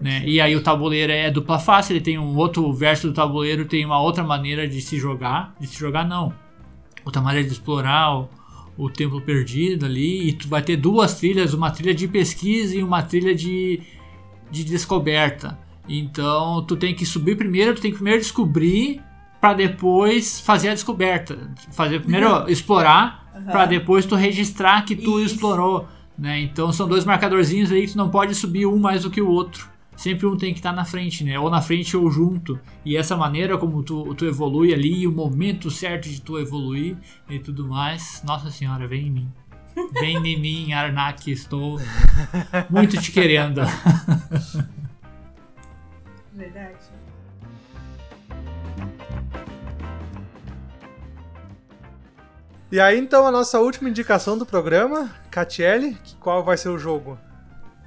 Né? 0.00 0.22
E 0.26 0.40
aí 0.40 0.54
o 0.54 0.62
tabuleiro 0.62 1.10
é 1.10 1.30
dupla 1.30 1.58
face, 1.58 1.92
ele 1.92 2.00
tem 2.00 2.18
um 2.18 2.36
outro 2.36 2.70
verso 2.72 3.08
do 3.08 3.14
tabuleiro, 3.14 3.64
tem 3.64 3.84
uma 3.84 4.00
outra 4.00 4.22
maneira 4.22 4.68
de 4.68 4.80
se 4.80 4.98
jogar. 4.98 5.54
De 5.58 5.66
se 5.66 5.78
jogar, 5.78 6.06
não. 6.06 6.32
Outra 7.04 7.22
maneira 7.22 7.46
de 7.46 7.54
explorar 7.54 8.18
o, 8.18 8.28
o 8.76 8.90
templo 8.90 9.20
perdido 9.20 9.86
ali, 9.86 10.28
e 10.28 10.32
tu 10.32 10.48
vai 10.48 10.62
ter 10.62 10.76
duas 10.76 11.14
trilhas, 11.14 11.54
uma 11.54 11.70
trilha 11.70 11.94
de 11.94 12.06
pesquisa 12.06 12.76
e 12.76 12.82
uma 12.82 13.02
trilha 13.02 13.34
de, 13.34 13.80
de 14.50 14.64
descoberta. 14.64 15.58
Então 15.88 16.62
tu 16.66 16.76
tem 16.76 16.94
que 16.94 17.06
subir 17.06 17.36
primeiro, 17.36 17.74
tu 17.74 17.80
tem 17.80 17.90
que 17.90 17.96
primeiro 17.96 18.20
descobrir 18.20 19.00
para 19.46 19.54
depois 19.54 20.40
fazer 20.40 20.70
a 20.70 20.74
descoberta. 20.74 21.38
Fazer 21.70 22.00
primeiro 22.00 22.50
explorar 22.50 23.30
Aham. 23.32 23.44
para 23.44 23.66
depois 23.66 24.04
tu 24.04 24.16
registrar 24.16 24.84
que 24.84 24.96
tu 24.96 25.20
Isso. 25.20 25.34
explorou, 25.34 25.86
né? 26.18 26.40
Então 26.40 26.72
são 26.72 26.88
dois 26.88 27.04
marcadorzinhos 27.04 27.70
aí 27.70 27.86
que 27.86 27.92
tu 27.92 27.98
não 27.98 28.10
pode 28.10 28.34
subir 28.34 28.66
um 28.66 28.76
mais 28.76 29.02
do 29.02 29.10
que 29.10 29.20
o 29.20 29.28
outro. 29.28 29.70
Sempre 29.96 30.26
um 30.26 30.36
tem 30.36 30.52
que 30.52 30.58
estar 30.58 30.72
na 30.72 30.84
frente, 30.84 31.22
né? 31.22 31.38
Ou 31.38 31.48
na 31.48 31.62
frente 31.62 31.96
ou 31.96 32.10
junto. 32.10 32.58
E 32.84 32.96
essa 32.96 33.16
maneira 33.16 33.56
como 33.56 33.84
tu, 33.84 34.12
tu 34.16 34.26
evolui 34.26 34.74
ali, 34.74 35.06
o 35.06 35.12
momento 35.12 35.70
certo 35.70 36.08
de 36.08 36.20
tu 36.20 36.40
evoluir 36.40 36.96
e 37.30 37.38
tudo 37.38 37.68
mais. 37.68 38.24
Nossa 38.26 38.50
senhora, 38.50 38.88
vem 38.88 39.06
em 39.06 39.10
mim. 39.10 39.32
Vem 39.92 40.16
em 40.26 40.40
mim, 40.40 40.72
Arnak, 40.74 41.30
estou 41.30 41.80
muito 42.68 43.00
te 43.00 43.12
querendo. 43.12 43.60
Verdade. 46.34 46.75
E 52.70 52.80
aí, 52.80 52.98
então, 52.98 53.26
a 53.26 53.30
nossa 53.30 53.60
última 53.60 53.88
indicação 53.88 54.36
do 54.36 54.44
programa, 54.44 55.14
Catiele, 55.30 55.96
qual 56.18 56.44
vai 56.44 56.56
ser 56.56 56.68
o 56.68 56.78
jogo? 56.78 57.18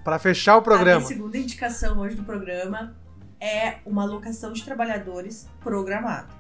Pra 0.04 0.18
fechar 0.18 0.56
o 0.56 0.60
A 0.60 0.64
programa. 0.64 1.00
minha 1.00 1.08
segunda 1.08 1.38
indicação 1.38 2.00
hoje 2.00 2.16
do 2.16 2.24
programa 2.24 2.96
é 3.42 3.78
uma 3.86 4.04
alocação 4.04 4.54
de 4.54 4.64
trabalhadores 4.64 5.48
programado. 5.62 6.34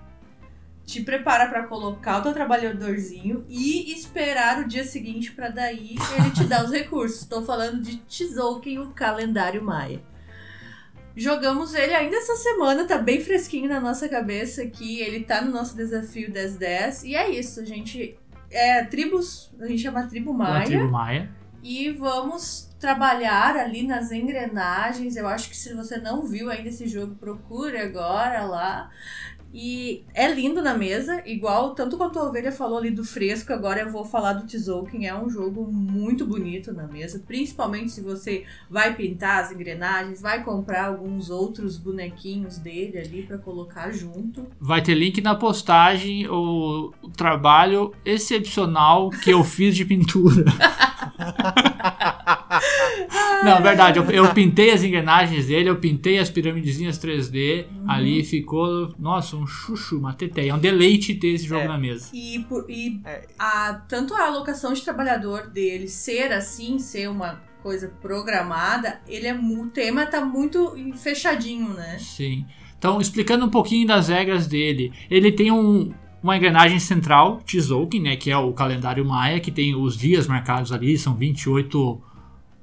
Te 0.85 1.01
prepara 1.01 1.47
pra 1.49 1.63
colocar 1.67 2.19
o 2.19 2.23
teu 2.23 2.33
trabalhadorzinho 2.33 3.45
e 3.47 3.93
esperar 3.93 4.61
o 4.61 4.67
dia 4.67 4.83
seguinte 4.85 5.31
pra 5.33 5.49
daí 5.49 5.97
ele 6.17 6.31
te 6.31 6.45
dar 6.45 6.63
os 6.63 6.71
recursos. 6.71 7.21
Estou 7.21 7.45
falando 7.45 7.81
de 7.81 7.97
Tzolk'in, 8.07 8.79
o 8.79 8.91
calendário 8.91 9.61
maia. 9.61 10.01
Jogamos 11.15 11.73
ele 11.75 11.93
ainda 11.93 12.15
essa 12.15 12.35
semana, 12.37 12.85
tá 12.85 12.97
bem 12.97 13.21
fresquinho 13.21 13.67
na 13.67 13.79
nossa 13.79 14.07
cabeça 14.07 14.63
aqui. 14.63 15.01
Ele 15.01 15.25
tá 15.25 15.41
no 15.41 15.51
nosso 15.51 15.75
desafio 15.75 16.31
10-10. 16.31 17.03
E 17.03 17.15
é 17.15 17.29
isso, 17.29 17.59
a 17.59 17.65
gente. 17.65 18.17
É 18.51 18.83
tribos, 18.83 19.53
a 19.59 19.67
gente 19.67 19.81
chama 19.81 20.07
tribo 20.07 20.33
maia 20.33 20.65
tribo 20.65 20.89
maia. 20.89 21.29
e 21.63 21.91
vamos 21.91 22.69
trabalhar 22.79 23.55
ali 23.55 23.83
nas 23.85 24.11
engrenagens. 24.11 25.15
Eu 25.15 25.27
acho 25.27 25.49
que 25.49 25.57
se 25.57 25.73
você 25.73 25.97
não 25.97 26.25
viu 26.25 26.49
ainda 26.49 26.69
esse 26.69 26.87
jogo, 26.87 27.15
procure 27.15 27.77
agora 27.77 28.43
lá. 28.45 28.89
E 29.53 30.03
é 30.13 30.31
lindo 30.31 30.61
na 30.61 30.77
mesa, 30.77 31.23
igual 31.25 31.73
tanto 31.73 31.97
quanto 31.97 32.19
a 32.19 32.23
Ovelha 32.23 32.51
falou 32.51 32.77
ali 32.77 32.91
do 32.91 33.03
fresco, 33.03 33.51
agora 33.51 33.81
eu 33.81 33.91
vou 33.91 34.05
falar 34.05 34.33
do 34.33 34.45
Tzolk'in. 34.45 35.05
É 35.05 35.15
um 35.15 35.29
jogo 35.29 35.65
muito 35.71 36.25
bonito 36.25 36.71
na 36.71 36.85
mesa, 36.87 37.21
principalmente 37.25 37.91
se 37.91 38.01
você 38.01 38.45
vai 38.69 38.95
pintar 38.95 39.43
as 39.43 39.51
engrenagens, 39.51 40.21
vai 40.21 40.43
comprar 40.43 40.85
alguns 40.85 41.29
outros 41.29 41.77
bonequinhos 41.77 42.57
dele 42.57 42.99
ali 42.99 43.23
pra 43.23 43.37
colocar 43.37 43.91
junto. 43.91 44.45
Vai 44.59 44.83
ter 44.83 44.93
link 44.93 45.19
na 45.21 45.35
postagem 45.35 46.27
o, 46.27 46.93
o 47.01 47.09
trabalho 47.09 47.93
excepcional 48.05 49.09
que 49.09 49.31
eu 49.31 49.43
fiz 49.43 49.75
de 49.75 49.83
pintura. 49.83 50.45
Não, 53.43 53.61
verdade, 53.61 53.99
eu, 53.99 54.05
eu 54.11 54.33
pintei 54.33 54.71
as 54.71 54.83
engrenagens 54.83 55.47
dele, 55.47 55.69
eu 55.69 55.75
pintei 55.77 56.19
as 56.19 56.29
piramidezinhas 56.29 56.97
3D, 56.99 57.65
ali 57.87 58.23
ficou, 58.23 58.93
nossa, 58.99 59.35
um 59.35 59.45
chuchu, 59.47 59.97
uma 59.97 60.13
teteia. 60.13 60.51
É 60.51 60.53
um 60.53 60.59
deleite 60.59 61.13
ter 61.15 61.29
esse 61.29 61.45
jogo 61.45 61.61
É. 61.61 61.67
na 61.67 61.77
mesa. 61.77 62.09
E, 62.13 62.39
por- 62.47 62.65
e 62.69 62.99
É. 63.05 63.27
a, 63.37 63.73
tanto 63.87 64.13
a 64.13 64.25
alocação 64.27 64.73
de 64.73 64.81
trabalhador 64.81 65.47
dele 65.47 65.87
ser 65.87 66.31
assim, 66.31 66.79
ser 66.79 67.09
uma 67.09 67.41
coisa 67.63 67.91
programada, 68.01 69.01
ele 69.07 69.27
é 69.27 69.33
mu- 69.33 69.63
o 69.63 69.67
tema 69.67 70.05
tá 70.05 70.23
muito 70.23 70.75
fechadinho, 70.97 71.69
né? 71.73 71.97
Sim. 71.99 72.45
Então, 72.77 73.01
explicando 73.01 73.45
um 73.45 73.49
pouquinho 73.49 73.85
das 73.85 74.07
regras 74.07 74.47
dele, 74.47 74.93
ele 75.11 75.31
tem 75.31 75.51
um, 75.51 75.91
uma 76.23 76.37
engrenagem 76.37 76.79
central, 76.79 77.41
Tzolk'in, 77.45 77.99
né, 78.01 78.15
que 78.15 78.31
é 78.31 78.37
o 78.37 78.53
calendário 78.53 79.03
maia, 79.05 79.39
que 79.41 79.51
tem 79.51 79.75
os 79.75 79.97
dias 79.97 80.27
marcados 80.27 80.71
ali, 80.71 80.97
são 80.97 81.13
28 81.15 82.01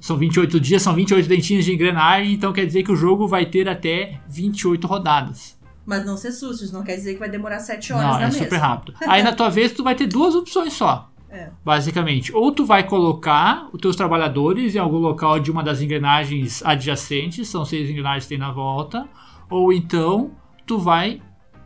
são 0.01 0.17
28 0.17 0.61
dias, 0.61 0.83
são 0.83 0.95
28 0.95 1.29
dentinhos 1.29 1.65
de 1.65 1.73
engrenagem, 1.73 2.33
então 2.35 2.53
quer 2.53 2.67
dizer 2.67 2.83
que 2.83 2.93
o 2.93 2.97
jogo 2.97 3.27
vai 3.27 3.47
ter 3.47 3.69
até 3.69 4.21
28 4.29 4.87
rodadas. 4.87 5.57
Mas 5.85 6.05
não 6.05 6.17
se 6.17 6.29
assuste, 6.29 6.65
isso 6.65 6.75
não 6.75 6.83
quer 6.83 6.97
dizer 6.97 7.15
que 7.15 7.21
vai 7.21 7.29
demorar 7.29 7.61
sete 7.61 7.93
horas 7.93 8.05
Não, 8.07 8.13
na 8.15 8.23
é 8.23 8.25
mesa. 8.27 8.39
super 8.39 8.57
rápido. 8.59 8.95
Aí 9.07 9.23
na 9.23 9.33
tua 9.33 9.49
vez 9.49 9.73
tu 9.73 9.85
vai 9.85 9.95
ter 9.95 10.07
duas 10.07 10.35
opções 10.35 10.73
só. 10.73 11.11
É. 11.31 11.51
Basicamente, 11.65 12.33
ou 12.35 12.51
tu 12.53 12.65
vai 12.65 12.83
colocar 12.85 13.69
os 13.73 13.81
teus 13.81 13.95
trabalhadores 13.97 14.75
em 14.75 14.79
algum 14.79 14.99
local 14.99 15.39
de 15.39 15.51
uma 15.51 15.63
das 15.63 15.81
engrenagens 15.83 16.65
adjacentes, 16.65 17.49
são 17.49 17.65
seis 17.65 17.89
engrenagens 17.91 18.25
que 18.25 18.31
tem 18.31 18.39
na 18.39 18.51
volta, 18.53 19.07
ou 19.51 19.73
então 19.73 20.31
tu 20.67 20.79
vai 20.79 21.21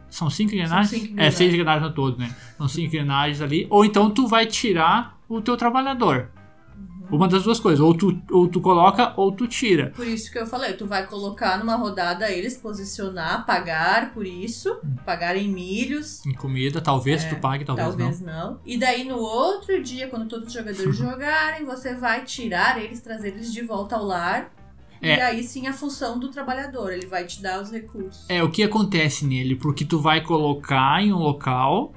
são 0.08 0.28
cinco 0.28 0.52
engrenagens? 0.54 0.88
cinco 0.90 1.04
É, 1.04 1.08
engrenagens. 1.08 1.34
seis 1.36 1.52
engrenagens 1.52 1.82
no 1.88 1.94
todo, 1.94 2.18
né? 2.18 2.34
São 2.58 2.66
cinco 2.68 2.88
engrenagens 2.88 3.40
ali. 3.40 3.66
Ou 3.70 3.84
então 3.84 4.10
tu 4.10 4.26
vai 4.26 4.44
tirar 4.44 5.18
o 5.28 5.40
teu 5.40 5.56
trabalhador. 5.56 6.30
Uma 7.10 7.28
das 7.28 7.42
duas 7.42 7.58
coisas. 7.58 7.80
Ou 7.80 7.94
tu, 7.94 8.20
ou 8.30 8.48
tu 8.48 8.60
coloca 8.60 9.12
ou 9.16 9.32
tu 9.32 9.46
tira. 9.46 9.92
Por 9.94 10.06
isso 10.06 10.30
que 10.30 10.38
eu 10.38 10.46
falei, 10.46 10.74
tu 10.74 10.86
vai 10.86 11.06
colocar 11.06 11.58
numa 11.58 11.76
rodada 11.76 12.30
eles, 12.30 12.56
posicionar, 12.56 13.44
pagar 13.46 14.12
por 14.12 14.26
isso, 14.26 14.78
pagar 15.04 15.36
em 15.36 15.48
milhos, 15.48 16.24
Em 16.26 16.32
comida, 16.34 16.80
talvez 16.80 17.24
tu 17.24 17.36
pague, 17.36 17.64
talvez, 17.64 17.88
É, 17.88 17.90
talvez 17.90 18.20
não. 18.20 18.60
E 18.64 18.78
daí 18.78 19.04
no 19.04 19.16
outro 19.16 19.82
dia, 19.82 20.08
quando 20.08 20.26
todos 20.26 20.48
os 20.48 20.52
jogadores 20.52 20.96
jogarem, 20.96 21.64
você 21.64 21.94
vai 21.94 22.24
tirar 22.24 22.82
eles, 22.82 23.00
trazer 23.00 23.28
eles 23.28 23.52
de 23.52 23.62
volta 23.62 23.96
ao 23.96 24.04
lar. 24.04 24.52
É. 25.02 25.16
E 25.16 25.20
aí 25.20 25.42
sim 25.42 25.66
a 25.66 25.72
função 25.72 26.18
do 26.18 26.28
trabalhador, 26.28 26.92
ele 26.92 27.06
vai 27.06 27.24
te 27.24 27.40
dar 27.42 27.60
os 27.60 27.70
recursos. 27.70 28.28
É, 28.28 28.42
o 28.42 28.50
que 28.50 28.62
acontece 28.62 29.24
nele? 29.24 29.56
Porque 29.56 29.84
tu 29.84 29.98
vai 29.98 30.20
colocar 30.20 31.02
em 31.02 31.12
um 31.12 31.18
local 31.18 31.94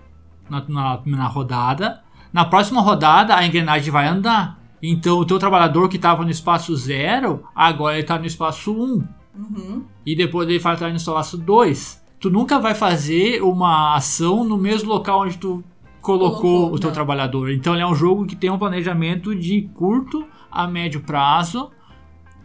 na, 0.49 0.63
na, 0.67 1.02
na 1.06 1.28
rodada. 1.28 2.02
Na 2.32 2.45
próxima 2.45 2.82
rodada, 2.82 3.36
a 3.36 3.45
engrenagem 3.45 3.91
vai 3.91 4.08
andar. 4.08 4.62
Então, 4.85 5.17
o 5.17 5.25
teu 5.25 5.39
trabalhador 5.39 5.87
que 5.87 5.95
estava 5.95 6.25
no 6.25 6.29
espaço 6.29 6.75
0, 6.75 7.41
agora 7.55 7.93
ele 7.95 8.01
está 8.01 8.19
no 8.19 8.25
espaço 8.25 8.73
1. 8.73 8.83
Um, 8.83 9.03
Uhum. 9.35 9.83
e 10.05 10.15
depois 10.15 10.47
ele 10.47 10.59
vai 10.59 10.75
estar 10.75 10.89
no 10.89 10.95
espaço 10.95 11.37
2. 11.39 12.03
Tu 12.19 12.29
nunca 12.29 12.59
vai 12.59 12.75
fazer 12.75 13.41
uma 13.41 13.95
ação 13.95 14.43
no 14.43 14.57
mesmo 14.57 14.89
local 14.89 15.21
onde 15.21 15.39
tu 15.39 15.63
colocou, 16.01 16.39
Colocou, 16.39 16.73
o 16.75 16.79
teu 16.79 16.89
não. 16.89 16.93
trabalhador. 16.93 17.49
Então, 17.49 17.73
ele 17.73 17.81
é 17.81 17.87
um 17.87 17.95
jogo 17.95 18.27
que 18.27 18.35
tem 18.35 18.51
um 18.51 18.59
planejamento 18.59 19.33
de 19.33 19.63
curto 19.73 20.23
a 20.51 20.67
médio 20.67 21.01
prazo. 21.01 21.71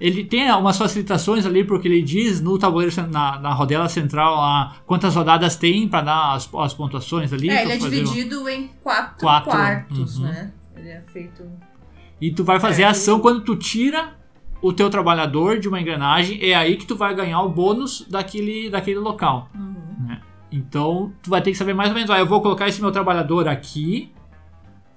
Ele 0.01 0.25
tem 0.25 0.51
umas 0.53 0.79
facilitações 0.79 1.45
ali, 1.45 1.65
porque 1.65 1.89
ele 1.89 2.01
diz 2.01 2.41
no 2.41 2.57
tabuleiro, 2.57 2.95
na, 3.11 3.39
na 3.39 3.53
rodela 3.53 3.89
central, 3.89 4.37
lá, 4.37 4.77
quantas 4.87 5.15
rodadas 5.15 5.57
tem 5.57 5.89
para 5.89 6.03
dar 6.03 6.33
as, 6.35 6.49
as 6.55 6.73
pontuações 6.73 7.33
ali. 7.33 7.51
É, 7.51 7.63
ele 7.65 7.73
é 7.73 7.77
dividido 7.77 8.49
em 8.49 8.69
quatro, 8.83 9.19
Quatro, 9.19 9.51
quartos, 9.51 10.19
uhum. 10.19 10.25
né? 10.25 10.53
Ele 10.77 10.89
é 10.89 11.03
feito. 11.13 11.43
E 12.21 12.31
tu 12.31 12.45
vai 12.45 12.59
fazer 12.59 12.83
É, 12.83 12.87
a 12.87 12.91
ação 12.91 13.21
quando 13.21 13.43
tu 13.43 13.57
tira 13.57 14.17
o 14.61 14.73
teu 14.73 14.91
trabalhador 14.91 15.59
de 15.59 15.69
uma 15.69 15.81
engrenagem, 15.81 16.39
é 16.43 16.55
aí 16.55 16.77
que 16.77 16.87
tu 16.87 16.97
vai 16.97 17.15
ganhar 17.15 17.41
o 17.43 17.49
bônus 17.49 18.05
daquele, 18.09 18.69
daquele 18.69 18.99
local. 18.99 19.49
Uhum. 19.55 20.17
Então, 20.51 21.13
tu 21.23 21.31
vai 21.31 21.41
ter 21.43 21.51
que 21.53 21.57
saber 21.57 21.75
mais 21.75 21.91
ou 21.91 21.95
menos, 21.95 22.11
ah, 22.11 22.19
eu 22.19 22.27
vou 22.27 22.41
colocar 22.41 22.67
esse 22.67 22.81
meu 22.81 22.91
trabalhador 22.91 23.47
aqui, 23.47 24.13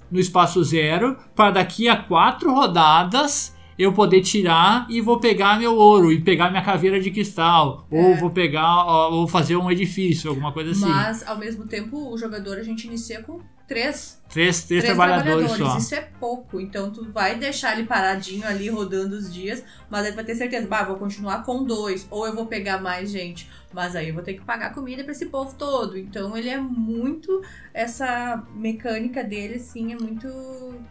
no 0.09 0.19
espaço 0.19 0.63
zero, 0.63 1.15
para 1.35 1.51
daqui 1.51 1.87
a 1.87 1.95
quatro 1.95 2.53
rodadas 2.53 3.55
eu 3.77 3.93
poder 3.93 4.21
tirar 4.21 4.85
e 4.89 4.99
vou 5.01 5.19
pegar 5.19 5.57
meu 5.59 5.75
ouro, 5.75 6.11
e 6.11 6.19
pegar 6.21 6.49
minha 6.49 6.61
caveira 6.61 6.99
de 6.99 7.09
cristal, 7.11 7.87
ou 7.89 8.13
É. 8.13 8.15
vou 8.17 8.29
pegar, 8.29 8.85
ou 9.09 9.27
fazer 9.27 9.55
um 9.57 9.69
edifício, 9.71 10.29
alguma 10.29 10.51
coisa 10.51 10.71
assim. 10.71 10.87
Mas, 10.87 11.25
ao 11.27 11.37
mesmo 11.37 11.65
tempo, 11.65 12.11
o 12.11 12.17
jogador 12.17 12.57
a 12.57 12.63
gente 12.63 12.87
inicia 12.87 13.21
com 13.21 13.39
três 13.71 14.19
Três, 14.31 14.63
três, 14.63 14.83
três 14.83 14.95
trabalhadores, 14.95 15.49
trabalhadores. 15.49 15.73
só. 15.73 15.77
Isso 15.77 15.95
é 15.95 16.09
pouco. 16.17 16.59
Então 16.61 16.89
tu 16.89 17.09
vai 17.11 17.37
deixar 17.37 17.77
ele 17.77 17.85
paradinho 17.85 18.47
ali 18.47 18.69
rodando 18.69 19.13
os 19.15 19.33
dias, 19.33 19.61
mas 19.89 20.05
aí 20.05 20.13
vai 20.13 20.23
ter 20.23 20.35
certeza, 20.35 20.67
bah, 20.67 20.83
vou 20.83 20.95
continuar 20.95 21.43
com 21.43 21.65
dois, 21.65 22.07
ou 22.09 22.25
eu 22.25 22.33
vou 22.33 22.45
pegar 22.45 22.81
mais 22.81 23.11
gente, 23.11 23.49
mas 23.73 23.93
aí 23.93 24.07
eu 24.07 24.13
vou 24.13 24.23
ter 24.23 24.35
que 24.35 24.41
pagar 24.41 24.73
comida 24.73 25.03
pra 25.03 25.11
esse 25.11 25.25
povo 25.25 25.53
todo. 25.57 25.97
Então 25.97 26.37
ele 26.37 26.47
é 26.47 26.57
muito 26.57 27.41
essa 27.73 28.41
mecânica 28.55 29.21
dele 29.21 29.55
assim, 29.55 29.91
é 29.91 29.97
muito 29.97 30.29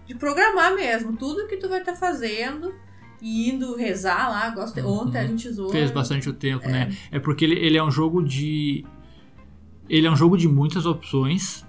de 0.07 0.14
programar 0.14 0.74
mesmo, 0.74 1.16
tudo 1.16 1.47
que 1.47 1.57
tu 1.57 1.66
vai 1.66 1.81
estar 1.81 1.97
fazendo. 1.97 2.74
e 3.22 3.49
Indo 3.49 3.74
rezar 3.74 4.28
lá, 4.28 4.51
gosto. 4.51 4.81
Uhum. 4.81 5.07
Ontem 5.07 5.18
a 5.18 5.26
gente 5.26 5.49
usou. 5.49 5.70
Fez 5.70 5.91
bastante 5.91 6.28
o 6.28 6.35
tempo, 6.35 6.68
né? 6.68 6.95
É 7.11 7.18
porque 7.18 7.47
ele, 7.47 7.59
ele 7.59 7.78
é 7.78 7.83
um 7.83 7.91
jogo 7.91 8.22
de. 8.22 8.85
Ele 9.89 10.07
é 10.07 10.11
um 10.11 10.16
jogo 10.16 10.37
de 10.37 10.47
muitas 10.47 10.85
opções. 10.85 11.64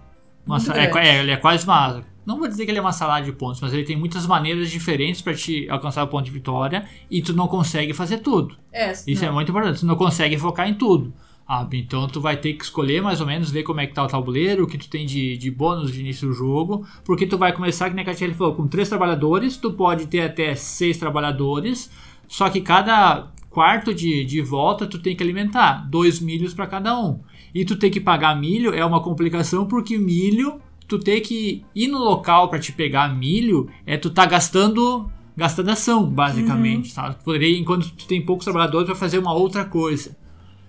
Uma 0.45 0.57
é, 0.75 1.07
é, 1.07 1.19
ele 1.19 1.31
é 1.31 1.37
quase 1.37 1.65
uma. 1.65 2.03
Não 2.25 2.37
vou 2.37 2.47
dizer 2.47 2.65
que 2.65 2.71
ele 2.71 2.77
é 2.77 2.81
uma 2.81 2.91
salada 2.91 3.25
de 3.25 3.31
pontos, 3.31 3.59
mas 3.61 3.73
ele 3.73 3.83
tem 3.83 3.95
muitas 3.97 4.27
maneiras 4.27 4.69
diferentes 4.69 5.21
para 5.21 5.33
te 5.33 5.67
alcançar 5.69 6.03
o 6.03 6.07
ponto 6.07 6.25
de 6.25 6.31
vitória 6.31 6.85
e 7.09 7.21
tu 7.21 7.33
não 7.33 7.47
consegue 7.47 7.93
fazer 7.93 8.19
tudo. 8.19 8.55
É, 8.71 8.91
Isso 8.91 9.23
não. 9.23 9.29
é 9.29 9.31
muito 9.31 9.49
importante. 9.49 9.79
Tu 9.79 9.85
não 9.85 9.95
consegue 9.95 10.37
focar 10.37 10.67
em 10.69 10.73
tudo. 10.75 11.13
Ah, 11.47 11.67
então 11.73 12.07
tu 12.07 12.21
vai 12.21 12.37
ter 12.37 12.53
que 12.53 12.63
escolher 12.63 13.01
mais 13.01 13.19
ou 13.19 13.27
menos, 13.27 13.51
ver 13.51 13.63
como 13.63 13.81
é 13.81 13.87
que 13.87 13.93
tá 13.93 14.03
o 14.03 14.07
tabuleiro, 14.07 14.63
o 14.63 14.67
que 14.67 14.77
tu 14.77 14.87
tem 14.87 15.05
de, 15.05 15.35
de 15.35 15.51
bônus 15.51 15.91
de 15.91 15.99
início 15.99 16.29
do 16.29 16.33
jogo, 16.33 16.87
porque 17.03 17.27
tu 17.27 17.37
vai 17.37 17.51
começar, 17.51 17.89
que 17.89 17.95
nem 17.95 18.03
a 18.03 18.05
Katia 18.05 18.33
falou, 18.33 18.55
com 18.55 18.67
três 18.67 18.87
trabalhadores, 18.87 19.57
tu 19.57 19.73
pode 19.73 20.07
ter 20.07 20.21
até 20.21 20.55
seis 20.55 20.97
trabalhadores, 20.97 21.91
só 22.25 22.49
que 22.49 22.61
cada 22.61 23.27
quarto 23.49 23.93
de, 23.93 24.23
de 24.23 24.41
volta 24.41 24.87
tu 24.87 24.97
tem 24.97 25.13
que 25.13 25.21
alimentar, 25.21 25.85
dois 25.89 26.21
milhos 26.21 26.53
para 26.53 26.67
cada 26.67 26.97
um. 26.97 27.19
E 27.53 27.65
tu 27.65 27.75
tem 27.75 27.91
que 27.91 27.99
pagar 27.99 28.35
milho 28.39 28.73
é 28.73 28.85
uma 28.85 29.01
complicação, 29.01 29.65
porque 29.65 29.97
milho, 29.97 30.59
tu 30.87 30.97
tem 30.99 31.21
que 31.21 31.63
ir 31.75 31.87
no 31.87 31.97
local 31.99 32.49
para 32.49 32.59
te 32.59 32.71
pegar 32.71 33.13
milho, 33.13 33.69
é 33.85 33.97
tu 33.97 34.09
tá 34.09 34.25
gastando 34.25 35.09
gastando 35.35 35.69
ação, 35.69 36.05
basicamente, 36.05 36.89
Uhum. 36.89 36.95
tá? 36.95 37.13
Tu 37.13 37.23
poderia, 37.23 37.57
enquanto 37.57 37.89
tu 37.91 38.05
tem 38.05 38.21
poucos 38.23 38.43
trabalhadores, 38.43 38.85
para 38.85 38.95
fazer 38.95 39.17
uma 39.17 39.33
outra 39.33 39.63
coisa. 39.65 40.15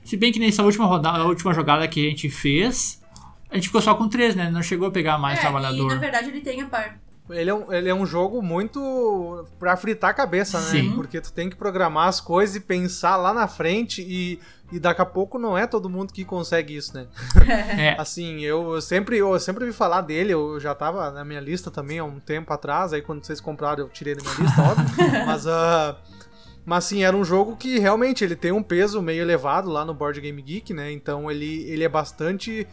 Se 0.05 0.17
bem 0.17 0.33
que 0.33 0.39
nessa 0.39 0.63
última 0.63 0.87
rodada, 0.87 1.19
a 1.19 1.27
última 1.27 1.53
jogada 1.53 1.87
que 1.89 2.07
a 2.07 2.09
gente 2.11 2.31
fez, 2.31 3.03
a 3.51 3.57
gente 3.57 3.67
ficou 3.67 3.83
só 3.83 3.95
com 3.95 4.09
três, 4.09 4.35
né? 4.37 4.51
Não 4.51 4.63
chegou 4.63 4.89
a 4.89 4.91
pegar 4.91 5.19
mais 5.19 5.39
É, 5.39 5.43
trabalhador. 5.43 5.91
E 5.91 5.95
na 5.95 6.01
verdade 6.01 6.29
ele 6.29 6.41
tem 6.41 6.61
a 6.63 6.67
par. 6.67 7.02
Ele 7.33 7.51
é, 7.51 7.55
um, 7.55 7.73
ele 7.73 7.89
é 7.89 7.95
um 7.95 8.07
jogo 8.07 8.43
muito 8.43 9.47
pra 9.59 9.77
fritar 9.77 10.11
a 10.11 10.15
cabeça, 10.15 10.61
né? 10.61 10.67
Sim. 10.67 10.93
Porque 10.93 11.21
tu 11.21 11.33
tem 11.33 11.49
que 11.49 11.57
programar 11.57 12.09
as 12.09 12.21
coisas 12.21 12.57
e 12.57 12.61
pensar 12.61 13.17
lá 13.17 13.33
na 13.33 13.49
frente 13.49 14.03
e, 14.03 14.41
e 14.71 14.79
daqui 14.79 15.03
a 15.03 15.07
pouco 15.07 15.39
não 15.39 15.57
é 15.57 15.67
todo 15.67 15.89
mundo 15.89 16.13
que 16.13 16.25
consegue 16.25 16.77
isso, 16.77 16.95
né? 16.95 17.07
É, 17.79 17.97
Assim, 17.99 18.41
eu 18.41 18.81
sempre, 18.81 19.19
eu 19.19 19.39
sempre 19.39 19.65
ouvi 19.65 19.77
falar 19.77 20.01
dele, 20.03 20.33
eu 20.33 20.59
já 20.61 20.75
tava 20.75 21.11
na 21.11 21.25
minha 21.25 21.41
lista 21.41 21.71
também 21.71 21.99
há 21.99 22.05
um 22.05 22.19
tempo 22.21 22.53
atrás, 22.53 22.93
aí 22.93 23.03
quando 23.03 23.25
vocês 23.25 23.41
compraram 23.41 23.85
eu 23.85 23.89
tirei 23.89 24.15
da 24.15 24.23
minha 24.23 24.35
lista, 24.35 24.63
óbvio. 24.63 25.27
Mas, 25.27 25.47
ah, 25.47 25.97
mas 26.65 26.85
assim, 26.85 27.03
era 27.03 27.17
um 27.17 27.25
jogo 27.25 27.57
que 27.57 27.79
realmente 27.79 28.25
ele 28.25 28.37
tem 28.37 28.53
um 28.53 28.63
peso 28.63 29.03
meio 29.03 29.23
elevado 29.23 29.69
lá 29.71 29.85
no 29.85 29.95
Board 29.95 30.21
Game 30.21 30.41
Geek, 30.41 30.73
né? 30.73 30.93
Então 30.93 31.31
ele, 31.31 31.65
ele 31.69 31.85
é 31.85 31.89
bastante. 31.89 32.67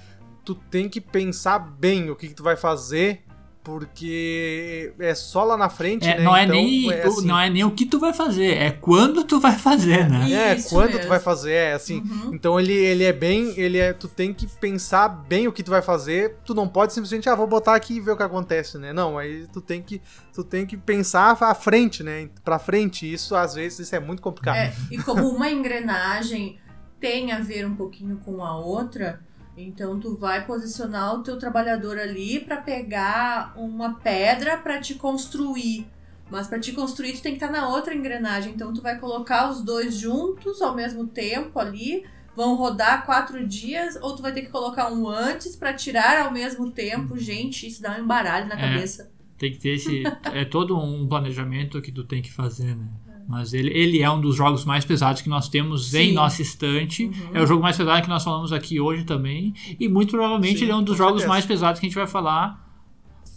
Tu 0.45 0.55
tem 0.55 0.87
que 0.87 1.01
pensar 1.01 1.59
bem 1.59 2.09
o 2.09 2.15
que, 2.15 2.27
que 2.27 2.33
tu 2.33 2.43
vai 2.43 2.55
fazer, 2.55 3.23
porque 3.63 4.93
é 4.99 5.13
só 5.13 5.43
lá 5.43 5.55
na 5.57 5.69
frente, 5.69 6.07
é, 6.07 6.17
né? 6.17 6.23
não, 6.23 6.35
é 6.35 6.43
Então, 6.43 6.55
nem, 6.55 6.91
é 6.91 7.05
o- 7.05 7.07
assim, 7.07 7.27
não 7.27 7.39
é 7.39 7.49
nem 7.49 7.63
o 7.63 7.71
que 7.71 7.85
tu 7.85 7.99
vai 7.99 8.13
fazer, 8.13 8.57
é 8.57 8.71
quando 8.71 9.23
tu 9.23 9.39
vai 9.39 9.57
fazer, 9.57 10.09
né? 10.09 10.31
É, 10.31 10.55
Isso 10.55 10.69
quanto 10.69 10.91
tu 10.91 10.95
mesmo. 10.97 11.09
vai 11.09 11.19
fazer, 11.19 11.51
é 11.53 11.73
assim. 11.73 11.99
Uhum. 11.99 12.31
Então 12.33 12.59
ele, 12.59 12.73
ele 12.73 13.03
é 13.03 13.13
bem, 13.13 13.53
ele 13.59 13.77
é, 13.77 13.93
tu 13.93 14.07
tem 14.07 14.33
que 14.33 14.47
pensar 14.47 15.07
bem 15.09 15.47
o 15.47 15.51
que 15.51 15.61
tu 15.63 15.71
vai 15.71 15.81
fazer. 15.81 16.37
Tu 16.45 16.53
não 16.53 16.67
pode 16.67 16.93
simplesmente, 16.93 17.29
ah, 17.29 17.35
vou 17.35 17.47
botar 17.47 17.75
aqui 17.75 17.95
e 17.95 17.99
ver 18.01 18.11
o 18.11 18.17
que 18.17 18.23
acontece, 18.23 18.77
né? 18.77 18.91
Não, 18.93 19.17
aí 19.17 19.45
tu 19.53 19.61
tem 19.61 19.81
que, 19.81 20.01
tu 20.33 20.43
tem 20.43 20.65
que 20.65 20.77
pensar 20.77 21.37
à 21.39 21.53
frente, 21.55 22.01
né? 22.03 22.29
Pra 22.43 22.59
frente. 22.59 23.11
Isso 23.11 23.35
às 23.35 23.53
vezes 23.55 23.79
isso 23.79 23.95
é 23.95 23.99
muito 23.99 24.21
complicado. 24.21 24.55
É, 24.57 24.73
e 24.91 24.97
como 24.97 25.27
uma 25.29 25.49
engrenagem 25.49 26.57
tem 26.99 27.31
a 27.31 27.39
ver 27.39 27.65
um 27.65 27.75
pouquinho 27.75 28.17
com 28.17 28.43
a 28.43 28.57
outra, 28.57 29.21
então 29.67 29.99
tu 29.99 30.15
vai 30.15 30.45
posicionar 30.45 31.15
o 31.15 31.23
teu 31.23 31.37
trabalhador 31.37 31.97
ali 31.99 32.39
pra 32.39 32.57
pegar 32.57 33.53
uma 33.57 33.95
pedra 33.95 34.57
pra 34.57 34.79
te 34.79 34.95
construir. 34.95 35.87
Mas 36.29 36.47
pra 36.47 36.59
te 36.59 36.71
construir 36.73 37.13
tu 37.13 37.21
tem 37.21 37.35
que 37.35 37.43
estar 37.43 37.51
na 37.51 37.69
outra 37.69 37.93
engrenagem, 37.93 38.53
então 38.53 38.71
tu 38.73 38.81
vai 38.81 38.99
colocar 38.99 39.49
os 39.49 39.61
dois 39.63 39.95
juntos 39.95 40.61
ao 40.61 40.75
mesmo 40.75 41.07
tempo 41.07 41.59
ali, 41.59 42.05
vão 42.35 42.55
rodar 42.55 43.05
quatro 43.05 43.45
dias, 43.47 43.97
ou 44.01 44.15
tu 44.15 44.21
vai 44.21 44.31
ter 44.31 44.41
que 44.43 44.49
colocar 44.49 44.91
um 44.93 45.07
antes 45.09 45.55
pra 45.55 45.73
tirar 45.73 46.25
ao 46.25 46.31
mesmo 46.31 46.69
tempo. 46.69 47.17
Gente, 47.17 47.65
isso 47.67 47.81
dá 47.81 47.97
um 47.97 48.01
embaralho 48.03 48.47
na 48.47 48.55
É. 48.55 48.61
cabeça. 48.73 49.11
Tem 49.39 49.51
que 49.51 49.57
ter 49.59 49.69
esse. 49.75 50.03
É 50.33 50.45
todo 50.45 50.77
um 50.77 51.07
planejamento 51.07 51.81
que 51.81 51.91
tu 51.91 52.03
tem 52.03 52.21
que 52.21 52.31
fazer, 52.31 52.75
né? 52.75 52.87
Mas 53.29 53.53
ele, 53.53 53.69
ele 53.69 54.01
é 54.01 54.09
um 54.09 54.19
dos 54.19 54.35
jogos 54.35 54.65
mais 54.65 54.83
pesados 54.83 55.21
que 55.21 55.29
nós 55.29 55.47
temos 55.47 55.93
em 55.93 56.07
Sim. 56.07 56.13
nossa 56.13 56.41
estante. 56.41 57.05
Uhum. 57.05 57.13
É 57.31 57.43
o 57.43 57.45
jogo 57.45 57.61
mais 57.61 57.77
pesado 57.77 58.01
que 58.01 58.09
nós 58.09 58.23
falamos 58.23 58.51
aqui 58.51 58.79
hoje 58.79 59.03
também. 59.03 59.53
E 59.79 59.87
muito 59.87 60.09
provavelmente 60.09 60.57
Sim, 60.57 60.65
ele 60.65 60.71
é 60.71 60.75
um 60.75 60.81
dos 60.81 60.97
jogos 60.97 61.21
certeza. 61.21 61.29
mais 61.29 61.45
pesados 61.45 61.79
que 61.79 61.85
a 61.85 61.89
gente 61.89 61.95
vai 61.95 62.07
falar 62.07 62.67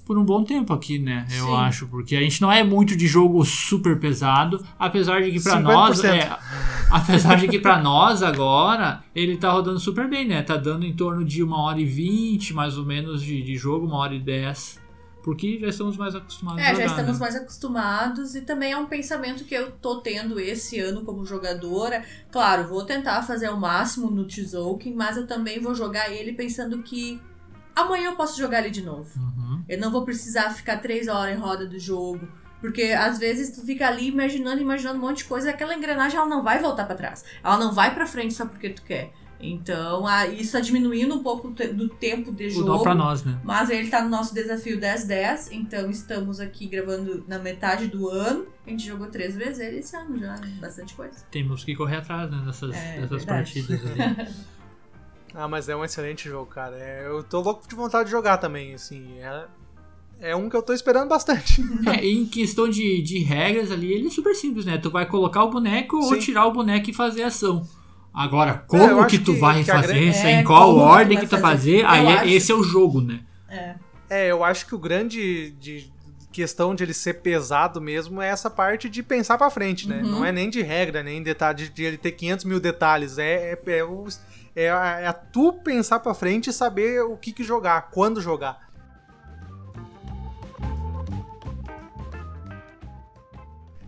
por 0.06 0.16
um 0.16 0.24
bom 0.24 0.42
tempo 0.44 0.72
aqui, 0.72 0.98
né? 0.98 1.26
Eu 1.30 1.44
Sim. 1.44 1.56
acho. 1.56 1.86
Porque 1.88 2.16
a 2.16 2.22
gente 2.22 2.40
não 2.40 2.50
é 2.50 2.64
muito 2.64 2.96
de 2.96 3.06
jogo 3.06 3.44
super 3.44 4.00
pesado. 4.00 4.64
Apesar 4.78 5.20
de 5.20 5.30
que 5.30 5.42
pra 5.42 5.60
nós. 5.60 6.00
50%. 6.00 6.08
É, 6.08 6.38
apesar 6.90 7.34
de 7.36 7.46
que 7.46 7.58
pra 7.58 7.78
nós 7.78 8.22
agora, 8.22 9.04
ele 9.14 9.36
tá 9.36 9.52
rodando 9.52 9.78
super 9.78 10.08
bem, 10.08 10.26
né? 10.26 10.40
Tá 10.40 10.56
dando 10.56 10.86
em 10.86 10.94
torno 10.94 11.22
de 11.22 11.42
uma 11.42 11.60
hora 11.60 11.78
e 11.78 11.84
vinte, 11.84 12.54
mais 12.54 12.78
ou 12.78 12.86
menos, 12.86 13.22
de, 13.22 13.42
de 13.42 13.56
jogo, 13.56 13.86
uma 13.86 13.98
hora 13.98 14.14
e 14.14 14.18
dez. 14.18 14.80
Porque 15.22 15.58
já 15.60 15.68
estamos 15.68 15.96
mais 15.96 16.14
acostumados 16.14 16.60
a 16.60 16.64
É, 16.64 16.72
jogar, 16.72 16.78
já 16.80 16.86
estamos 16.86 17.12
né? 17.12 17.18
mais 17.20 17.36
acostumados 17.36 18.34
e 18.34 18.40
também 18.42 18.72
é 18.72 18.76
um 18.76 18.86
pensamento 18.86 19.44
que 19.44 19.54
eu 19.54 19.70
tô 19.70 20.00
tendo 20.00 20.40
esse 20.40 20.80
ano 20.80 21.04
como 21.04 21.24
jogadora. 21.24 22.04
Claro, 22.30 22.68
vou 22.68 22.84
tentar 22.84 23.22
fazer 23.22 23.48
o 23.50 23.56
máximo 23.56 24.10
no 24.10 24.26
Tzolk'in, 24.26 24.94
mas 24.94 25.16
eu 25.16 25.26
também 25.26 25.60
vou 25.60 25.74
jogar 25.74 26.10
ele 26.10 26.32
pensando 26.32 26.82
que 26.82 27.20
amanhã 27.74 28.06
eu 28.10 28.16
posso 28.16 28.38
jogar 28.38 28.60
ele 28.60 28.70
de 28.70 28.82
novo. 28.82 29.08
Uhum. 29.18 29.62
Eu 29.68 29.78
não 29.78 29.90
vou 29.92 30.04
precisar 30.04 30.50
ficar 30.50 30.78
três 30.78 31.06
horas 31.08 31.36
em 31.36 31.40
roda 31.40 31.66
do 31.66 31.78
jogo. 31.78 32.26
Porque 32.60 32.92
às 32.92 33.18
vezes 33.18 33.56
tu 33.56 33.66
fica 33.66 33.88
ali 33.88 34.08
imaginando, 34.08 34.60
imaginando 34.62 34.96
um 34.98 35.02
monte 35.02 35.18
de 35.18 35.24
coisa 35.24 35.48
e 35.48 35.50
aquela 35.50 35.74
engrenagem 35.74 36.16
ela 36.16 36.28
não 36.28 36.44
vai 36.44 36.60
voltar 36.60 36.84
pra 36.84 36.94
trás. 36.94 37.24
Ela 37.42 37.58
não 37.58 37.72
vai 37.72 37.92
pra 37.92 38.06
frente 38.06 38.34
só 38.34 38.46
porque 38.46 38.70
tu 38.70 38.82
quer. 38.82 39.12
Então, 39.42 40.06
ah, 40.06 40.28
isso 40.28 40.52
tá 40.52 40.60
diminuindo 40.60 41.14
um 41.16 41.22
pouco 41.22 41.50
do 41.50 41.88
tempo 41.88 42.30
de 42.30 42.46
O 42.46 42.50
jogo. 42.50 42.66
dó 42.66 42.78
pra 42.78 42.94
nós, 42.94 43.24
né? 43.24 43.40
Mas 43.42 43.70
ele 43.70 43.88
tá 43.88 44.00
no 44.00 44.08
nosso 44.08 44.32
desafio 44.32 44.78
10-10, 44.78 45.48
então 45.50 45.90
estamos 45.90 46.38
aqui 46.38 46.66
gravando 46.68 47.24
na 47.26 47.40
metade 47.40 47.88
do 47.88 48.08
ano. 48.08 48.46
A 48.64 48.70
gente 48.70 48.86
jogou 48.86 49.08
três 49.08 49.34
vezes 49.34 49.58
ele 49.58 49.78
esse 49.80 49.96
ano 49.96 50.16
já, 50.16 50.40
bastante 50.60 50.94
coisa. 50.94 51.16
Temos 51.30 51.64
que 51.64 51.74
correr 51.74 51.96
atrás 51.96 52.30
né, 52.30 52.40
dessas, 52.46 52.74
É, 52.74 53.00
dessas 53.00 53.24
partidas 53.24 53.80
ali. 53.84 54.28
Ah, 55.34 55.48
mas 55.48 55.66
é 55.66 55.74
um 55.74 55.82
excelente 55.82 56.28
jogo, 56.28 56.44
cara. 56.44 56.76
É, 56.76 57.06
eu 57.06 57.22
tô 57.22 57.40
louco 57.40 57.66
de 57.66 57.74
vontade 57.74 58.04
de 58.04 58.10
jogar 58.10 58.36
também, 58.36 58.74
assim. 58.74 59.18
É, 59.18 59.46
é 60.20 60.36
um 60.36 60.50
que 60.50 60.54
eu 60.54 60.62
tô 60.62 60.74
esperando 60.74 61.08
bastante. 61.08 61.62
É, 61.88 62.04
em 62.06 62.26
questão 62.26 62.68
de, 62.68 63.00
de 63.00 63.18
regras 63.20 63.70
ali, 63.72 63.92
ele 63.92 64.08
é 64.08 64.10
super 64.10 64.34
simples, 64.34 64.66
né? 64.66 64.76
Tu 64.76 64.90
vai 64.90 65.06
colocar 65.06 65.42
o 65.42 65.50
boneco 65.50 65.96
ou 65.96 66.02
Sim. 66.02 66.18
tirar 66.18 66.46
o 66.46 66.52
boneco 66.52 66.90
e 66.90 66.92
fazer 66.92 67.22
ação. 67.22 67.66
Agora, 68.14 68.50
É, 68.50 68.54
como 68.66 69.00
acho 69.00 69.08
que 69.08 69.18
tu 69.18 69.32
que- 69.34 69.40
vai 69.40 69.64
que 69.64 69.70
a 69.70 69.74
fazer 69.76 69.94
grande- 69.94 70.08
isso, 70.10 70.26
É, 70.26 70.32
em 70.40 70.44
qual 70.44 70.76
ordem 70.76 71.18
que 71.18 71.26
tu 71.26 71.30
vai 71.30 71.40
fazer. 71.40 71.82
fazer, 71.82 71.86
aí 71.86 72.06
é- 72.06 72.14
acho- 72.18 72.28
esse 72.28 72.52
é 72.52 72.54
o 72.54 72.62
jogo, 72.62 73.00
né? 73.00 73.20
É. 73.48 73.74
É, 74.10 74.26
eu 74.30 74.44
acho 74.44 74.66
que 74.66 74.74
o 74.74 74.78
grande 74.78 75.52
de 75.52 75.90
questão 76.30 76.74
de 76.74 76.82
ele 76.84 76.94
ser 76.94 77.14
pesado 77.20 77.80
mesmo 77.80 78.20
é 78.20 78.28
essa 78.28 78.48
parte 78.50 78.88
de 78.88 79.02
pensar 79.02 79.36
pra 79.38 79.48
frente, 79.50 79.88
né? 79.88 80.02
Uhum. 80.02 80.10
Não 80.10 80.24
é 80.24 80.32
nem 80.32 80.48
de 80.50 80.62
regra, 80.62 81.02
nem 81.02 81.22
detalhe 81.22 81.56
de, 81.56 81.68
de 81.70 81.82
ele 81.84 81.96
ter 81.98 82.12
500 82.12 82.44
mil 82.44 82.58
detalhes. 82.60 83.18
É, 83.18 83.52
é, 83.52 83.58
é, 83.78 83.84
o- 83.84 84.06
é 84.56 84.70
a, 84.70 85.00
é 85.00 85.06
a 85.06 85.12
tu 85.12 85.52
pensar 85.52 86.00
pra 86.00 86.12
frente 86.14 86.48
e 86.50 86.52
saber 86.52 87.02
o 87.02 87.16
que, 87.16 87.32
que 87.32 87.42
jogar, 87.44 87.90
quando 87.90 88.20
jogar. 88.20 88.71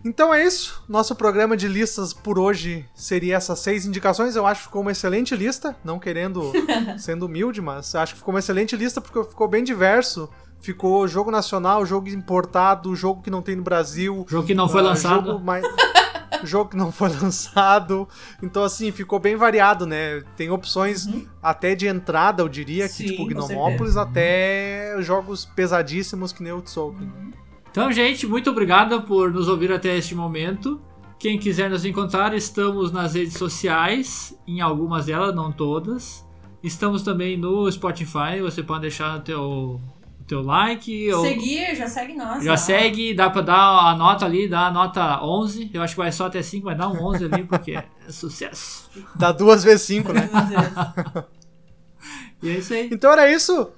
Então 0.05 0.31
é 0.31 0.45
isso. 0.45 0.83
Nosso 0.87 1.15
programa 1.15 1.57
de 1.57 1.67
listas 1.67 2.13
por 2.13 2.37
hoje 2.37 2.85
seria 2.93 3.37
essas 3.37 3.57
seis 3.57 3.87
indicações. 3.87 4.35
Eu 4.35 4.45
acho 4.45 4.61
que 4.61 4.67
ficou 4.67 4.83
uma 4.83 4.91
excelente 4.91 5.35
lista. 5.35 5.75
Não 5.83 5.97
querendo 5.97 6.51
sendo 6.99 7.25
humilde, 7.25 7.59
mas 7.59 7.95
acho 7.95 8.13
que 8.13 8.19
ficou 8.19 8.31
uma 8.31 8.39
excelente 8.39 8.75
lista 8.75 9.01
porque 9.01 9.27
ficou 9.27 9.47
bem 9.47 9.63
diverso. 9.63 10.29
Ficou 10.61 11.07
jogo 11.07 11.31
nacional, 11.31 11.83
jogo 11.87 12.07
importado, 12.09 12.95
jogo 12.95 13.23
que 13.23 13.31
não 13.31 13.41
tem 13.41 13.55
no 13.55 13.63
Brasil. 13.63 14.23
Jogo 14.29 14.45
que 14.45 14.53
não 14.53 14.69
foi 14.69 14.81
ah, 14.81 14.83
lançado. 14.83 15.25
Jogo, 15.31 15.43
mais... 15.43 15.65
jogo 16.43 16.69
que 16.69 16.77
não 16.77 16.91
foi 16.91 17.09
lançado. 17.09 18.07
Então, 18.43 18.63
assim, 18.63 18.91
ficou 18.91 19.19
bem 19.19 19.35
variado, 19.35 19.87
né? 19.87 20.23
Tem 20.37 20.51
opções 20.51 21.07
Uhum. 21.07 21.25
até 21.41 21.73
de 21.73 21.87
entrada, 21.87 22.43
eu 22.43 22.49
diria, 22.49 22.87
Sim, 22.87 23.05
que 23.05 23.09
tipo 23.11 23.25
Gnomópolis, 23.25 23.97
até 23.97 24.95
jogos 24.99 25.45
pesadíssimos 25.45 26.31
que 26.31 26.43
nem 26.43 26.53
o 26.53 26.61
Tzolk'in. 26.61 27.11
Então, 27.75 27.91
gente, 27.91 28.25
muito 28.25 28.49
obrigado 28.49 29.01
por 29.01 29.33
nos 29.33 29.49
ouvir 29.49 29.69
até 29.69 29.97
este 29.97 30.15
momento. 30.15 30.81
Quem 31.19 31.37
quiser 31.37 31.69
nos 31.69 31.83
encontrar, 31.83 32.33
estamos 32.33 32.89
nas 32.89 33.15
redes 33.15 33.33
sociais, 33.33 34.33
em 34.47 34.61
algumas 34.61 35.07
delas, 35.07 35.35
não 35.35 35.51
todas. 35.51 36.25
Estamos 36.63 37.03
também 37.03 37.35
no 37.35 37.69
Spotify, 37.69 38.39
você 38.41 38.63
pode 38.63 38.79
deixar 38.83 39.17
o 39.17 39.19
teu, 39.19 39.41
o 39.41 40.23
teu 40.25 40.41
like. 40.41 41.11
ou- 41.11 41.25
Seguir, 41.25 41.75
já 41.75 41.85
segue 41.85 42.13
nós. 42.13 42.45
Já 42.45 42.51
lá. 42.51 42.55
segue, 42.57 43.13
dá 43.13 43.29
pra 43.29 43.41
dar 43.41 43.89
a 43.89 43.93
nota 43.97 44.25
ali, 44.25 44.47
dá 44.47 44.67
a 44.67 44.71
nota 44.71 45.21
11. 45.21 45.69
Eu 45.73 45.81
acho 45.81 45.95
que 45.95 45.99
vai 46.01 46.13
só 46.13 46.27
até 46.27 46.41
5, 46.41 46.67
mas 46.67 46.77
dá 46.77 46.87
um 46.87 47.03
11 47.03 47.25
ali, 47.25 47.43
porque 47.43 47.71
é 47.73 47.83
sucesso. 48.07 48.89
Dá 49.17 49.33
duas 49.33 49.65
vezes 49.65 49.81
cinco, 49.81 50.13
né? 50.13 50.29
E 52.41 52.49
é 52.49 52.57
isso 52.57 52.73
aí. 52.73 52.89
Então 52.89 53.11
era 53.11 53.29
isso. 53.29 53.69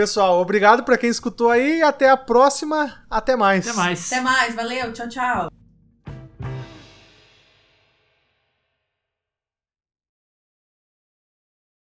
Pessoal, 0.00 0.40
obrigado 0.40 0.82
pra 0.82 0.96
quem 0.96 1.10
escutou 1.10 1.50
aí. 1.50 1.82
Até 1.82 2.08
a 2.08 2.16
próxima. 2.16 3.04
Até 3.10 3.36
mais. 3.36 3.68
Até 3.68 3.76
mais. 3.76 4.10
Até 4.10 4.22
mais, 4.22 4.54
valeu, 4.54 4.94
tchau, 4.94 5.08
tchau. 5.10 5.59